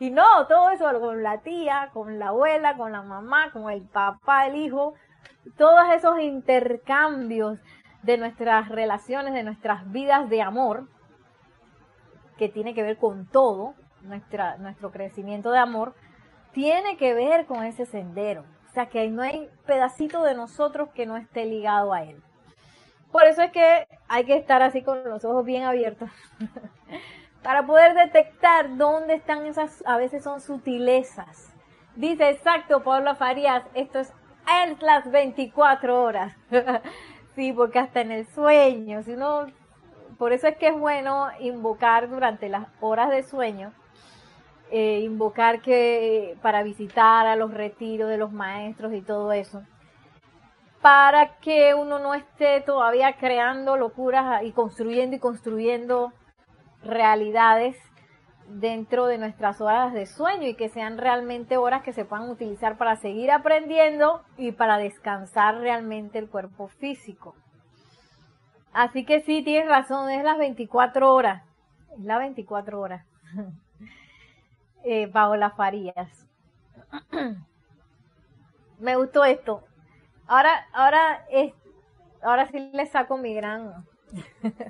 Y 0.00 0.10
no, 0.10 0.46
todo 0.48 0.70
eso 0.70 1.00
con 1.00 1.22
la 1.22 1.38
tía, 1.38 1.90
con 1.92 2.18
la 2.18 2.28
abuela, 2.28 2.76
con 2.76 2.92
la 2.92 3.02
mamá, 3.02 3.52
con 3.52 3.70
el 3.70 3.82
papá, 3.82 4.46
el 4.46 4.56
hijo, 4.56 4.94
todos 5.56 5.84
esos 5.94 6.20
intercambios 6.20 7.58
de 8.02 8.18
nuestras 8.18 8.68
relaciones, 8.68 9.34
de 9.34 9.44
nuestras 9.44 9.90
vidas 9.92 10.28
de 10.28 10.42
amor, 10.42 10.88
que 12.36 12.48
tiene 12.48 12.74
que 12.74 12.82
ver 12.82 12.98
con 12.98 13.26
todo, 13.26 13.74
nuestro 14.02 14.90
crecimiento 14.90 15.52
de 15.52 15.58
amor, 15.58 15.94
tiene 16.52 16.96
que 16.96 17.14
ver 17.14 17.46
con 17.46 17.64
ese 17.64 17.86
sendero. 17.86 18.44
O 18.74 18.80
sea 18.82 18.86
que 18.86 19.08
no 19.08 19.22
hay 19.22 19.48
pedacito 19.66 20.24
de 20.24 20.34
nosotros 20.34 20.88
que 20.96 21.06
no 21.06 21.16
esté 21.16 21.44
ligado 21.44 21.92
a 21.92 22.02
él. 22.02 22.20
Por 23.12 23.22
eso 23.22 23.40
es 23.42 23.52
que 23.52 23.86
hay 24.08 24.24
que 24.24 24.36
estar 24.36 24.62
así 24.62 24.82
con 24.82 25.04
los 25.04 25.24
ojos 25.24 25.44
bien 25.44 25.62
abiertos 25.62 26.10
para 27.44 27.64
poder 27.66 27.94
detectar 27.94 28.76
dónde 28.76 29.14
están 29.14 29.46
esas, 29.46 29.84
a 29.86 29.96
veces 29.96 30.24
son 30.24 30.40
sutilezas. 30.40 31.54
Dice 31.94 32.30
exacto 32.30 32.82
Pablo 32.82 33.14
Farías, 33.14 33.62
esto 33.74 34.00
es 34.00 34.12
las 34.80 35.08
24 35.08 36.02
horas. 36.02 36.34
sí, 37.36 37.52
porque 37.52 37.78
hasta 37.78 38.00
en 38.00 38.10
el 38.10 38.26
sueño, 38.26 39.04
si 39.04 39.12
uno, 39.12 39.46
por 40.18 40.32
eso 40.32 40.48
es 40.48 40.56
que 40.56 40.66
es 40.66 40.76
bueno 40.76 41.28
invocar 41.38 42.10
durante 42.10 42.48
las 42.48 42.66
horas 42.80 43.10
de 43.10 43.22
sueño, 43.22 43.72
eh, 44.76 45.02
invocar 45.04 45.60
que 45.60 46.36
para 46.42 46.64
visitar 46.64 47.28
a 47.28 47.36
los 47.36 47.54
retiros 47.54 48.10
de 48.10 48.18
los 48.18 48.32
maestros 48.32 48.92
y 48.92 49.02
todo 49.02 49.30
eso, 49.30 49.62
para 50.82 51.36
que 51.36 51.74
uno 51.74 52.00
no 52.00 52.12
esté 52.12 52.60
todavía 52.60 53.12
creando 53.12 53.76
locuras 53.76 54.42
y 54.42 54.50
construyendo 54.50 55.14
y 55.14 55.20
construyendo 55.20 56.12
realidades 56.82 57.76
dentro 58.48 59.06
de 59.06 59.18
nuestras 59.18 59.60
horas 59.60 59.92
de 59.92 60.06
sueño 60.06 60.48
y 60.48 60.56
que 60.56 60.68
sean 60.68 60.98
realmente 60.98 61.56
horas 61.56 61.84
que 61.84 61.92
se 61.92 62.04
puedan 62.04 62.28
utilizar 62.28 62.76
para 62.76 62.96
seguir 62.96 63.30
aprendiendo 63.30 64.22
y 64.36 64.50
para 64.50 64.78
descansar 64.78 65.58
realmente 65.58 66.18
el 66.18 66.28
cuerpo 66.28 66.66
físico. 66.66 67.36
Así 68.72 69.04
que 69.04 69.20
sí, 69.20 69.44
tienes 69.44 69.68
razón, 69.68 70.10
es 70.10 70.24
las 70.24 70.38
24 70.38 71.14
horas. 71.14 71.44
Es 71.96 72.04
las 72.04 72.18
24 72.18 72.80
horas. 72.80 73.06
eh, 74.84 75.08
Paola 75.08 75.50
Farías. 75.50 76.26
Me 78.78 78.96
gustó 78.96 79.24
esto. 79.24 79.62
Ahora, 80.26 80.66
ahora 80.72 81.26
es, 81.30 81.52
ahora 82.22 82.46
sí 82.46 82.70
le 82.72 82.86
saco 82.86 83.16
mi 83.16 83.34
gran 83.34 83.86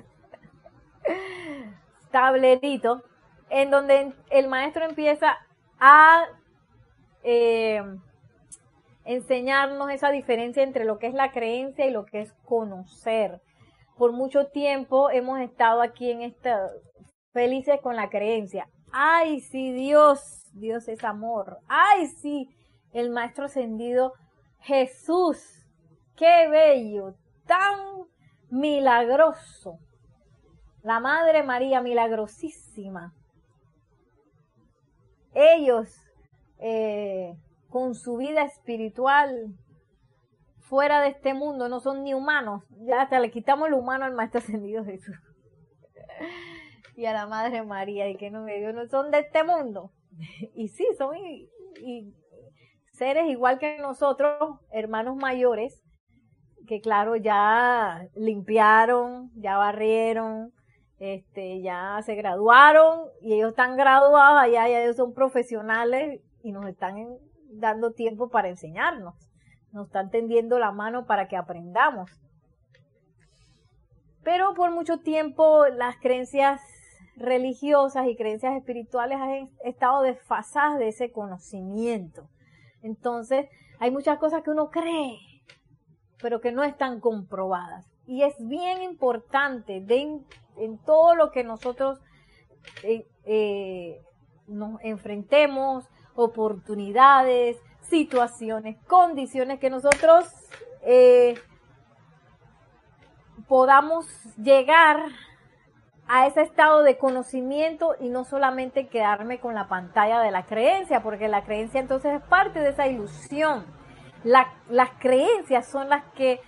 tablerito 2.11 3.03
en 3.49 3.71
donde 3.71 4.13
el 4.29 4.47
maestro 4.47 4.85
empieza 4.85 5.37
a 5.79 6.25
eh, 7.23 7.81
enseñarnos 9.05 9.91
esa 9.91 10.11
diferencia 10.11 10.63
entre 10.63 10.85
lo 10.85 10.97
que 10.97 11.07
es 11.07 11.13
la 11.13 11.31
creencia 11.31 11.85
y 11.85 11.91
lo 11.91 12.05
que 12.05 12.21
es 12.21 12.33
conocer. 12.45 13.41
Por 13.97 14.11
mucho 14.11 14.47
tiempo 14.47 15.09
hemos 15.09 15.39
estado 15.39 15.81
aquí 15.81 16.11
en 16.11 16.21
esta 16.21 16.69
felices 17.33 17.79
con 17.81 17.95
la 17.95 18.09
creencia. 18.09 18.67
Ay, 18.97 19.41
sí, 19.41 19.73
Dios, 19.73 20.49
Dios 20.53 20.87
es 20.87 21.03
amor. 21.03 21.59
Ay, 21.67 22.07
sí, 22.07 22.49
el 22.93 23.09
maestro 23.09 23.45
ascendido 23.45 24.13
Jesús. 24.59 25.67
Qué 26.15 26.47
bello, 26.47 27.13
tan 27.45 27.77
milagroso 28.49 29.79
la 30.81 31.01
Madre 31.01 31.43
María 31.43 31.81
milagrosísima. 31.81 33.13
Ellos, 35.33 35.93
eh, 36.59 37.35
con 37.69 37.95
su 37.95 38.15
vida 38.15 38.43
espiritual 38.43 39.57
fuera 40.59 41.01
de 41.01 41.09
este 41.09 41.33
mundo, 41.33 41.67
no 41.67 41.81
son 41.81 42.03
ni 42.03 42.13
humanos. 42.13 42.63
Ya 42.85 43.01
hasta 43.01 43.19
le 43.19 43.29
quitamos 43.29 43.67
el 43.67 43.73
humano 43.73 44.05
al 44.05 44.13
Maestro 44.13 44.39
Ascendido 44.39 44.85
Jesús. 44.85 45.17
Y 46.95 47.05
a 47.05 47.13
la 47.13 47.27
Madre 47.27 47.63
María, 47.63 48.09
y 48.09 48.17
que 48.17 48.31
no 48.31 48.43
me 48.43 48.57
dio, 48.57 48.73
no 48.73 48.87
son 48.87 49.11
de 49.11 49.19
este 49.19 49.43
mundo. 49.43 49.91
y 50.55 50.69
sí, 50.69 50.85
son 50.97 51.15
seres 52.91 53.27
igual 53.27 53.59
que 53.59 53.77
nosotros, 53.77 54.59
hermanos 54.71 55.15
mayores, 55.17 55.83
que 56.67 56.81
claro, 56.81 57.15
ya 57.15 58.07
limpiaron, 58.15 59.31
ya 59.35 59.57
barrieron, 59.57 60.53
este, 60.97 61.61
ya 61.61 61.99
se 62.03 62.15
graduaron 62.15 63.09
y 63.21 63.33
ellos 63.33 63.49
están 63.49 63.75
graduados 63.75 64.41
allá, 64.41 64.67
ya 64.67 64.81
ellos 64.81 64.95
son 64.95 65.13
profesionales 65.13 66.21
y 66.41 66.51
nos 66.51 66.65
están 66.67 66.95
dando 67.51 67.91
tiempo 67.91 68.29
para 68.29 68.49
enseñarnos, 68.49 69.15
nos 69.71 69.87
están 69.87 70.09
tendiendo 70.09 70.57
la 70.57 70.71
mano 70.71 71.05
para 71.05 71.27
que 71.27 71.35
aprendamos. 71.37 72.09
Pero 74.23 74.55
por 74.55 74.71
mucho 74.71 74.99
tiempo 74.99 75.67
las 75.67 75.97
creencias 75.97 76.61
religiosas 77.15 78.07
y 78.07 78.15
creencias 78.15 78.55
espirituales 78.55 79.19
han 79.19 79.49
estado 79.63 80.01
desfasadas 80.01 80.79
de 80.79 80.89
ese 80.89 81.11
conocimiento. 81.11 82.27
Entonces, 82.81 83.47
hay 83.79 83.91
muchas 83.91 84.19
cosas 84.19 84.43
que 84.43 84.51
uno 84.51 84.69
cree, 84.69 85.17
pero 86.21 86.41
que 86.41 86.51
no 86.51 86.63
están 86.63 86.99
comprobadas. 86.99 87.85
Y 88.05 88.23
es 88.23 88.35
bien 88.39 88.83
importante 88.83 89.83
en 90.57 90.77
todo 90.85 91.15
lo 91.15 91.31
que 91.31 91.43
nosotros 91.43 91.99
eh, 92.83 93.07
eh, 93.25 94.01
nos 94.47 94.79
enfrentemos, 94.83 95.85
oportunidades, 96.15 97.57
situaciones, 97.81 98.77
condiciones 98.85 99.59
que 99.59 99.69
nosotros 99.69 100.25
eh, 100.81 101.35
podamos 103.47 104.05
llegar 104.37 104.97
a 106.07 106.27
ese 106.27 106.41
estado 106.41 106.83
de 106.83 106.97
conocimiento 106.97 107.95
y 107.99 108.09
no 108.09 108.25
solamente 108.25 108.87
quedarme 108.87 109.39
con 109.39 109.55
la 109.55 109.67
pantalla 109.67 110.19
de 110.19 110.31
la 110.31 110.43
creencia, 110.43 111.01
porque 111.01 111.27
la 111.27 111.43
creencia 111.43 111.79
entonces 111.79 112.21
es 112.21 112.27
parte 112.27 112.59
de 112.59 112.69
esa 112.69 112.87
ilusión. 112.87 113.65
las 114.23 114.89
creencias 114.99 115.67
son 115.67 115.89
las 115.89 116.03
que 116.15 116.41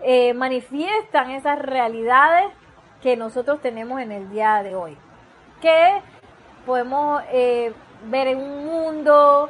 eh, 0.00 0.34
manifiestan 0.34 1.30
esas 1.30 1.58
realidades 1.58 2.46
que 3.02 3.16
nosotros 3.16 3.60
tenemos 3.60 4.00
en 4.00 4.12
el 4.12 4.30
día 4.30 4.62
de 4.62 4.74
hoy. 4.74 4.96
Que 5.60 6.02
podemos 6.66 7.22
eh, 7.32 7.72
ver 8.10 8.28
en 8.28 8.38
un 8.38 8.66
mundo 8.66 9.48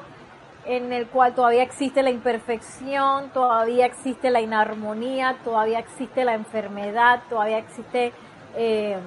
en 0.65 0.93
el 0.93 1.07
cual 1.09 1.35
todavía 1.35 1.63
existe 1.63 2.03
la 2.03 2.11
imperfección, 2.11 3.31
todavía 3.31 3.87
existe 3.87 4.31
la 4.31 4.41
inarmonía, 4.41 5.37
todavía 5.45 5.79
existe 5.79 6.25
la 6.25 6.35
enfermedad, 6.35 7.23
todavía 7.29 7.59
existe 7.59 8.13
eh, 8.57 8.99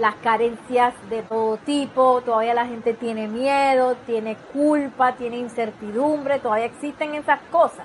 las 0.00 0.14
carencias 0.16 0.94
de 1.10 1.22
todo 1.22 1.58
tipo, 1.58 2.22
todavía 2.22 2.54
la 2.54 2.64
gente 2.64 2.94
tiene 2.94 3.28
miedo, 3.28 3.96
tiene 4.06 4.34
culpa, 4.50 5.12
tiene 5.12 5.36
incertidumbre, 5.36 6.38
todavía 6.38 6.64
existen 6.64 7.14
esas 7.14 7.38
cosas. 7.50 7.84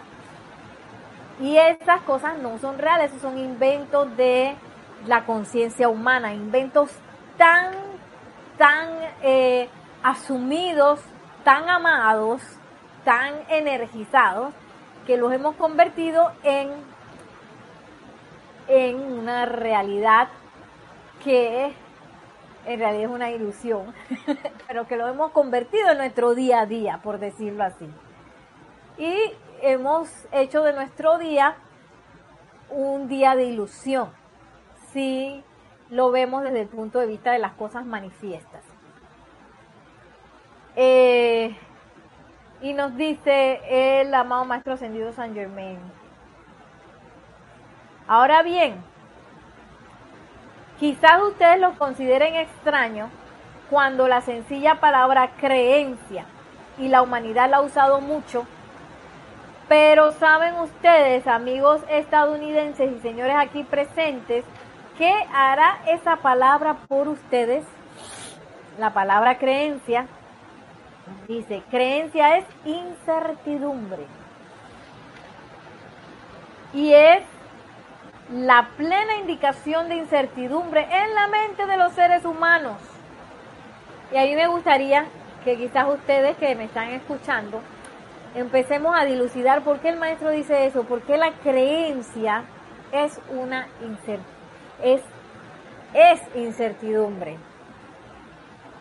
Y 1.42 1.58
esas 1.58 2.02
cosas 2.04 2.38
no 2.38 2.58
son 2.60 2.78
reales, 2.78 3.12
son 3.22 3.38
inventos 3.38 4.16
de 4.16 4.56
la 5.06 5.26
conciencia 5.26 5.90
humana, 5.90 6.34
inventos 6.34 6.90
tan, 7.38 7.74
tan 8.58 8.88
eh, 9.22 9.68
asumidos, 10.02 11.02
tan 11.44 11.70
amados, 11.70 12.42
tan 13.04 13.34
energizados, 13.50 14.54
que 15.06 15.18
los 15.18 15.34
hemos 15.34 15.58
convertido 15.58 16.32
en, 16.44 16.70
en 18.70 18.96
una 18.96 19.46
realidad 19.46 20.30
que 21.22 21.74
en 22.66 22.80
realidad 22.80 23.04
es 23.04 23.10
una 23.10 23.32
ilusión, 23.32 23.94
pero 24.68 24.88
que 24.88 24.98
lo 24.98 25.08
hemos 25.08 25.32
convertido 25.32 25.92
en 25.92 25.98
nuestro 25.98 26.36
día 26.36 26.62
a 26.62 26.66
día, 26.66 27.00
por 27.04 27.20
decirlo 27.20 27.64
así. 27.64 27.88
Y 28.98 29.16
hemos 29.62 30.10
hecho 30.32 30.64
de 30.64 30.74
nuestro 30.74 31.18
día 31.18 31.56
un 32.70 33.08
día 33.08 33.36
de 33.36 33.46
ilusión, 33.46 34.10
si 34.92 35.44
lo 35.90 36.12
vemos 36.12 36.44
desde 36.44 36.62
el 36.62 36.68
punto 36.68 37.00
de 37.00 37.08
vista 37.08 37.32
de 37.32 37.40
las 37.40 37.54
cosas 37.54 37.86
manifiestas. 37.86 38.64
Eh, 40.76 41.56
y 42.62 42.74
nos 42.74 42.96
dice 42.98 44.02
el 44.02 44.14
amado 44.14 44.46
Maestro 44.46 44.74
Ascendido 44.74 45.12
San 45.14 45.34
Germain. 45.34 45.78
Ahora 48.08 48.44
bien, 48.44 48.84
quizás 50.80 51.22
ustedes 51.22 51.60
lo 51.60 51.78
consideren 51.78 52.36
extraño 52.36 53.10
cuando 53.70 54.08
la 54.08 54.22
sencilla 54.22 54.80
palabra 54.80 55.32
creencia 55.40 56.26
y 56.78 56.88
la 56.88 57.02
humanidad 57.02 57.50
la 57.50 57.58
ha 57.58 57.62
usado 57.62 58.02
mucho, 58.02 58.46
pero 59.68 60.12
saben 60.12 60.56
ustedes, 60.56 61.26
amigos 61.28 61.82
estadounidenses 61.90 62.92
y 62.92 63.00
señores 63.00 63.36
aquí 63.38 63.64
presentes, 63.64 64.46
¿qué 64.98 65.14
hará 65.34 65.80
esa 65.88 66.18
palabra 66.18 66.76
por 66.88 67.08
ustedes? 67.08 67.66
La 68.78 68.94
palabra 68.94 69.38
creencia 69.38 70.06
Dice, 71.28 71.62
creencia 71.70 72.38
es 72.38 72.46
incertidumbre. 72.66 74.06
Y 76.74 76.94
es 76.94 77.24
la 78.34 78.70
plena 78.76 79.18
indicación 79.18 79.90
de 79.90 79.96
incertidumbre 79.96 80.88
en 80.90 81.14
la 81.14 81.28
mente 81.28 81.66
de 81.66 81.78
los 81.78 81.94
seres 81.94 82.26
humanos. 82.26 82.78
Y 84.12 84.18
a 84.18 84.24
mí 84.24 84.36
me 84.36 84.48
gustaría 84.48 85.06
que 85.44 85.58
quizás 85.58 85.88
ustedes 85.88 86.36
que 86.38 86.56
me 86.56 86.66
están 86.66 86.90
escuchando, 86.90 87.62
empecemos 88.34 88.96
a 88.98 89.06
dilucidar 89.06 89.64
por 89.64 89.80
qué 89.80 89.90
el 89.90 89.98
maestro 89.98 90.32
dice 90.32 90.66
eso, 90.66 90.84
por 90.84 91.02
qué 91.04 91.18
la 91.18 91.32
creencia 91.32 92.44
es 92.92 93.20
una 93.30 93.68
es, 94.82 95.02
es 95.94 96.22
incertidumbre. 96.36 97.38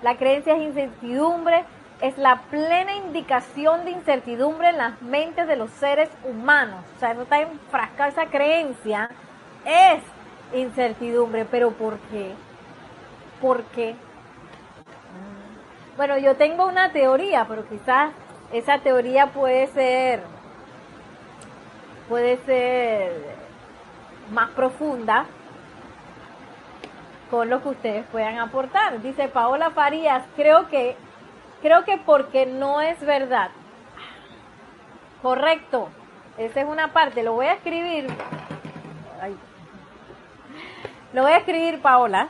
La 0.03 0.17
creencia 0.17 0.57
es 0.57 0.63
incertidumbre 0.63 1.65
es 2.01 2.19
la 2.19 2.43
plena 2.51 2.97
indicación 2.97 3.85
de 3.85 3.93
incertidumbre 3.93 4.69
en 4.69 4.79
las 4.79 5.01
mentes 5.01 5.47
de 5.47 5.57
los 5.57 5.71
seres 5.71 6.11
humanos. 6.25 6.81
O 6.97 7.01
sea, 7.01 7.13
eso 7.13 7.23
está 7.23 7.41
enfrascado, 7.41 8.11
esa 8.11 8.27
creencia 8.27 9.11
es 9.65 10.03
incertidumbre. 10.53 11.45
¿Pero 11.45 11.73
por 11.73 11.99
qué? 12.11 12.35
¿Por 13.41 13.63
qué? 13.65 13.95
Bueno, 15.97 16.19
yo 16.19 16.37
tengo 16.37 16.67
una 16.67 16.93
teoría, 16.93 17.47
pero 17.49 17.69
quizás 17.69 18.13
esa 18.53 18.79
teoría 18.79 19.29
puede 19.29 19.69
ser, 19.69 20.23
puede 22.09 22.37
ser 22.45 23.13
más 24.33 24.51
profunda 24.51 25.27
con 27.31 27.49
lo 27.49 27.63
que 27.63 27.69
ustedes 27.69 28.07
puedan 28.07 28.39
aportar. 28.39 29.01
Dice 29.03 29.29
Paola 29.29 29.71
Farías, 29.71 30.25
creo 30.37 30.69
que 30.69 30.97
Creo 31.65 31.83
que 31.87 31.97
porque 31.97 32.45
no 32.45 32.83
es 32.83 33.01
verdad. 33.01 33.49
Correcto. 35.23 35.89
Esa 36.37 36.61
es 36.61 36.67
una 36.69 36.93
parte. 36.93 37.23
Lo 37.23 37.33
voy 37.33 37.47
a 37.47 37.55
escribir. 37.55 38.07
Lo 41.15 41.23
voy 41.23 41.31
a 41.31 41.37
escribir, 41.37 41.81
Paola. 41.81 42.29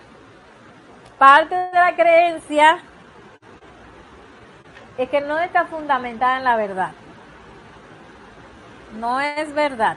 Parte 1.18 1.54
de 1.54 1.72
la 1.72 1.96
creencia 1.96 2.80
es 4.98 5.08
que 5.08 5.22
no 5.22 5.38
está 5.38 5.64
fundamentada 5.64 6.36
en 6.36 6.44
la 6.44 6.56
verdad. 6.56 6.92
No 8.98 9.22
es 9.22 9.54
verdad. 9.54 9.96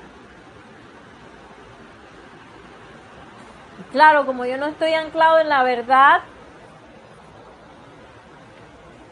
Claro, 3.91 4.25
como 4.25 4.45
yo 4.45 4.57
no 4.57 4.67
estoy 4.67 4.93
anclado 4.93 5.39
en 5.39 5.49
la 5.49 5.63
verdad, 5.63 6.21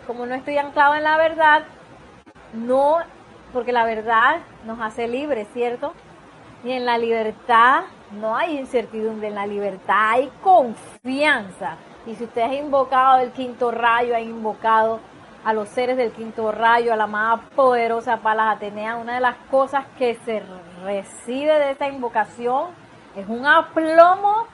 como 0.08 0.26
no 0.26 0.36
estoy 0.36 0.58
anclado 0.58 0.96
en 0.96 1.04
la 1.04 1.18
verdad, 1.18 1.64
no, 2.54 3.00
porque 3.52 3.74
la 3.74 3.84
verdad 3.84 4.38
nos 4.64 4.80
hace 4.80 5.10
libres, 5.10 5.50
¿cierto? 5.52 5.94
Y 6.64 6.72
en 6.72 6.86
la 6.86 6.98
libertad 6.98 7.84
no 8.16 8.36
hay 8.36 8.58
incertidumbre, 8.58 9.28
en 9.28 9.36
la 9.36 9.46
libertad 9.46 10.12
hay 10.12 10.32
confianza. 10.42 11.78
Y 12.06 12.16
si 12.16 12.24
usted 12.24 12.42
ha 12.42 12.54
invocado 12.54 13.20
el 13.20 13.32
quinto 13.32 13.72
rayo, 13.72 14.16
ha 14.16 14.22
invocado 14.22 15.00
a 15.44 15.54
los 15.54 15.70
seres 15.70 15.98
del 15.98 16.12
quinto 16.12 16.52
rayo, 16.52 16.92
a 16.92 16.96
la 16.96 17.08
más 17.08 17.40
poderosa 17.56 18.18
Palas 18.18 18.56
Atenea, 18.56 18.96
una 18.96 19.16
de 19.16 19.20
las 19.20 19.36
cosas 19.52 19.86
que 19.98 20.16
se 20.26 20.42
recibe 20.84 21.54
de 21.60 21.72
esta 21.72 21.88
invocación 21.88 22.70
es 23.16 23.28
un 23.30 23.46
aplomo 23.46 24.48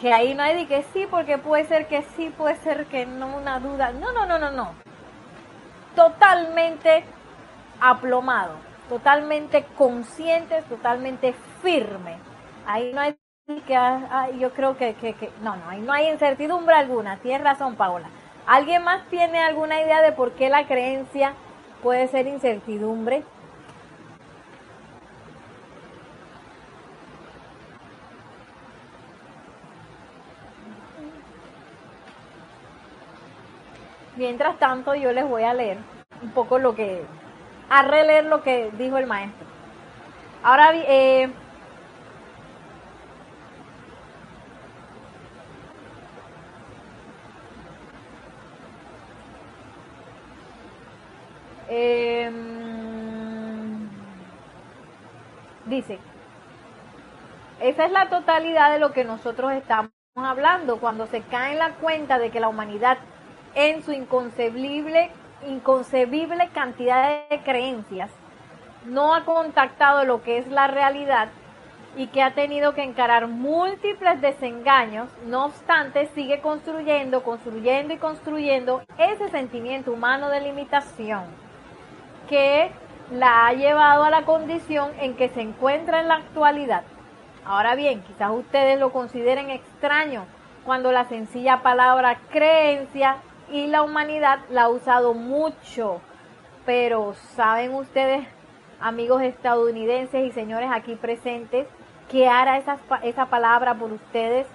que 0.00 0.12
ahí 0.12 0.34
no 0.34 0.42
hay 0.42 0.56
de 0.56 0.66
que 0.66 0.82
sí, 0.94 1.06
porque 1.10 1.36
puede 1.36 1.64
ser 1.64 1.86
que 1.86 2.02
sí, 2.16 2.32
puede 2.36 2.56
ser 2.56 2.86
que 2.86 3.04
no, 3.06 3.36
una 3.36 3.60
duda. 3.60 3.92
No, 3.92 4.12
no, 4.12 4.24
no, 4.24 4.38
no, 4.38 4.50
no. 4.50 4.72
Totalmente 5.94 7.04
aplomado, 7.80 8.54
totalmente 8.88 9.66
consciente, 9.76 10.62
totalmente 10.62 11.34
firme. 11.60 12.16
Ahí 12.72 12.92
no 12.92 13.00
hay 13.00 13.16
que, 13.66 14.38
yo 14.38 14.52
creo 14.52 14.76
que, 14.76 14.94
que, 14.94 15.14
que, 15.14 15.28
no, 15.42 15.56
no, 15.56 15.68
ahí 15.68 15.80
no 15.80 15.92
hay 15.92 16.08
incertidumbre 16.08 16.72
alguna. 16.76 17.16
Tienes 17.16 17.42
razón, 17.42 17.74
Paola. 17.74 18.08
¿Alguien 18.46 18.84
más 18.84 19.04
tiene 19.08 19.40
alguna 19.40 19.80
idea 19.80 20.00
de 20.02 20.12
por 20.12 20.34
qué 20.34 20.48
la 20.48 20.68
creencia 20.68 21.32
puede 21.82 22.06
ser 22.06 22.28
incertidumbre? 22.28 23.24
Mientras 34.14 34.56
tanto, 34.60 34.94
yo 34.94 35.10
les 35.10 35.28
voy 35.28 35.42
a 35.42 35.54
leer 35.54 35.78
un 36.22 36.30
poco 36.30 36.60
lo 36.60 36.76
que, 36.76 37.02
a 37.68 37.82
releer 37.82 38.26
lo 38.26 38.44
que 38.44 38.70
dijo 38.78 38.96
el 38.96 39.08
maestro. 39.08 39.48
Ahora, 40.44 40.70
eh, 40.72 41.32
em, 51.70 52.36
dice, 55.66 55.98
esa 57.60 57.84
es 57.84 57.92
la 57.92 58.08
totalidad 58.08 58.72
de 58.72 58.80
lo 58.80 58.92
que 58.92 59.04
nosotros 59.04 59.52
estamos 59.52 59.92
hablando 60.16 60.78
cuando 60.78 61.06
se 61.06 61.22
cae 61.22 61.52
en 61.52 61.60
la 61.60 61.74
cuenta 61.74 62.18
de 62.18 62.30
que 62.30 62.40
la 62.40 62.48
humanidad 62.48 62.98
en 63.54 63.84
su 63.84 63.92
inconcebible, 63.92 65.10
inconcebible 65.46 66.48
cantidad 66.48 67.28
de 67.28 67.40
creencias, 67.42 68.10
no 68.84 69.14
ha 69.14 69.24
contactado 69.24 70.04
lo 70.04 70.22
que 70.22 70.38
es 70.38 70.48
la 70.48 70.66
realidad 70.66 71.28
y 71.96 72.08
que 72.08 72.22
ha 72.22 72.34
tenido 72.34 72.74
que 72.74 72.82
encarar 72.82 73.28
múltiples 73.28 74.20
desengaños, 74.20 75.08
no 75.26 75.46
obstante 75.46 76.06
sigue 76.14 76.40
construyendo, 76.40 77.22
construyendo 77.22 77.94
y 77.94 77.98
construyendo 77.98 78.82
ese 78.98 79.28
sentimiento 79.28 79.92
humano 79.92 80.28
de 80.30 80.40
limitación 80.40 81.49
que 82.30 82.70
la 83.10 83.48
ha 83.48 83.52
llevado 83.52 84.04
a 84.04 84.10
la 84.10 84.22
condición 84.22 84.92
en 85.00 85.16
que 85.16 85.28
se 85.30 85.40
encuentra 85.40 86.00
en 86.00 86.06
la 86.06 86.14
actualidad. 86.14 86.84
Ahora 87.44 87.74
bien, 87.74 88.02
quizás 88.02 88.30
ustedes 88.30 88.78
lo 88.78 88.92
consideren 88.92 89.50
extraño 89.50 90.26
cuando 90.64 90.92
la 90.92 91.06
sencilla 91.06 91.62
palabra 91.62 92.20
creencia 92.30 93.16
y 93.50 93.66
la 93.66 93.82
humanidad 93.82 94.38
la 94.48 94.62
ha 94.62 94.68
usado 94.68 95.12
mucho, 95.12 96.00
pero 96.64 97.14
¿saben 97.34 97.74
ustedes, 97.74 98.24
amigos 98.80 99.22
estadounidenses 99.22 100.24
y 100.24 100.30
señores 100.30 100.70
aquí 100.72 100.94
presentes, 100.94 101.66
qué 102.08 102.28
hará 102.28 102.58
esa, 102.58 102.78
esa 103.02 103.26
palabra 103.26 103.74
por 103.74 103.92
ustedes? 103.92 104.46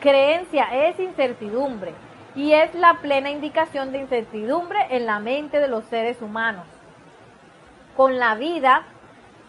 Creencia 0.00 0.88
es 0.88 0.98
incertidumbre 0.98 1.92
y 2.34 2.54
es 2.54 2.74
la 2.74 2.94
plena 2.94 3.30
indicación 3.30 3.92
de 3.92 4.00
incertidumbre 4.00 4.80
en 4.90 5.06
la 5.06 5.20
mente 5.20 5.60
de 5.60 5.68
los 5.68 5.84
seres 5.84 6.20
humanos. 6.22 6.79
Con 7.96 8.18
la 8.18 8.34
vida, 8.34 8.84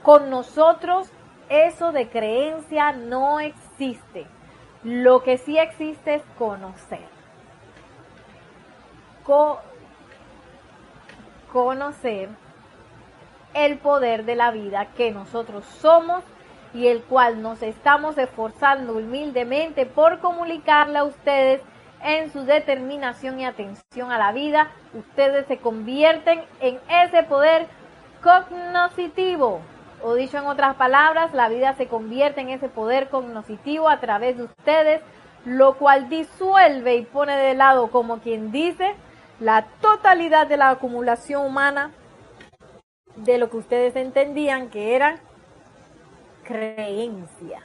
con 0.03 0.29
nosotros, 0.29 1.11
eso 1.49 1.91
de 1.91 2.09
creencia 2.09 2.91
no 2.91 3.39
existe. 3.39 4.25
Lo 4.83 5.23
que 5.23 5.37
sí 5.37 5.57
existe 5.57 6.15
es 6.15 6.23
conocer. 6.37 7.11
conocer 11.51 12.29
el 13.53 13.77
poder 13.77 14.25
de 14.25 14.35
la 14.35 14.51
vida 14.51 14.87
que 14.97 15.11
nosotros 15.11 15.65
somos 15.65 16.23
y 16.73 16.87
el 16.87 17.03
cual 17.03 17.41
nos 17.41 17.61
estamos 17.61 18.17
esforzando 18.17 18.93
humildemente 18.93 19.85
por 19.85 20.19
comunicarle 20.19 20.99
a 20.99 21.03
ustedes 21.03 21.61
en 22.03 22.31
su 22.31 22.43
determinación 22.43 23.39
y 23.39 23.45
atención 23.45 24.11
a 24.11 24.17
la 24.17 24.31
vida, 24.31 24.71
ustedes 24.93 25.45
se 25.47 25.57
convierten 25.57 26.41
en 26.59 26.79
ese 26.89 27.23
poder 27.23 27.67
cognoscitivo. 28.21 29.61
O 30.03 30.15
dicho 30.15 30.37
en 30.37 30.45
otras 30.45 30.75
palabras, 30.75 31.33
la 31.33 31.49
vida 31.49 31.75
se 31.75 31.87
convierte 31.87 32.41
en 32.41 32.49
ese 32.49 32.69
poder 32.69 33.09
cognoscitivo 33.09 33.87
a 33.87 33.99
través 33.99 34.37
de 34.37 34.43
ustedes, 34.43 35.01
lo 35.45 35.75
cual 35.75 36.09
disuelve 36.09 36.95
y 36.95 37.03
pone 37.03 37.35
de 37.35 37.53
lado, 37.53 37.91
como 37.91 38.19
quien 38.19 38.51
dice, 38.51 38.95
la 39.39 39.65
totalidad 39.81 40.47
de 40.47 40.57
la 40.57 40.69
acumulación 40.69 41.45
humana 41.45 41.91
de 43.15 43.37
lo 43.37 43.49
que 43.49 43.57
ustedes 43.57 43.95
entendían 43.95 44.69
que 44.69 44.95
era 44.95 45.19
creencia. 46.43 47.59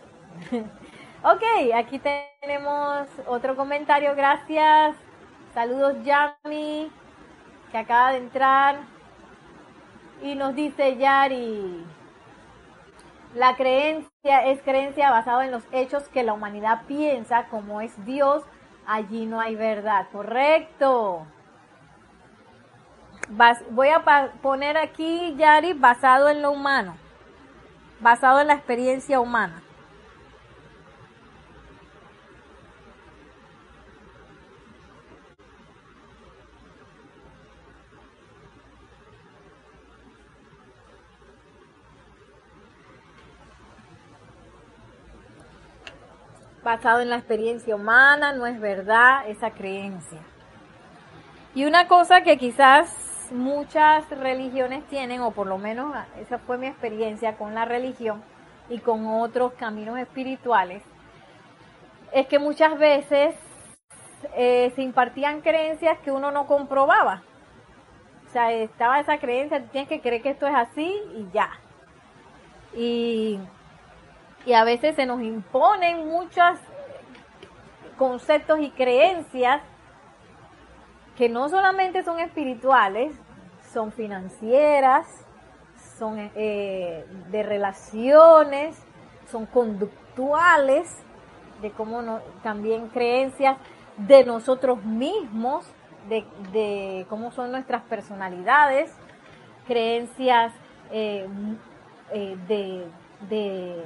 ok, 1.22 1.42
aquí 1.74 2.00
tenemos 2.00 3.08
otro 3.26 3.56
comentario, 3.56 4.14
gracias. 4.14 4.96
Saludos 5.54 5.96
Yami, 6.04 6.90
que 7.70 7.78
acaba 7.78 8.12
de 8.12 8.18
entrar. 8.18 8.95
Y 10.22 10.34
nos 10.34 10.54
dice 10.54 10.96
Yari, 10.96 11.84
la 13.34 13.56
creencia 13.56 14.46
es 14.46 14.62
creencia 14.62 15.10
basada 15.10 15.44
en 15.44 15.52
los 15.52 15.62
hechos 15.72 16.08
que 16.08 16.22
la 16.22 16.32
humanidad 16.32 16.82
piensa, 16.86 17.46
como 17.48 17.80
es 17.80 17.92
Dios, 18.04 18.42
allí 18.86 19.26
no 19.26 19.40
hay 19.40 19.54
verdad. 19.54 20.06
Correcto. 20.12 21.26
voy 23.70 23.88
a 23.88 24.32
poner 24.42 24.76
aquí, 24.76 25.34
Yari, 25.36 25.74
basado 25.74 26.28
en 26.28 26.42
lo 26.42 26.50
humano 26.50 26.96
basado 28.00 28.40
en 28.40 28.48
la 28.48 28.54
experiencia 28.54 29.20
humana. 29.20 29.62
Basado 46.66 47.00
en 47.00 47.10
la 47.10 47.16
experiencia 47.18 47.76
humana, 47.76 48.32
no 48.32 48.44
es 48.44 48.60
verdad 48.60 49.28
esa 49.28 49.52
creencia. 49.52 50.18
Y 51.54 51.64
una 51.64 51.86
cosa 51.86 52.22
que 52.22 52.36
quizás 52.36 53.30
muchas 53.30 54.10
religiones 54.10 54.84
tienen, 54.88 55.20
o 55.20 55.30
por 55.30 55.46
lo 55.46 55.58
menos 55.58 55.94
esa 56.20 56.38
fue 56.38 56.58
mi 56.58 56.66
experiencia 56.66 57.36
con 57.36 57.54
la 57.54 57.66
religión 57.66 58.20
y 58.68 58.78
con 58.78 59.06
otros 59.06 59.52
caminos 59.52 59.96
espirituales, 59.96 60.82
es 62.12 62.26
que 62.26 62.40
muchas 62.40 62.76
veces 62.80 63.36
eh, 64.34 64.72
se 64.74 64.82
impartían 64.82 65.42
creencias 65.42 66.00
que 66.00 66.10
uno 66.10 66.32
no 66.32 66.48
comprobaba. 66.48 67.22
O 68.26 68.32
sea, 68.32 68.50
estaba 68.50 68.98
esa 68.98 69.18
creencia, 69.18 69.62
tienes 69.70 69.88
que 69.88 70.00
creer 70.00 70.20
que 70.20 70.30
esto 70.30 70.48
es 70.48 70.54
así 70.56 71.00
y 71.14 71.28
ya. 71.32 71.48
Y, 72.74 73.38
y 74.46 74.54
a 74.54 74.64
veces 74.64 74.94
se 74.94 75.04
nos 75.04 75.20
imponen 75.20 76.08
muchos 76.08 76.56
conceptos 77.98 78.60
y 78.60 78.70
creencias 78.70 79.60
que 81.16 81.28
no 81.28 81.48
solamente 81.48 82.04
son 82.04 82.20
espirituales, 82.20 83.14
son 83.72 83.90
financieras, 83.90 85.06
son 85.98 86.30
eh, 86.34 87.04
de 87.30 87.42
relaciones, 87.42 88.76
son 89.30 89.46
conductuales, 89.46 91.02
de 91.60 91.70
cómo 91.72 92.02
no, 92.02 92.20
también 92.42 92.88
creencias 92.88 93.56
de 93.96 94.24
nosotros 94.24 94.84
mismos, 94.84 95.66
de, 96.08 97.04
cómo 97.08 97.32
son 97.32 97.50
nuestras 97.50 97.82
personalidades, 97.82 98.94
creencias 99.66 100.52
eh, 100.92 101.26
eh, 102.12 102.36
de, 102.46 102.86
de, 103.28 103.82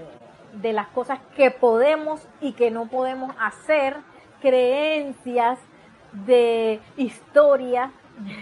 de 0.52 0.72
las 0.72 0.88
cosas 0.88 1.20
que 1.36 1.50
podemos 1.50 2.26
y 2.40 2.52
que 2.52 2.70
no 2.70 2.86
podemos 2.86 3.34
hacer, 3.38 3.96
creencias 4.40 5.58
de 6.12 6.80
historia. 6.96 7.92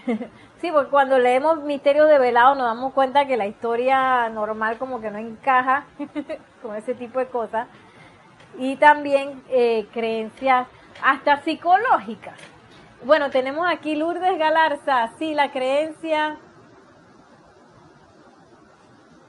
sí, 0.61 0.71
porque 0.73 0.91
cuando 0.91 1.19
leemos 1.19 1.63
Misterios 1.63 2.09
de 2.09 2.19
Velado 2.19 2.55
nos 2.55 2.65
damos 2.65 2.93
cuenta 2.93 3.27
que 3.27 3.37
la 3.37 3.47
historia 3.47 4.29
normal 4.29 4.79
como 4.79 5.01
que 5.01 5.11
no 5.11 5.19
encaja 5.19 5.85
con 6.63 6.77
ese 6.77 6.95
tipo 6.95 7.19
de 7.19 7.27
cosas. 7.27 7.69
Y 8.59 8.77
también 8.77 9.43
eh, 9.51 9.87
creencias 9.93 10.67
hasta 11.03 11.43
psicológicas. 11.43 12.39
Bueno, 13.05 13.31
tenemos 13.31 13.69
aquí 13.69 13.95
Lourdes 13.95 14.37
Galarza. 14.39 15.11
Sí, 15.19 15.35
la 15.35 15.53
creencia. 15.53 16.39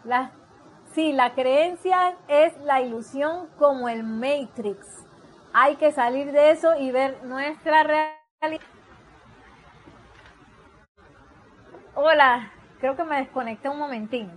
La, 0.03 0.31
sí, 0.93 1.13
la 1.13 1.33
creencia 1.33 2.15
es 2.27 2.57
la 2.61 2.81
ilusión 2.81 3.47
como 3.57 3.89
el 3.89 4.03
Matrix. 4.03 5.05
Hay 5.53 5.75
que 5.77 5.91
salir 5.91 6.31
de 6.31 6.51
eso 6.51 6.75
y 6.79 6.91
ver 6.91 7.23
nuestra 7.23 7.83
realidad 7.83 8.19
Hola, 11.95 12.53
creo 12.79 12.95
que 12.95 13.03
me 13.03 13.17
desconecté 13.17 13.67
un 13.67 13.77
momentín. 13.77 14.31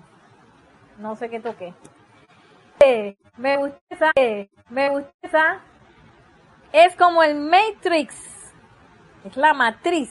No 0.99 1.15
sé 1.15 1.31
qué 1.31 1.39
toqué. 1.39 1.73
Eh, 2.81 3.17
me 3.37 3.57
gusta 3.57 4.11
eh, 4.17 4.49
me 4.69 4.91
gusta. 4.91 5.61
Es 6.73 6.97
como 6.97 7.23
el 7.23 7.37
Matrix. 7.37 8.53
Es 9.25 9.37
la 9.37 9.55
matriz. 9.55 10.11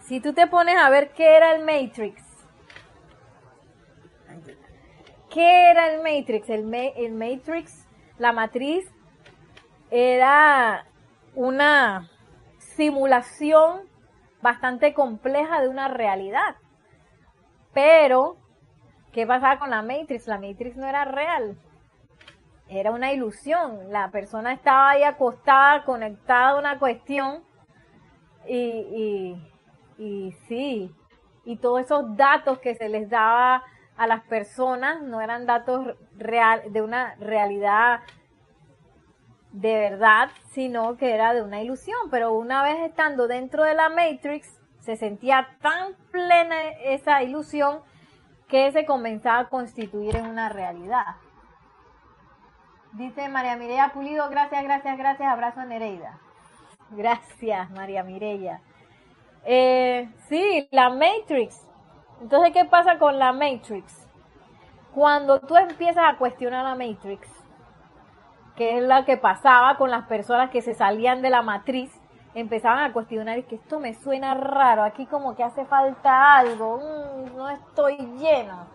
Si 0.00 0.18
tú 0.18 0.32
te 0.32 0.48
pones 0.48 0.76
a 0.76 0.90
ver 0.90 1.12
qué 1.12 1.36
era 1.36 1.54
el 1.54 1.64
Matrix. 1.64 2.29
¿Qué 5.30 5.70
era 5.70 5.94
el 5.94 6.02
Matrix? 6.02 6.50
El, 6.50 7.12
Matrix, 7.12 7.86
la 8.18 8.32
matriz, 8.32 8.92
era 9.88 10.86
una 11.36 12.10
simulación 12.58 13.82
bastante 14.42 14.92
compleja 14.92 15.62
de 15.62 15.68
una 15.68 15.86
realidad. 15.86 16.56
Pero, 17.72 18.38
¿qué 19.12 19.24
pasaba 19.24 19.60
con 19.60 19.70
la 19.70 19.82
Matrix? 19.82 20.26
La 20.26 20.40
Matrix 20.40 20.76
no 20.76 20.88
era 20.88 21.04
real. 21.04 21.56
Era 22.68 22.90
una 22.90 23.12
ilusión. 23.12 23.92
La 23.92 24.10
persona 24.10 24.52
estaba 24.52 24.90
ahí 24.90 25.04
acostada, 25.04 25.84
conectada 25.84 26.50
a 26.50 26.58
una 26.58 26.80
cuestión. 26.80 27.44
Y 28.48 29.36
sí, 30.48 30.92
y 31.44 31.56
todos 31.58 31.82
esos 31.82 32.16
datos 32.16 32.58
que 32.58 32.74
se 32.74 32.88
les 32.88 33.08
daba 33.08 33.62
a 34.00 34.06
las 34.06 34.22
personas 34.22 35.02
no 35.02 35.20
eran 35.20 35.44
datos 35.44 35.94
real, 36.16 36.62
de 36.72 36.80
una 36.80 37.16
realidad 37.16 38.00
de 39.52 39.74
verdad, 39.74 40.30
sino 40.52 40.96
que 40.96 41.12
era 41.12 41.34
de 41.34 41.42
una 41.42 41.60
ilusión. 41.60 42.08
Pero 42.10 42.32
una 42.32 42.62
vez 42.62 42.78
estando 42.78 43.28
dentro 43.28 43.62
de 43.62 43.74
la 43.74 43.90
Matrix, 43.90 44.58
se 44.78 44.96
sentía 44.96 45.48
tan 45.60 45.92
plena 46.10 46.70
esa 46.82 47.22
ilusión 47.22 47.82
que 48.48 48.72
se 48.72 48.86
comenzaba 48.86 49.40
a 49.40 49.48
constituir 49.50 50.16
en 50.16 50.24
una 50.24 50.48
realidad. 50.48 51.16
Dice 52.92 53.28
María 53.28 53.56
Mireya 53.56 53.90
Pulido, 53.92 54.30
gracias, 54.30 54.64
gracias, 54.64 54.96
gracias, 54.96 55.30
abrazo 55.30 55.60
a 55.60 55.66
Nereida. 55.66 56.18
Gracias, 56.92 57.70
María 57.72 58.02
Mireya. 58.02 58.62
Eh, 59.44 60.08
sí, 60.30 60.68
la 60.70 60.88
Matrix. 60.88 61.69
Entonces, 62.20 62.52
¿qué 62.52 62.64
pasa 62.64 62.98
con 62.98 63.18
la 63.18 63.32
Matrix? 63.32 64.06
Cuando 64.94 65.40
tú 65.40 65.56
empiezas 65.56 66.04
a 66.06 66.16
cuestionar 66.18 66.64
la 66.64 66.74
Matrix, 66.74 67.28
que 68.56 68.76
es 68.76 68.82
la 68.82 69.04
que 69.06 69.16
pasaba 69.16 69.76
con 69.78 69.90
las 69.90 70.04
personas 70.06 70.50
que 70.50 70.60
se 70.60 70.74
salían 70.74 71.22
de 71.22 71.30
la 71.30 71.40
matriz, 71.40 71.90
empezaban 72.34 72.84
a 72.84 72.92
cuestionar 72.92 73.38
y 73.38 73.44
que 73.44 73.54
esto 73.54 73.80
me 73.80 73.94
suena 73.94 74.34
raro, 74.34 74.82
aquí 74.82 75.06
como 75.06 75.34
que 75.34 75.42
hace 75.42 75.64
falta 75.64 76.36
algo, 76.36 76.76
mm, 76.76 77.36
no 77.36 77.48
estoy 77.48 77.96
lleno. 78.18 78.66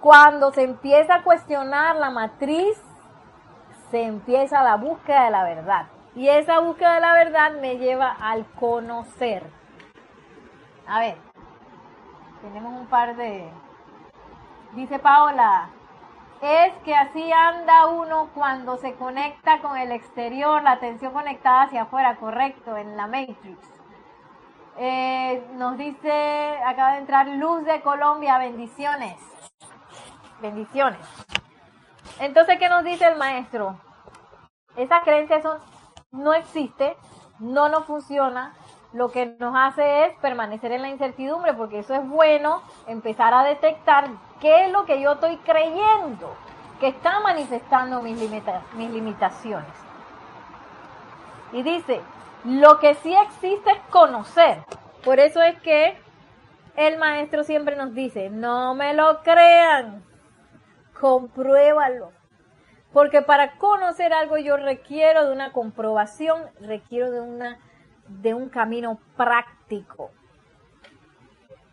Cuando 0.00 0.50
se 0.52 0.62
empieza 0.62 1.16
a 1.16 1.22
cuestionar 1.22 1.96
la 1.96 2.08
matriz, 2.08 2.82
se 3.90 4.04
empieza 4.04 4.62
la 4.62 4.76
búsqueda 4.76 5.24
de 5.24 5.30
la 5.30 5.44
verdad. 5.44 5.86
Y 6.14 6.28
esa 6.28 6.60
búsqueda 6.60 6.94
de 6.94 7.00
la 7.00 7.12
verdad 7.12 7.52
me 7.60 7.76
lleva 7.76 8.16
al 8.18 8.46
conocer. 8.52 9.42
A 10.86 11.00
ver, 11.00 11.27
tenemos 12.42 12.72
un 12.72 12.86
par 12.86 13.16
de... 13.16 13.48
Dice 14.72 14.98
Paola, 14.98 15.70
es 16.40 16.72
que 16.84 16.94
así 16.94 17.32
anda 17.32 17.86
uno 17.86 18.28
cuando 18.34 18.76
se 18.76 18.94
conecta 18.94 19.60
con 19.60 19.76
el 19.76 19.90
exterior, 19.92 20.62
la 20.62 20.72
atención 20.72 21.12
conectada 21.12 21.62
hacia 21.62 21.82
afuera, 21.82 22.16
correcto, 22.16 22.76
en 22.76 22.96
la 22.96 23.06
Matrix. 23.06 23.58
Eh, 24.76 25.44
nos 25.54 25.76
dice, 25.76 26.58
acaba 26.64 26.92
de 26.92 26.98
entrar 26.98 27.26
Luz 27.26 27.64
de 27.64 27.80
Colombia, 27.80 28.38
bendiciones. 28.38 29.16
Bendiciones. 30.40 31.00
Entonces, 32.20 32.58
¿qué 32.58 32.68
nos 32.68 32.84
dice 32.84 33.06
el 33.06 33.16
maestro? 33.16 33.76
Esa 34.76 35.00
creencia 35.00 35.42
son, 35.42 35.58
no 36.12 36.34
existe, 36.34 36.96
no 37.40 37.68
nos 37.68 37.84
funciona, 37.86 38.54
lo 38.92 39.10
que 39.10 39.26
nos 39.26 39.54
hace 39.56 40.06
es 40.06 40.16
permanecer 40.18 40.72
en 40.72 40.82
la 40.82 40.88
incertidumbre, 40.88 41.54
porque 41.54 41.80
eso 41.80 41.94
es 41.94 42.08
bueno, 42.08 42.62
empezar 42.86 43.34
a 43.34 43.44
detectar 43.44 44.08
qué 44.40 44.66
es 44.66 44.72
lo 44.72 44.86
que 44.86 45.00
yo 45.00 45.12
estoy 45.12 45.36
creyendo, 45.38 46.34
que 46.80 46.88
está 46.88 47.20
manifestando 47.20 48.00
mis, 48.00 48.18
mis 48.18 48.90
limitaciones. 48.90 49.72
Y 51.52 51.62
dice, 51.62 52.00
lo 52.44 52.78
que 52.78 52.94
sí 52.94 53.14
existe 53.14 53.70
es 53.70 53.78
conocer. 53.90 54.62
Por 55.04 55.20
eso 55.20 55.42
es 55.42 55.60
que 55.60 55.96
el 56.76 56.98
maestro 56.98 57.44
siempre 57.44 57.76
nos 57.76 57.94
dice, 57.94 58.30
no 58.30 58.74
me 58.74 58.94
lo 58.94 59.22
crean, 59.22 60.02
compruébalo. 60.98 62.12
Porque 62.92 63.20
para 63.20 63.56
conocer 63.58 64.12
algo 64.12 64.38
yo 64.38 64.56
requiero 64.56 65.26
de 65.26 65.32
una 65.32 65.52
comprobación, 65.52 66.42
requiero 66.60 67.10
de 67.10 67.20
una 67.20 67.58
de 68.08 68.34
un 68.34 68.48
camino 68.48 68.98
práctico. 69.16 70.10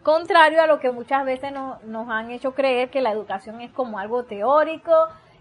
Contrario 0.03 0.61
a 0.61 0.67
lo 0.67 0.79
que 0.79 0.91
muchas 0.91 1.25
veces 1.25 1.51
nos 1.51 2.09
han 2.09 2.29
hecho 2.29 2.53
creer 2.53 2.91
que 2.91 3.01
la 3.01 3.11
educación 3.11 3.61
es 3.61 3.71
como 3.71 3.97
algo 3.97 4.23
teórico 4.23 4.93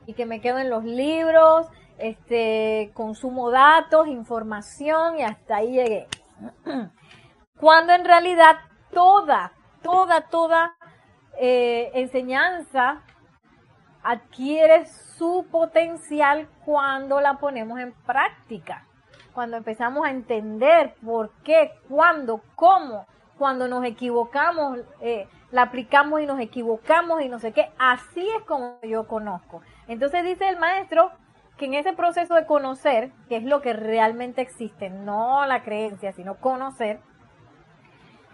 y 0.06 0.14
que 0.14 0.24
me 0.24 0.40
quedo 0.40 0.58
en 0.58 0.70
los 0.70 0.84
libros, 0.84 1.68
este, 1.98 2.90
consumo 2.94 3.50
datos, 3.50 4.08
información 4.08 5.18
y 5.18 5.22
hasta 5.22 5.56
ahí 5.56 5.72
llegué. 5.72 6.08
Cuando 7.60 7.92
en 7.92 8.04
realidad 8.04 8.56
toda, 8.90 9.52
toda, 9.82 10.22
toda 10.22 10.76
eh, 11.38 11.90
enseñanza 11.94 13.02
adquiere 14.02 14.86
su 14.86 15.46
potencial 15.50 16.48
cuando 16.64 17.20
la 17.20 17.34
ponemos 17.38 17.78
en 17.80 17.92
práctica 18.06 18.86
cuando 19.34 19.56
empezamos 19.56 20.06
a 20.06 20.10
entender 20.10 20.94
por 21.04 21.30
qué, 21.42 21.72
cuándo, 21.88 22.40
cómo, 22.54 23.06
cuando 23.36 23.66
nos 23.66 23.84
equivocamos, 23.84 24.78
eh, 25.00 25.26
la 25.50 25.62
aplicamos 25.62 26.20
y 26.20 26.26
nos 26.26 26.40
equivocamos 26.40 27.20
y 27.20 27.28
no 27.28 27.40
sé 27.40 27.52
qué, 27.52 27.70
así 27.78 28.26
es 28.38 28.44
como 28.44 28.80
yo 28.82 29.06
conozco. 29.08 29.60
Entonces 29.88 30.24
dice 30.24 30.48
el 30.48 30.58
maestro 30.58 31.10
que 31.56 31.66
en 31.66 31.74
ese 31.74 31.92
proceso 31.92 32.34
de 32.34 32.46
conocer, 32.46 33.10
que 33.28 33.36
es 33.36 33.44
lo 33.44 33.60
que 33.60 33.72
realmente 33.72 34.40
existe, 34.40 34.88
no 34.88 35.44
la 35.46 35.62
creencia, 35.62 36.12
sino 36.12 36.36
conocer, 36.36 37.00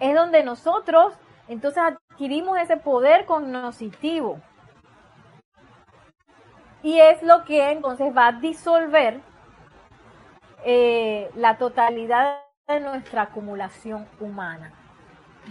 es 0.00 0.14
donde 0.14 0.42
nosotros 0.42 1.14
entonces 1.48 1.82
adquirimos 1.82 2.58
ese 2.58 2.76
poder 2.76 3.24
cognoscitivo. 3.24 4.38
Y 6.82 6.98
es 7.00 7.22
lo 7.22 7.44
que 7.44 7.72
entonces 7.72 8.16
va 8.16 8.28
a 8.28 8.32
disolver 8.32 9.20
eh, 10.64 11.30
la 11.34 11.58
totalidad 11.58 12.40
de 12.68 12.80
nuestra 12.80 13.22
acumulación 13.22 14.06
humana. 14.20 14.72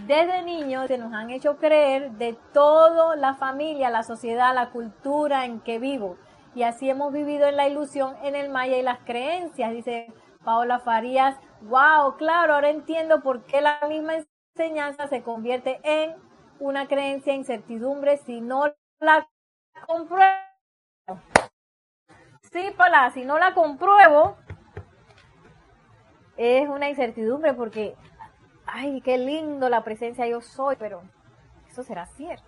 Desde 0.06 0.42
niños 0.42 0.86
se 0.86 0.98
nos 0.98 1.12
han 1.12 1.30
hecho 1.30 1.56
creer 1.58 2.12
de 2.12 2.36
toda 2.52 3.16
la 3.16 3.34
familia, 3.34 3.90
la 3.90 4.02
sociedad, 4.02 4.54
la 4.54 4.70
cultura 4.70 5.44
en 5.44 5.60
que 5.60 5.78
vivo. 5.78 6.16
Y 6.54 6.62
así 6.62 6.88
hemos 6.88 7.12
vivido 7.12 7.46
en 7.46 7.56
la 7.56 7.68
ilusión, 7.68 8.16
en 8.22 8.34
el 8.34 8.50
maya 8.50 8.78
y 8.78 8.82
las 8.82 9.00
creencias. 9.00 9.72
Dice 9.72 10.12
Paola 10.44 10.78
Farías, 10.78 11.36
wow, 11.62 12.16
claro, 12.16 12.54
ahora 12.54 12.70
entiendo 12.70 13.22
por 13.22 13.44
qué 13.44 13.60
la 13.60 13.80
misma 13.88 14.14
enseñanza 14.56 15.06
se 15.08 15.22
convierte 15.22 15.80
en 15.82 16.14
una 16.58 16.86
creencia, 16.86 17.34
incertidumbre, 17.34 18.18
si 18.18 18.40
no 18.40 18.72
la 19.00 19.28
compruebo. 19.86 20.26
Sí, 22.52 22.72
Paula, 22.76 23.10
si 23.10 23.24
no 23.24 23.38
la 23.38 23.54
compruebo, 23.54 24.36
es 26.42 26.66
una 26.70 26.88
incertidumbre 26.88 27.52
porque, 27.52 27.94
ay, 28.64 29.02
qué 29.02 29.18
lindo 29.18 29.68
la 29.68 29.84
presencia 29.84 30.26
yo 30.26 30.40
soy, 30.40 30.74
pero 30.76 31.02
eso 31.68 31.82
será 31.82 32.06
cierto. 32.06 32.46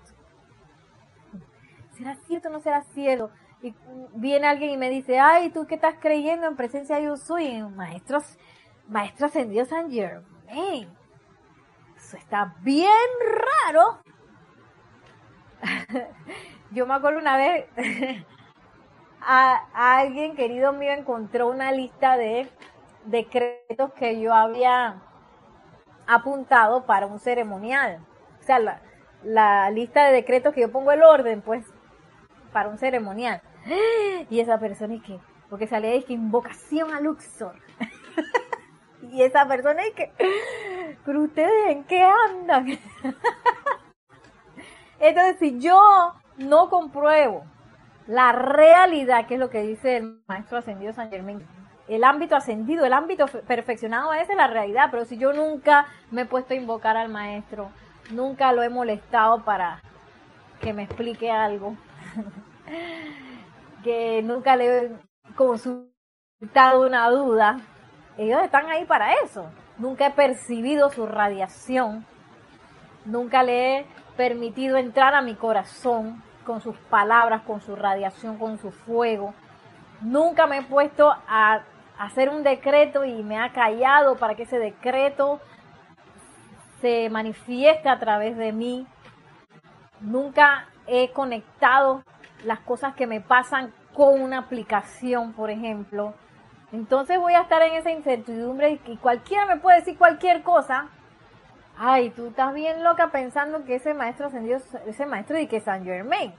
¿Será 1.90 2.14
cierto 2.26 2.48
o 2.48 2.52
no 2.52 2.60
será 2.60 2.80
cierto? 2.94 3.30
Y 3.60 3.74
viene 4.14 4.46
alguien 4.46 4.70
y 4.70 4.76
me 4.78 4.88
dice, 4.88 5.18
ay, 5.18 5.50
¿tú 5.50 5.66
qué 5.66 5.74
estás 5.74 5.96
creyendo 6.00 6.46
en 6.46 6.56
presencia 6.56 6.98
yo 7.00 7.18
soy? 7.18 7.48
En 7.48 7.76
maestros, 7.76 8.38
maestro 8.88 9.26
ascendido 9.26 9.66
San 9.66 9.90
Germain. 9.90 10.88
Eso 11.94 12.16
está 12.16 12.56
bien 12.62 12.88
raro. 13.66 13.98
yo 16.70 16.86
me 16.86 16.94
acuerdo 16.94 17.18
una 17.18 17.36
vez, 17.36 17.66
a 19.20 19.98
alguien 20.00 20.34
querido 20.34 20.72
mío 20.72 20.92
encontró 20.92 21.48
una 21.48 21.72
lista 21.72 22.16
de 22.16 22.48
decretos 23.04 23.92
que 23.94 24.20
yo 24.20 24.32
había 24.34 25.02
apuntado 26.06 26.84
para 26.86 27.06
un 27.06 27.18
ceremonial. 27.18 28.04
O 28.40 28.42
sea, 28.44 28.80
la, 29.22 29.70
lista 29.70 30.06
de 30.06 30.12
decretos 30.12 30.54
que 30.54 30.62
yo 30.62 30.72
pongo 30.72 30.92
el 30.92 31.02
orden, 31.02 31.42
pues, 31.42 31.64
para 32.52 32.68
un 32.68 32.78
ceremonial. 32.78 33.40
Y 34.30 34.40
esa 34.40 34.58
persona 34.58 34.94
es 34.94 35.02
que, 35.02 35.18
porque 35.50 35.66
salía 35.66 35.90
de 35.90 36.02
que 36.04 36.12
invocación 36.12 36.92
a 36.92 37.00
Luxor. 37.00 37.54
y 39.02 39.22
esa 39.22 39.46
persona 39.46 39.82
es 39.82 39.92
que, 39.92 40.12
pero 41.04 41.22
ustedes 41.22 41.68
en 41.68 41.84
qué 41.84 42.02
andan? 42.02 42.66
Entonces, 45.00 45.36
si 45.38 45.58
yo 45.58 45.80
no 46.38 46.70
compruebo 46.70 47.44
la 48.06 48.32
realidad, 48.32 49.26
que 49.26 49.34
es 49.34 49.40
lo 49.40 49.50
que 49.50 49.62
dice 49.62 49.96
el 49.96 50.22
maestro 50.26 50.58
ascendido 50.58 50.92
San 50.92 51.10
Germán, 51.10 51.44
el 51.88 52.04
ámbito 52.04 52.36
ascendido, 52.36 52.84
el 52.84 52.92
ámbito 52.92 53.26
perfeccionado, 53.26 54.12
es 54.12 54.28
la 54.34 54.46
realidad, 54.46 54.88
pero 54.90 55.04
si 55.04 55.18
yo 55.18 55.32
nunca 55.32 55.86
me 56.10 56.22
he 56.22 56.26
puesto 56.26 56.54
a 56.54 56.56
invocar 56.56 56.96
al 56.96 57.08
maestro, 57.08 57.70
nunca 58.10 58.52
lo 58.52 58.62
he 58.62 58.68
molestado 58.68 59.44
para 59.44 59.80
que 60.60 60.72
me 60.72 60.84
explique 60.84 61.30
algo, 61.30 61.76
que 63.84 64.22
nunca 64.22 64.56
le 64.56 64.78
he 64.78 64.90
consultado 65.34 66.86
una 66.86 67.10
duda, 67.10 67.60
ellos 68.16 68.40
están 68.42 68.70
ahí 68.70 68.84
para 68.84 69.14
eso. 69.24 69.50
Nunca 69.78 70.06
he 70.06 70.10
percibido 70.10 70.90
su 70.90 71.06
radiación, 71.06 72.06
nunca 73.04 73.42
le 73.42 73.78
he 73.78 73.86
permitido 74.16 74.76
entrar 74.76 75.14
a 75.14 75.22
mi 75.22 75.34
corazón 75.34 76.22
con 76.44 76.60
sus 76.60 76.76
palabras, 76.76 77.42
con 77.42 77.60
su 77.60 77.74
radiación, 77.74 78.38
con 78.38 78.58
su 78.58 78.70
fuego. 78.70 79.34
Nunca 80.00 80.46
me 80.46 80.58
he 80.58 80.62
puesto 80.62 81.10
a 81.10 81.62
hacer 82.04 82.28
un 82.28 82.42
decreto 82.42 83.04
y 83.04 83.22
me 83.22 83.38
ha 83.38 83.52
callado 83.52 84.16
para 84.16 84.34
que 84.34 84.42
ese 84.42 84.58
decreto 84.58 85.40
se 86.80 87.08
manifieste 87.10 87.88
a 87.88 87.98
través 88.00 88.36
de 88.36 88.52
mí. 88.52 88.86
Nunca 90.00 90.66
he 90.88 91.12
conectado 91.12 92.02
las 92.44 92.58
cosas 92.60 92.94
que 92.94 93.06
me 93.06 93.20
pasan 93.20 93.72
con 93.94 94.20
una 94.20 94.38
aplicación, 94.38 95.32
por 95.32 95.50
ejemplo. 95.50 96.14
Entonces 96.72 97.18
voy 97.18 97.34
a 97.34 97.42
estar 97.42 97.62
en 97.62 97.74
esa 97.74 97.90
incertidumbre 97.90 98.80
y 98.86 98.96
cualquiera 98.96 99.46
me 99.46 99.60
puede 99.60 99.78
decir 99.78 99.96
cualquier 99.96 100.42
cosa. 100.42 100.88
Ay, 101.78 102.10
tú 102.10 102.26
estás 102.26 102.52
bien 102.52 102.82
loca 102.82 103.12
pensando 103.12 103.64
que 103.64 103.76
ese 103.76 103.94
maestro 103.94 104.26
ascendió, 104.26 104.58
ese 104.86 105.06
maestro 105.06 105.36
de 105.36 105.46
que 105.46 105.60
San 105.60 105.84
Germain. 105.84 106.34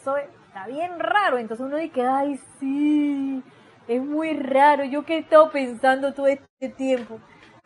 Eso 0.00 0.16
está 0.16 0.66
bien 0.66 0.98
raro. 0.98 1.38
Entonces 1.38 1.64
uno 1.64 1.76
dice, 1.76 2.02
ay, 2.02 2.40
sí, 2.58 3.44
es 3.88 4.02
muy 4.02 4.34
raro. 4.34 4.84
Yo 4.84 5.04
que 5.04 5.16
he 5.16 5.18
estado 5.18 5.50
pensando 5.50 6.12
todo 6.14 6.26
este 6.26 6.68
tiempo. 6.68 7.18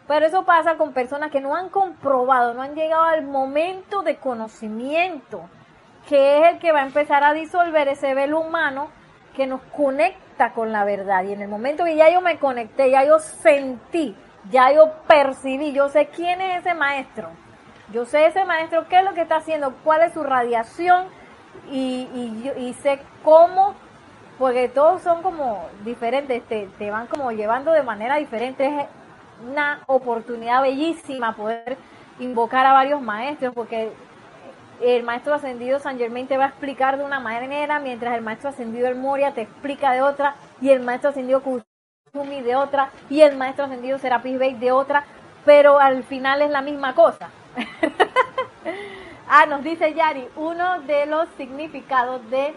Pero 0.07 0.27
eso 0.27 0.45
pasa 0.45 0.77
con 0.77 0.93
personas 0.93 1.31
que 1.31 1.41
no 1.41 1.55
han 1.55 1.69
comprobado, 1.69 2.55
no 2.55 2.63
han 2.63 2.75
llegado 2.75 3.03
al 3.05 3.25
momento 3.25 4.03
de 4.03 4.17
conocimiento, 4.17 5.43
que 6.09 6.39
es 6.39 6.55
el 6.55 6.59
que 6.59 6.73
va 6.73 6.81
a 6.81 6.87
empezar 6.87 7.23
a 7.25 7.35
disolver 7.35 7.89
ese 7.89 8.15
velo 8.15 8.41
humano 8.41 8.89
que 9.37 9.47
nos 9.47 9.61
conecta 9.77 10.55
con 10.55 10.73
la 10.73 10.85
verdad. 10.85 11.25
Y 11.25 11.35
en 11.35 11.43
el 11.43 11.49
momento 11.49 11.85
que 11.85 11.95
ya 11.95 12.11
yo 12.11 12.23
me 12.23 12.39
conecté, 12.39 12.91
ya 12.91 13.05
yo 13.05 13.19
sentí, 13.19 14.17
ya 14.51 14.73
yo 14.73 14.93
percibí, 15.07 15.73
yo 15.73 15.91
sé 15.91 16.07
quién 16.07 16.41
es 16.41 16.61
ese 16.61 16.75
maestro. 16.75 17.29
Yo 17.93 18.05
sé 18.05 18.27
ese 18.27 18.45
maestro, 18.45 18.89
qué 18.89 18.99
es 18.99 19.05
lo 19.05 19.15
que 19.15 19.23
está 19.23 19.37
haciendo, 19.37 19.75
cuál 19.85 20.03
es 20.03 20.13
su 20.13 20.23
radiación 20.23 21.07
y, 21.71 22.09
y, 22.57 22.75
sé 22.75 23.01
cómo, 23.25 23.75
porque 24.39 24.69
todos 24.69 25.03
son 25.03 25.23
como 25.23 25.69
diferentes, 25.85 26.43
te, 26.45 26.69
te 26.79 26.91
van 26.91 27.07
como 27.09 27.33
llevando 27.33 27.73
de 27.73 27.83
manera 27.83 28.17
diferente. 28.17 28.67
Es 28.67 28.87
una 29.49 29.81
oportunidad 29.87 30.63
bellísima 30.63 31.35
poder 31.35 31.77
invocar 32.21 32.67
a 32.67 32.73
varios 32.73 33.01
maestros, 33.01 33.53
porque 33.55 33.93
el 34.81 35.03
maestro 35.03 35.35
ascendido 35.35 35.81
San 35.81 35.99
Germain 35.99 36.29
te 36.29 36.37
va 36.37 36.45
a 36.45 36.49
explicar 36.49 36.99
de 36.99 37.05
una 37.05 37.21
manera, 37.21 37.81
mientras 37.81 38.15
el 38.15 38.23
maestro 38.23 38.51
ascendido 38.51 38.87
El 38.87 38.95
Moria 38.95 39.33
te 39.33 39.43
explica 39.43 39.93
de 39.93 40.03
otra, 40.03 40.37
y 40.61 40.71
el 40.71 40.81
maestro 40.81 41.11
ascendido 41.11 41.43
Kusumi 41.43 42.41
de 42.43 42.57
otra, 42.57 42.91
y 43.11 43.23
el 43.23 43.37
maestro 43.37 43.65
ascendido 43.65 43.99
Serapis 43.99 44.39
Bey 44.39 44.55
de 44.55 44.73
otra, 44.73 45.05
pero 45.45 45.81
al 45.81 46.05
final 46.05 46.43
es 46.43 46.51
la 46.51 46.63
misma 46.63 46.95
cosa. 46.95 47.31
ah, 49.29 49.47
nos 49.47 49.65
dice 49.65 49.95
Yari, 49.95 50.29
uno 50.37 50.81
de 50.83 51.07
los 51.07 51.29
significados 51.37 52.29
de 52.31 52.55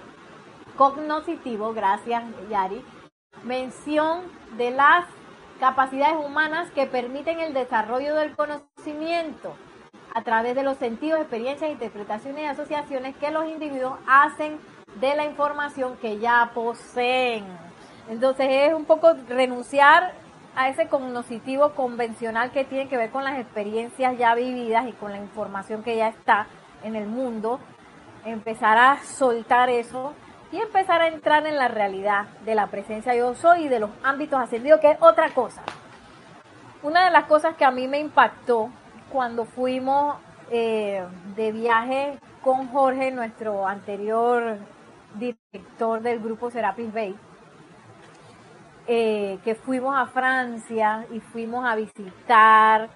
cognoscitivo, 0.77 1.73
gracias 1.73 2.23
Yari, 2.49 2.83
mención 3.43 4.21
de 4.57 4.71
las 4.71 5.05
capacidades 5.59 6.17
humanas 6.25 6.71
que 6.71 6.87
permiten 6.87 7.39
el 7.39 7.53
desarrollo 7.53 8.15
del 8.15 8.35
conocimiento 8.35 9.53
a 10.13 10.23
través 10.23 10.55
de 10.55 10.63
los 10.63 10.77
sentidos, 10.77 11.21
experiencias, 11.21 11.71
interpretaciones 11.71 12.41
y 12.41 12.45
asociaciones 12.45 13.15
que 13.15 13.31
los 13.31 13.47
individuos 13.47 13.93
hacen 14.07 14.59
de 14.99 15.15
la 15.15 15.25
información 15.25 15.97
que 15.97 16.19
ya 16.19 16.51
poseen. 16.53 17.45
Entonces 18.09 18.47
es 18.49 18.73
un 18.73 18.85
poco 18.85 19.13
renunciar 19.29 20.13
a 20.55 20.67
ese 20.67 20.87
cognoscitivo 20.87 21.71
convencional 21.71 22.51
que 22.51 22.65
tiene 22.65 22.89
que 22.89 22.97
ver 22.97 23.11
con 23.11 23.23
las 23.23 23.39
experiencias 23.39 24.17
ya 24.17 24.35
vividas 24.35 24.87
y 24.87 24.91
con 24.93 25.11
la 25.11 25.17
información 25.17 25.83
que 25.83 25.95
ya 25.95 26.09
está 26.09 26.47
en 26.83 26.95
el 26.95 27.07
mundo, 27.07 27.59
empezar 28.25 28.77
a 28.77 28.97
soltar 29.03 29.69
eso 29.69 30.13
y 30.51 30.57
empezar 30.57 31.01
a 31.01 31.07
entrar 31.07 31.45
en 31.47 31.57
la 31.57 31.67
realidad 31.67 32.27
de 32.45 32.55
la 32.55 32.67
presencia 32.67 33.15
yo 33.15 33.33
soy 33.35 33.65
y 33.65 33.67
de 33.69 33.79
los 33.79 33.89
ámbitos 34.03 34.39
ascendidos, 34.39 34.79
que 34.81 34.91
es 34.91 34.97
otra 35.01 35.29
cosa. 35.29 35.61
Una 36.83 37.05
de 37.05 37.11
las 37.11 37.25
cosas 37.25 37.55
que 37.55 37.63
a 37.63 37.71
mí 37.71 37.87
me 37.87 37.99
impactó 37.99 38.69
cuando 39.11 39.45
fuimos 39.45 40.17
eh, 40.49 41.05
de 41.35 41.51
viaje 41.51 42.19
con 42.41 42.67
Jorge, 42.69 43.11
nuestro 43.11 43.67
anterior 43.67 44.57
director 45.15 46.01
del 46.01 46.19
grupo 46.19 46.49
Serapis 46.49 46.91
Bay, 46.93 47.15
eh, 48.87 49.39
que 49.43 49.55
fuimos 49.55 49.95
a 49.95 50.07
Francia 50.07 51.05
y 51.11 51.19
fuimos 51.19 51.65
a 51.65 51.75
visitar 51.75 52.89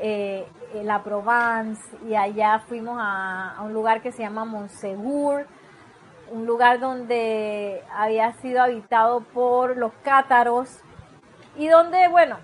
eh, 0.00 0.46
la 0.82 1.02
Provence 1.02 1.82
y 2.06 2.14
allá 2.14 2.58
fuimos 2.58 2.98
a, 3.00 3.58
un 3.64 3.72
lugar 3.72 4.02
que 4.02 4.12
se 4.12 4.22
llama 4.22 4.44
Montsegur, 4.44 5.46
un 6.30 6.46
lugar 6.46 6.80
donde 6.80 7.82
había 7.94 8.32
sido 8.34 8.62
habitado 8.62 9.20
por 9.20 9.76
los 9.76 9.92
cátaros 10.02 10.80
y 11.56 11.68
donde, 11.68 12.08
bueno, 12.08 12.38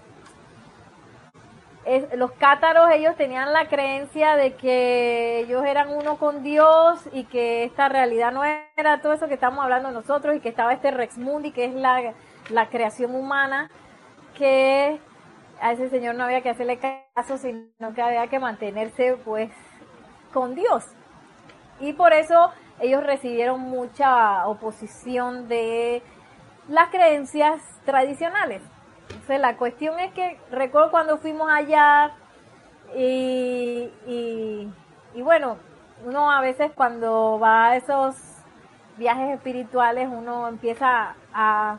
los 2.16 2.32
cátaros 2.32 2.90
ellos 2.92 3.14
tenían 3.16 3.52
la 3.52 3.68
creencia 3.68 4.36
de 4.36 4.54
que 4.54 5.40
ellos 5.40 5.64
eran 5.64 5.90
uno 5.90 6.16
con 6.16 6.42
Dios 6.42 7.00
y 7.12 7.24
que 7.24 7.64
esta 7.64 7.88
realidad 7.88 8.32
no 8.32 8.42
era 8.44 9.00
todo 9.02 9.12
eso 9.12 9.28
que 9.28 9.34
estamos 9.34 9.62
hablando 9.62 9.90
nosotros 9.90 10.34
y 10.34 10.40
que 10.40 10.48
estaba 10.48 10.72
este 10.72 10.90
Rex 10.90 11.18
Mundi 11.18 11.52
que 11.52 11.66
es 11.66 11.74
la 11.74 12.14
la 12.50 12.68
creación 12.68 13.14
humana, 13.14 13.70
que 14.36 15.00
a 15.60 15.72
ese 15.72 15.88
señor 15.88 16.14
no 16.14 16.24
había 16.24 16.42
que 16.42 16.50
hacerle 16.50 16.78
caso, 17.14 17.38
sino 17.38 17.94
que 17.94 18.02
había 18.02 18.26
que 18.26 18.38
mantenerse 18.38 19.16
pues 19.24 19.50
con 20.32 20.54
Dios. 20.54 20.84
Y 21.80 21.92
por 21.92 22.12
eso 22.12 22.50
ellos 22.80 23.04
recibieron 23.04 23.60
mucha 23.60 24.46
oposición 24.46 25.48
de 25.48 26.02
las 26.68 26.88
creencias 26.88 27.62
tradicionales. 27.84 28.62
Entonces 29.08 29.40
la 29.40 29.56
cuestión 29.56 29.98
es 30.00 30.12
que 30.12 30.38
recuerdo 30.50 30.90
cuando 30.90 31.18
fuimos 31.18 31.48
allá 31.50 32.12
y, 32.96 33.90
y 34.06 35.22
bueno, 35.22 35.58
uno 36.04 36.30
a 36.30 36.40
veces 36.40 36.72
cuando 36.74 37.38
va 37.38 37.70
a 37.70 37.76
esos 37.76 38.16
viajes 38.96 39.34
espirituales 39.34 40.08
uno 40.10 40.48
empieza 40.48 41.16
a 41.32 41.78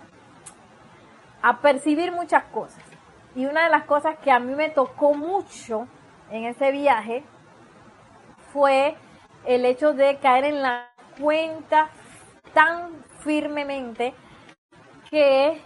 a 1.46 1.62
percibir 1.62 2.12
muchas 2.12 2.44
cosas. 2.46 2.84
Y 3.36 3.46
una 3.46 3.66
de 3.66 3.70
las 3.70 3.84
cosas 3.84 4.18
que 4.18 4.32
a 4.32 4.40
mí 4.40 4.56
me 4.56 4.72
tocó 4.72 5.14
mucho 5.14 5.88
en 6.32 6.46
ese 6.46 6.72
viaje 6.72 7.24
fue 8.52 8.96
el 9.46 9.66
hecho 9.66 9.94
de 9.94 10.18
caer 10.18 10.46
en 10.46 10.62
la 10.62 10.90
cuenta 11.20 11.90
tan 12.54 13.04
firmemente 13.20 14.14
que 15.10 15.62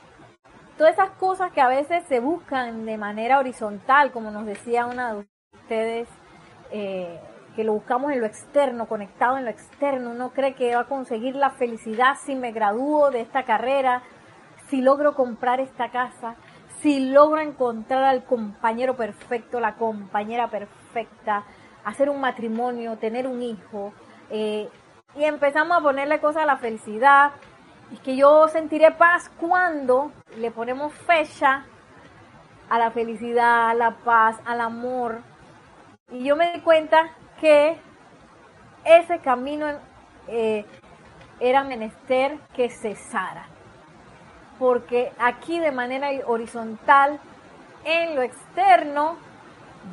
todas 0.77 0.93
esas 0.93 1.11
cosas 1.11 1.51
que 1.51 1.61
a 1.61 1.67
veces 1.67 2.03
se 2.07 2.19
buscan 2.19 2.85
de 2.85 2.97
manera 2.97 3.39
horizontal, 3.39 4.11
como 4.11 4.31
nos 4.31 4.45
decía 4.45 4.85
una 4.85 5.13
de 5.13 5.25
ustedes, 5.53 6.07
eh, 6.71 7.19
que 7.55 7.63
lo 7.63 7.73
buscamos 7.73 8.11
en 8.11 8.21
lo 8.21 8.25
externo, 8.25 8.87
conectado 8.87 9.37
en 9.37 9.45
lo 9.45 9.51
externo, 9.51 10.11
uno 10.11 10.31
cree 10.31 10.53
que 10.53 10.75
va 10.75 10.81
a 10.81 10.85
conseguir 10.85 11.35
la 11.35 11.49
felicidad 11.49 12.15
si 12.23 12.35
me 12.35 12.51
gradúo 12.51 13.11
de 13.11 13.21
esta 13.21 13.43
carrera, 13.43 14.03
si 14.69 14.81
logro 14.81 15.15
comprar 15.15 15.59
esta 15.59 15.89
casa, 15.89 16.35
si 16.81 17.11
logro 17.11 17.41
encontrar 17.41 18.03
al 18.03 18.23
compañero 18.23 18.95
perfecto, 18.95 19.59
la 19.59 19.75
compañera 19.75 20.47
perfecta, 20.47 21.43
hacer 21.89 22.09
un 22.09 22.19
matrimonio, 22.19 22.97
tener 22.97 23.27
un 23.27 23.41
hijo, 23.41 23.93
eh, 24.29 24.69
y 25.15 25.23
empezamos 25.23 25.77
a 25.77 25.81
ponerle 25.81 26.19
cosas 26.19 26.43
a 26.43 26.45
la 26.45 26.57
felicidad, 26.57 27.31
y 27.91 27.97
que 27.97 28.15
yo 28.15 28.47
sentiré 28.47 28.91
paz 28.91 29.31
cuando 29.39 30.11
le 30.37 30.51
ponemos 30.51 30.93
fecha 30.93 31.65
a 32.69 32.77
la 32.77 32.91
felicidad, 32.91 33.69
a 33.69 33.73
la 33.73 33.91
paz, 33.91 34.37
al 34.45 34.61
amor. 34.61 35.21
Y 36.11 36.23
yo 36.23 36.35
me 36.35 36.53
di 36.53 36.61
cuenta 36.61 37.09
que 37.39 37.77
ese 38.85 39.19
camino 39.19 39.65
eh, 40.27 40.65
era 41.39 41.63
menester 41.63 42.37
que 42.53 42.69
cesara 42.69 43.47
porque 44.59 45.11
aquí 45.17 45.57
de 45.57 45.71
manera 45.71 46.09
horizontal, 46.27 47.19
en 47.85 48.15
lo 48.15 48.21
externo, 48.21 49.15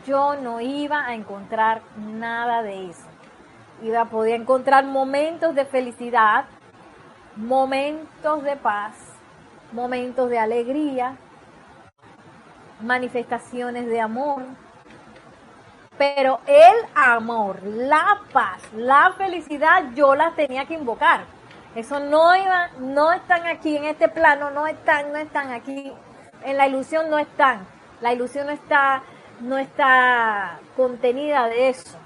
yo 0.05 0.36
no 0.36 0.61
iba 0.61 1.07
a 1.07 1.14
encontrar 1.14 1.82
nada 1.97 2.62
de 2.62 2.90
eso. 2.90 3.07
Iba 3.82 4.03
a 4.03 4.28
encontrar 4.28 4.84
momentos 4.84 5.55
de 5.55 5.64
felicidad, 5.64 6.47
momentos 7.36 8.42
de 8.42 8.57
paz, 8.57 8.94
momentos 9.72 10.30
de 10.30 10.38
alegría, 10.38 11.16
manifestaciones 12.80 13.86
de 13.86 14.01
amor. 14.01 14.42
Pero 15.99 16.40
el 16.47 16.76
amor, 16.94 17.62
la 17.62 18.20
paz, 18.32 18.62
la 18.74 19.14
felicidad, 19.16 19.84
yo 19.94 20.14
las 20.14 20.34
tenía 20.34 20.66
que 20.66 20.74
invocar. 20.74 21.24
Eso 21.74 22.01
no 22.01 22.34
iba, 22.36 22.68
no 22.78 23.12
están 23.12 23.47
aquí 23.47 23.76
en 23.76 23.84
este 23.84 24.09
plano, 24.09 24.51
no 24.51 24.66
están, 24.66 25.12
no 25.12 25.18
están 25.18 25.53
aquí. 25.53 25.92
En 26.42 26.57
la 26.57 26.66
ilusión 26.66 27.11
no 27.11 27.18
están. 27.18 27.66
La 28.01 28.12
ilusión 28.12 28.47
no 28.47 28.53
está, 28.53 29.03
no 29.41 29.59
está 29.59 30.59
contenida 30.76 31.47
de 31.47 31.68
eso. 31.70 31.99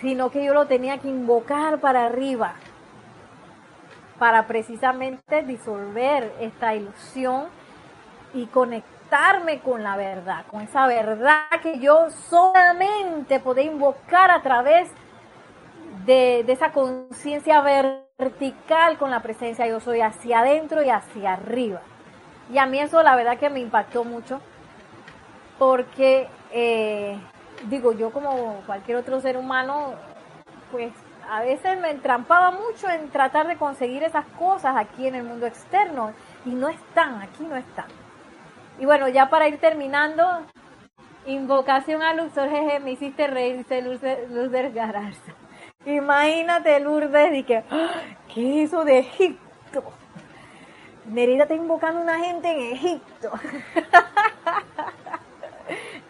Sino 0.00 0.30
que 0.30 0.44
yo 0.44 0.54
lo 0.54 0.66
tenía 0.66 0.98
que 0.98 1.08
invocar 1.08 1.78
para 1.80 2.06
arriba. 2.06 2.54
Para 4.18 4.46
precisamente 4.46 5.42
disolver 5.42 6.32
esta 6.40 6.74
ilusión 6.74 7.46
y 8.34 8.46
conectarme 8.46 9.60
con 9.60 9.82
la 9.82 9.96
verdad, 9.96 10.44
con 10.50 10.62
esa 10.62 10.86
verdad 10.86 11.44
que 11.62 11.78
yo 11.78 12.10
solamente 12.10 13.40
podía 13.40 13.64
invocar 13.64 14.30
a 14.30 14.42
través 14.42 14.88
de 14.90 15.02
de, 16.04 16.44
esa 16.48 16.72
conciencia 16.72 17.60
vertical 17.60 18.98
con 18.98 19.10
la 19.10 19.20
presencia 19.20 19.66
yo 19.66 19.80
soy 19.80 20.00
hacia 20.00 20.40
adentro 20.40 20.82
y 20.82 20.90
hacia 20.90 21.34
arriba. 21.34 21.80
Y 22.52 22.58
a 22.58 22.66
mí 22.66 22.78
eso 22.78 23.02
la 23.02 23.16
verdad 23.16 23.38
que 23.38 23.50
me 23.50 23.60
impactó 23.60 24.04
mucho 24.04 24.40
porque, 25.58 26.28
eh, 26.52 27.18
digo, 27.68 27.92
yo 27.92 28.10
como 28.10 28.62
cualquier 28.66 28.98
otro 28.98 29.20
ser 29.20 29.36
humano, 29.36 29.94
pues 30.70 30.92
a 31.30 31.40
veces 31.42 31.80
me 31.80 31.90
entrampaba 31.90 32.50
mucho 32.50 32.88
en 32.90 33.08
tratar 33.10 33.46
de 33.46 33.56
conseguir 33.56 34.02
esas 34.02 34.26
cosas 34.38 34.76
aquí 34.76 35.06
en 35.06 35.14
el 35.14 35.24
mundo 35.24 35.46
externo 35.46 36.12
y 36.44 36.50
no 36.50 36.68
están, 36.68 37.22
aquí 37.22 37.44
no 37.44 37.56
están. 37.56 37.86
Y 38.78 38.84
bueno, 38.84 39.08
ya 39.08 39.30
para 39.30 39.48
ir 39.48 39.58
terminando, 39.58 40.42
invocación 41.26 42.02
a 42.02 42.14
Luxor, 42.14 42.48
jeje, 42.48 42.80
me 42.80 42.92
hiciste 42.92 43.26
reír, 43.26 43.58
dice 43.58 43.82
Lourdes. 43.82 44.72
Imagínate 45.86 46.80
Lourdes 46.80 47.34
y 47.34 47.44
que, 47.44 47.64
¡ah! 47.70 47.90
¿qué 48.32 48.64
eso 48.64 48.84
de 48.84 49.00
Egipto? 49.00 49.84
Nerida 51.06 51.44
está 51.44 51.54
invocando 51.54 52.00
una 52.00 52.18
gente 52.18 52.50
en 52.50 52.76
Egipto. 52.76 53.32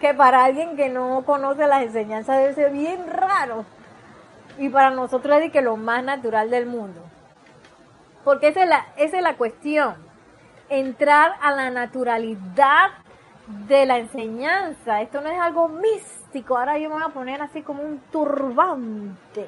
que 0.03 0.14
para 0.14 0.44
alguien 0.44 0.76
que 0.76 0.88
no 0.88 1.22
conoce 1.24 1.64
las 1.68 1.84
enseñanzas 1.84 2.36
debe 2.36 2.55
ser 2.55 2.72
bien 2.72 3.07
raro. 3.07 3.64
Y 4.59 4.68
para 4.68 4.90
nosotros 4.90 5.40
es 5.40 5.53
que 5.53 5.62
lo 5.62 5.76
más 5.76 6.03
natural 6.03 6.50
del 6.50 6.66
mundo. 6.66 7.00
Porque 8.24 8.48
esa 8.48 8.64
es 8.64 8.68
la, 8.68 8.86
esa 8.96 9.18
es 9.18 9.22
la 9.22 9.36
cuestión. 9.36 9.94
Entrar 10.68 11.34
a 11.40 11.53
la 11.53 11.70
naturalidad 11.70 12.90
de 13.68 13.86
la 13.86 13.98
enseñanza. 13.98 15.03
Esto 15.03 15.20
no 15.20 15.28
es 15.30 15.38
algo 15.38 15.68
místico. 15.68 16.59
Ahora 16.59 16.78
yo 16.78 16.88
me 16.88 16.96
voy 16.96 17.05
a 17.05 17.14
poner 17.14 17.40
así 17.40 17.62
como 17.62 17.84
un 17.84 18.00
turbante. 18.11 19.46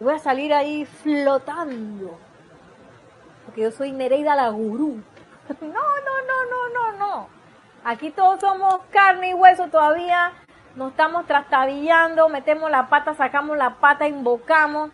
Voy 0.00 0.14
a 0.14 0.18
salir 0.18 0.54
ahí 0.54 0.86
flotando. 0.86 2.18
Porque 3.44 3.60
yo 3.60 3.70
soy 3.70 3.92
Nereida 3.92 4.34
la 4.34 4.48
gurú. 4.48 5.02
No, 5.60 5.68
no, 5.68 6.14
no, 6.26 6.44
no, 6.50 6.68
no, 6.72 6.98
no. 6.98 7.43
Aquí 7.84 8.10
todos 8.10 8.40
somos 8.40 8.80
carne 8.90 9.30
y 9.30 9.34
hueso 9.34 9.68
todavía. 9.68 10.32
Nos 10.74 10.92
estamos 10.92 11.26
trastabillando, 11.26 12.28
metemos 12.30 12.70
la 12.70 12.88
pata, 12.88 13.14
sacamos 13.14 13.58
la 13.58 13.76
pata, 13.76 14.08
invocamos 14.08 14.90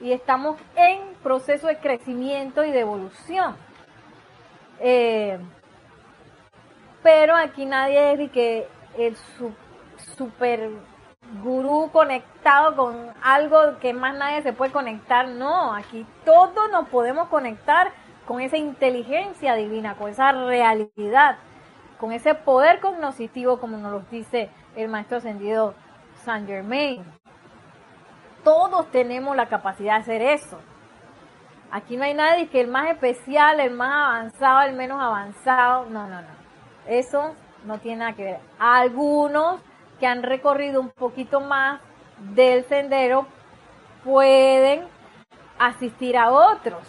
y 0.00 0.12
estamos 0.12 0.56
en 0.76 1.14
proceso 1.22 1.66
de 1.66 1.78
crecimiento 1.78 2.62
y 2.62 2.72
de 2.72 2.80
evolución. 2.80 3.56
Eh, 4.80 5.38
pero 7.02 7.34
aquí 7.34 7.64
nadie 7.64 8.12
es 8.12 8.18
de 8.18 8.28
que 8.28 8.68
el 8.98 9.16
super 10.16 10.70
gurú 11.42 11.90
conectado 11.90 12.76
con 12.76 13.12
algo 13.22 13.78
que 13.80 13.94
más 13.94 14.14
nadie 14.14 14.42
se 14.42 14.52
puede 14.52 14.72
conectar. 14.72 15.26
No, 15.28 15.74
aquí 15.74 16.06
todos 16.24 16.70
nos 16.70 16.88
podemos 16.88 17.28
conectar 17.28 17.92
con 18.26 18.40
esa 18.40 18.58
inteligencia 18.58 19.54
divina, 19.54 19.96
con 19.96 20.10
esa 20.10 20.32
realidad, 20.32 21.38
con 21.98 22.12
ese 22.12 22.34
poder 22.34 22.80
cognoscitivo, 22.80 23.58
como 23.58 23.76
nos 23.76 23.92
lo 23.92 24.00
dice 24.10 24.50
el 24.74 24.88
maestro 24.88 25.18
ascendido 25.18 25.74
Saint 26.24 26.46
Germain. 26.46 27.04
Todos 28.44 28.90
tenemos 28.90 29.36
la 29.36 29.46
capacidad 29.46 29.94
de 29.94 30.00
hacer 30.00 30.22
eso. 30.22 30.58
Aquí 31.70 31.96
no 31.96 32.04
hay 32.04 32.14
nadie 32.14 32.48
que 32.48 32.60
el 32.60 32.68
más 32.68 32.88
especial, 32.88 33.60
el 33.60 33.72
más 33.72 33.90
avanzado, 33.90 34.62
el 34.62 34.76
menos 34.76 35.02
avanzado. 35.02 35.86
No, 35.86 36.06
no, 36.06 36.20
no. 36.20 36.28
Eso 36.86 37.34
no 37.64 37.78
tiene 37.78 37.98
nada 37.98 38.12
que 38.12 38.24
ver. 38.24 38.40
Algunos 38.58 39.60
que 39.98 40.06
han 40.06 40.22
recorrido 40.22 40.80
un 40.80 40.90
poquito 40.90 41.40
más 41.40 41.80
del 42.34 42.64
sendero 42.64 43.26
pueden 44.04 44.86
asistir 45.58 46.16
a 46.16 46.30
otros, 46.30 46.82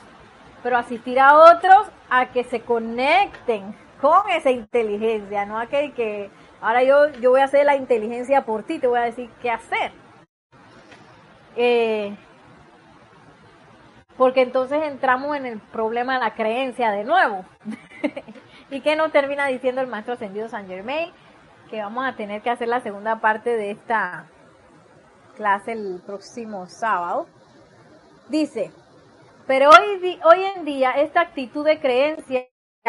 pero 0.61 0.77
asistir 0.77 1.19
a 1.19 1.37
otros 1.37 1.87
a 2.09 2.27
que 2.27 2.43
se 2.43 2.61
conecten 2.61 3.75
con 4.01 4.29
esa 4.29 4.51
inteligencia, 4.51 5.45
no 5.45 5.57
a 5.57 5.67
que, 5.67 5.91
que 5.93 6.29
ahora 6.61 6.83
yo, 6.83 7.09
yo 7.19 7.31
voy 7.31 7.41
a 7.41 7.45
hacer 7.45 7.65
la 7.65 7.75
inteligencia 7.75 8.45
por 8.45 8.63
ti, 8.63 8.79
te 8.79 8.87
voy 8.87 8.99
a 8.99 9.03
decir 9.03 9.29
qué 9.41 9.51
hacer. 9.51 9.91
Eh, 11.55 12.15
porque 14.17 14.41
entonces 14.41 14.81
entramos 14.83 15.35
en 15.35 15.45
el 15.45 15.59
problema 15.59 16.15
de 16.15 16.19
la 16.19 16.33
creencia 16.33 16.91
de 16.91 17.03
nuevo. 17.03 17.45
¿Y 18.71 18.81
qué 18.81 18.95
nos 18.95 19.11
termina 19.11 19.47
diciendo 19.47 19.81
el 19.81 19.87
maestro 19.87 20.15
ascendido 20.15 20.49
San 20.49 20.67
Germain? 20.67 21.11
Que 21.69 21.81
vamos 21.81 22.05
a 22.05 22.15
tener 22.15 22.41
que 22.41 22.49
hacer 22.49 22.67
la 22.67 22.81
segunda 22.81 23.19
parte 23.21 23.55
de 23.55 23.71
esta 23.71 24.27
clase 25.35 25.73
el 25.73 26.01
próximo 26.05 26.67
sábado. 26.67 27.27
Dice, 28.29 28.71
pero 29.45 29.69
hoy, 29.69 30.19
hoy 30.25 30.43
en 30.55 30.65
día 30.65 30.91
esta 30.91 31.21
actitud 31.21 31.63
de 31.65 31.79
creencia 31.79 32.45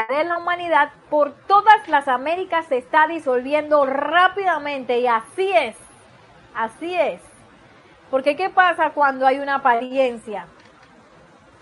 de 0.06 0.24
la 0.24 0.38
humanidad 0.38 0.90
por 1.10 1.32
todas 1.46 1.88
las 1.88 2.08
Américas 2.08 2.66
se 2.66 2.78
está 2.78 3.06
disolviendo 3.06 3.84
rápidamente 3.86 5.00
y 5.00 5.06
así 5.06 5.50
es, 5.52 5.76
así 6.54 6.94
es. 6.94 7.20
Porque 8.10 8.36
¿qué 8.36 8.50
pasa 8.50 8.90
cuando 8.90 9.26
hay 9.26 9.38
una 9.38 9.56
apariencia 9.56 10.46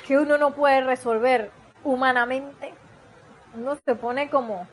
que 0.06 0.18
uno 0.18 0.38
no 0.38 0.52
puede 0.52 0.82
resolver 0.82 1.50
humanamente? 1.82 2.74
Uno 3.54 3.76
se 3.84 3.94
pone 3.94 4.28
como, 4.28 4.66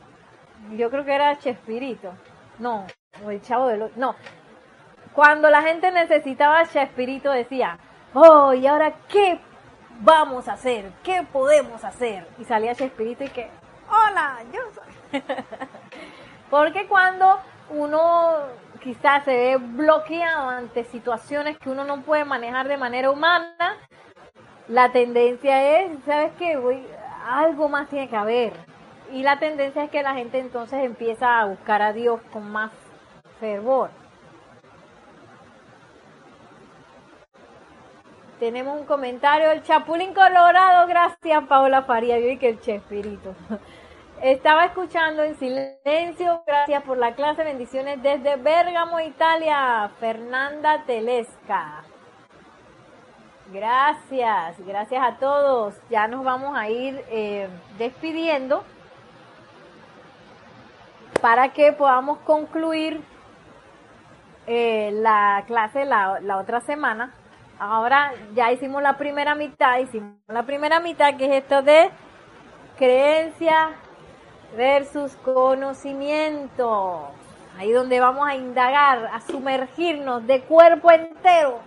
yo 0.71 0.89
creo 0.89 1.05
que 1.05 1.15
era 1.15 1.37
Chespirito, 1.39 2.13
no, 2.59 2.85
o 3.25 3.31
el 3.31 3.41
chavo 3.41 3.67
de 3.67 3.77
los, 3.77 3.95
no. 3.97 4.15
Cuando 5.13 5.49
la 5.49 5.61
gente 5.61 5.91
necesitaba 5.91 6.65
Chespirito 6.65 7.31
decía, 7.31 7.77
oh, 8.13 8.53
¿y 8.53 8.67
ahora 8.67 8.93
qué 9.07 9.39
vamos 10.01 10.47
a 10.47 10.53
hacer? 10.53 10.91
¿Qué 11.03 11.25
podemos 11.31 11.83
hacer? 11.83 12.27
Y 12.37 12.43
salía 12.43 12.75
Chespirito 12.75 13.23
y 13.23 13.29
que, 13.29 13.49
hola, 13.89 14.39
yo 14.51 14.61
soy. 14.73 15.21
Porque 16.49 16.87
cuando 16.87 17.39
uno 17.69 18.35
quizás 18.81 19.23
se 19.23 19.35
ve 19.35 19.57
bloqueado 19.57 20.49
ante 20.49 20.83
situaciones 20.83 21.57
que 21.57 21.69
uno 21.69 21.83
no 21.83 22.01
puede 22.01 22.25
manejar 22.25 22.67
de 22.67 22.77
manera 22.77 23.09
humana, 23.09 23.77
la 24.67 24.91
tendencia 24.91 25.79
es, 25.79 25.91
¿sabes 26.05 26.31
qué? 26.37 26.57
Voy, 26.57 26.85
algo 27.27 27.69
más 27.69 27.89
tiene 27.89 28.09
que 28.09 28.15
haber. 28.15 28.53
Y 29.11 29.23
la 29.23 29.39
tendencia 29.39 29.83
es 29.83 29.91
que 29.91 30.03
la 30.03 30.13
gente 30.13 30.39
entonces 30.39 30.83
empieza 30.83 31.39
a 31.39 31.45
buscar 31.45 31.81
a 31.81 31.93
Dios 31.93 32.19
con 32.31 32.51
más 32.51 32.71
fervor. 33.39 33.89
Tenemos 38.39 38.79
un 38.79 38.85
comentario 38.85 39.49
del 39.49 39.63
Chapulín 39.63 40.13
Colorado. 40.13 40.87
Gracias, 40.87 41.43
Paola 41.47 41.83
Faría. 41.83 42.19
Yo 42.19 42.39
que 42.39 42.49
el 42.49 42.59
Chespirito. 42.59 43.35
Estaba 44.21 44.65
escuchando 44.65 45.23
en 45.23 45.35
silencio. 45.37 46.43
Gracias 46.45 46.83
por 46.83 46.97
la 46.97 47.13
clase. 47.13 47.43
Bendiciones 47.43 48.01
desde 48.01 48.35
Bérgamo, 48.37 48.99
Italia. 48.99 49.91
Fernanda 49.99 50.83
Telesca. 50.85 51.83
Gracias, 53.51 54.55
gracias 54.65 55.03
a 55.05 55.17
todos. 55.17 55.75
Ya 55.89 56.07
nos 56.07 56.23
vamos 56.23 56.57
a 56.57 56.69
ir 56.69 57.03
eh, 57.09 57.49
despidiendo 57.77 58.63
para 61.21 61.49
que 61.49 61.71
podamos 61.71 62.19
concluir 62.19 63.01
eh, 64.47 64.91
la 64.93 65.43
clase 65.45 65.85
la, 65.85 66.19
la 66.21 66.37
otra 66.37 66.61
semana. 66.61 67.13
Ahora 67.59 68.13
ya 68.35 68.51
hicimos 68.51 68.81
la 68.81 68.97
primera 68.97 69.35
mitad, 69.35 69.79
hicimos 69.79 70.15
la 70.27 70.43
primera 70.43 70.79
mitad 70.79 71.15
que 71.15 71.25
es 71.25 71.43
esto 71.43 71.61
de 71.61 71.89
creencia, 72.77 73.71
versus 74.55 75.15
conocimiento. 75.17 77.11
Ahí 77.57 77.71
donde 77.71 77.99
vamos 77.99 78.27
a 78.27 78.35
indagar, 78.35 79.09
a 79.11 79.21
sumergirnos 79.21 80.25
de 80.25 80.41
cuerpo 80.41 80.91
entero. 80.91 81.59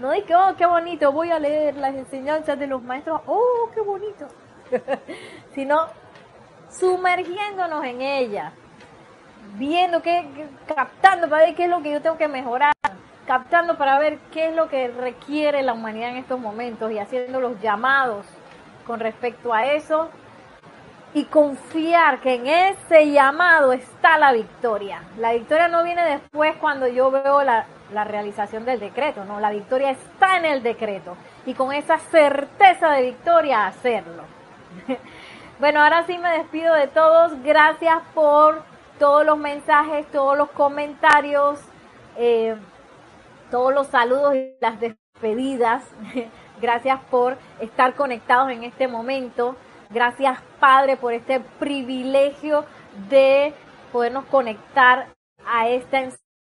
No 0.00 0.10
de 0.10 0.22
que, 0.24 0.34
oh, 0.34 0.54
qué 0.56 0.66
bonito, 0.66 1.12
voy 1.12 1.30
a 1.30 1.38
leer 1.38 1.76
las 1.76 1.94
enseñanzas 1.94 2.58
de 2.58 2.66
los 2.66 2.82
maestros, 2.82 3.20
oh, 3.26 3.70
qué 3.74 3.80
bonito. 3.82 4.26
Sino 5.54 5.86
sumergiéndonos 6.70 7.84
en 7.84 8.00
ellas, 8.00 8.52
viendo 9.58 10.00
qué, 10.02 10.48
captando 10.66 11.28
para 11.28 11.44
ver 11.44 11.54
qué 11.54 11.64
es 11.64 11.70
lo 11.70 11.82
que 11.82 11.92
yo 11.92 12.00
tengo 12.00 12.16
que 12.16 12.26
mejorar, 12.26 12.71
captando 13.26 13.76
para 13.76 13.98
ver 13.98 14.18
qué 14.32 14.48
es 14.48 14.56
lo 14.56 14.68
que 14.68 14.88
requiere 14.88 15.62
la 15.62 15.72
humanidad 15.72 16.10
en 16.10 16.16
estos 16.16 16.40
momentos 16.40 16.90
y 16.90 16.98
haciendo 16.98 17.40
los 17.40 17.60
llamados 17.60 18.26
con 18.86 19.00
respecto 19.00 19.54
a 19.54 19.66
eso 19.66 20.10
y 21.14 21.24
confiar 21.24 22.20
que 22.20 22.34
en 22.34 22.46
ese 22.46 23.10
llamado 23.10 23.72
está 23.72 24.18
la 24.18 24.32
victoria. 24.32 25.02
La 25.18 25.32
victoria 25.32 25.68
no 25.68 25.84
viene 25.84 26.02
después 26.04 26.56
cuando 26.56 26.88
yo 26.88 27.10
veo 27.10 27.42
la, 27.42 27.66
realización 28.04 28.64
del 28.64 28.80
decreto, 28.80 29.24
no, 29.26 29.38
la 29.38 29.50
victoria 29.50 29.90
está 29.90 30.38
en 30.38 30.46
el 30.46 30.62
decreto 30.62 31.14
y 31.44 31.52
con 31.52 31.74
esa 31.74 31.98
certeza 31.98 32.90
de 32.92 33.02
victoria 33.02 33.66
hacerlo. 33.66 34.22
bueno, 35.60 35.82
ahora 35.82 36.04
sí 36.06 36.16
me 36.16 36.30
despido 36.38 36.74
de 36.74 36.86
todos, 36.86 37.32
gracias 37.42 37.98
por 38.14 38.62
todos 38.98 39.26
los 39.26 39.36
mensajes, 39.36 40.06
todos 40.10 40.38
los 40.38 40.50
comentarios, 40.52 41.60
eh, 42.16 42.56
todos 43.52 43.72
los 43.72 43.86
saludos 43.88 44.34
y 44.34 44.56
las 44.60 44.80
despedidas. 44.80 45.84
gracias 46.60 46.98
por 47.10 47.36
estar 47.60 47.94
conectados 47.94 48.50
en 48.50 48.64
este 48.64 48.88
momento. 48.88 49.56
Gracias 49.90 50.40
Padre 50.58 50.96
por 50.96 51.12
este 51.12 51.38
privilegio 51.60 52.64
de 53.10 53.52
podernos 53.92 54.24
conectar 54.24 55.08
a 55.46 55.68
esta 55.68 56.10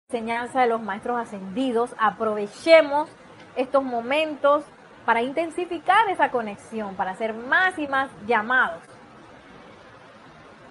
enseñanza 0.09 0.61
de 0.61 0.67
los 0.67 0.81
maestros 0.81 1.19
ascendidos. 1.19 1.93
Aprovechemos 1.99 3.07
estos 3.55 3.83
momentos 3.83 4.65
para 5.05 5.21
intensificar 5.21 6.09
esa 6.09 6.31
conexión, 6.31 6.95
para 6.95 7.11
hacer 7.11 7.35
más 7.35 7.77
y 7.77 7.87
más 7.87 8.09
llamados. 8.25 8.81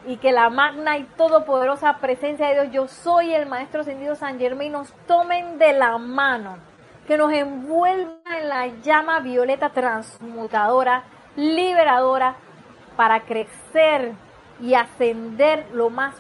Y 0.06 0.18
que 0.18 0.30
la 0.30 0.48
magna 0.50 0.96
y 0.98 1.02
todopoderosa 1.02 1.98
presencia 1.98 2.46
de 2.46 2.54
Dios, 2.54 2.72
yo 2.72 2.88
soy 2.88 3.34
el 3.34 3.46
Maestro 3.46 3.80
Ascendido 3.80 4.14
San 4.14 4.38
Germain, 4.38 4.70
nos 4.70 4.92
tomen 5.06 5.58
de 5.58 5.72
la 5.72 5.98
mano, 5.98 6.58
que 7.08 7.16
nos 7.16 7.32
envuelva 7.32 8.14
en 8.40 8.48
la 8.48 8.66
llama 8.82 9.18
violeta 9.18 9.70
transmutadora, 9.70 11.02
liberadora, 11.34 12.36
para 12.96 13.20
crecer 13.20 14.12
y 14.60 14.74
ascender 14.74 15.66
lo 15.72 15.90
más 15.90 16.14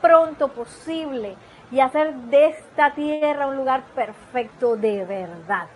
pronto 0.00 0.48
posible 0.48 1.36
y 1.70 1.80
hacer 1.80 2.14
de 2.14 2.46
esta 2.46 2.92
tierra 2.94 3.46
un 3.48 3.56
lugar 3.56 3.82
perfecto 3.94 4.76
de 4.76 5.04
verdad. 5.04 5.66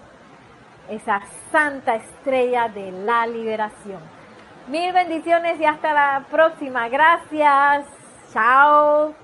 Esa 0.88 1.20
santa 1.50 1.96
estrella 1.96 2.68
de 2.68 2.92
la 2.92 3.26
liberación. 3.26 4.15
Mil 4.68 4.92
bendiciones 4.92 5.60
y 5.60 5.64
hasta 5.64 5.92
la 5.92 6.24
próxima. 6.30 6.88
Gracias. 6.88 7.86
Chao. 8.32 9.14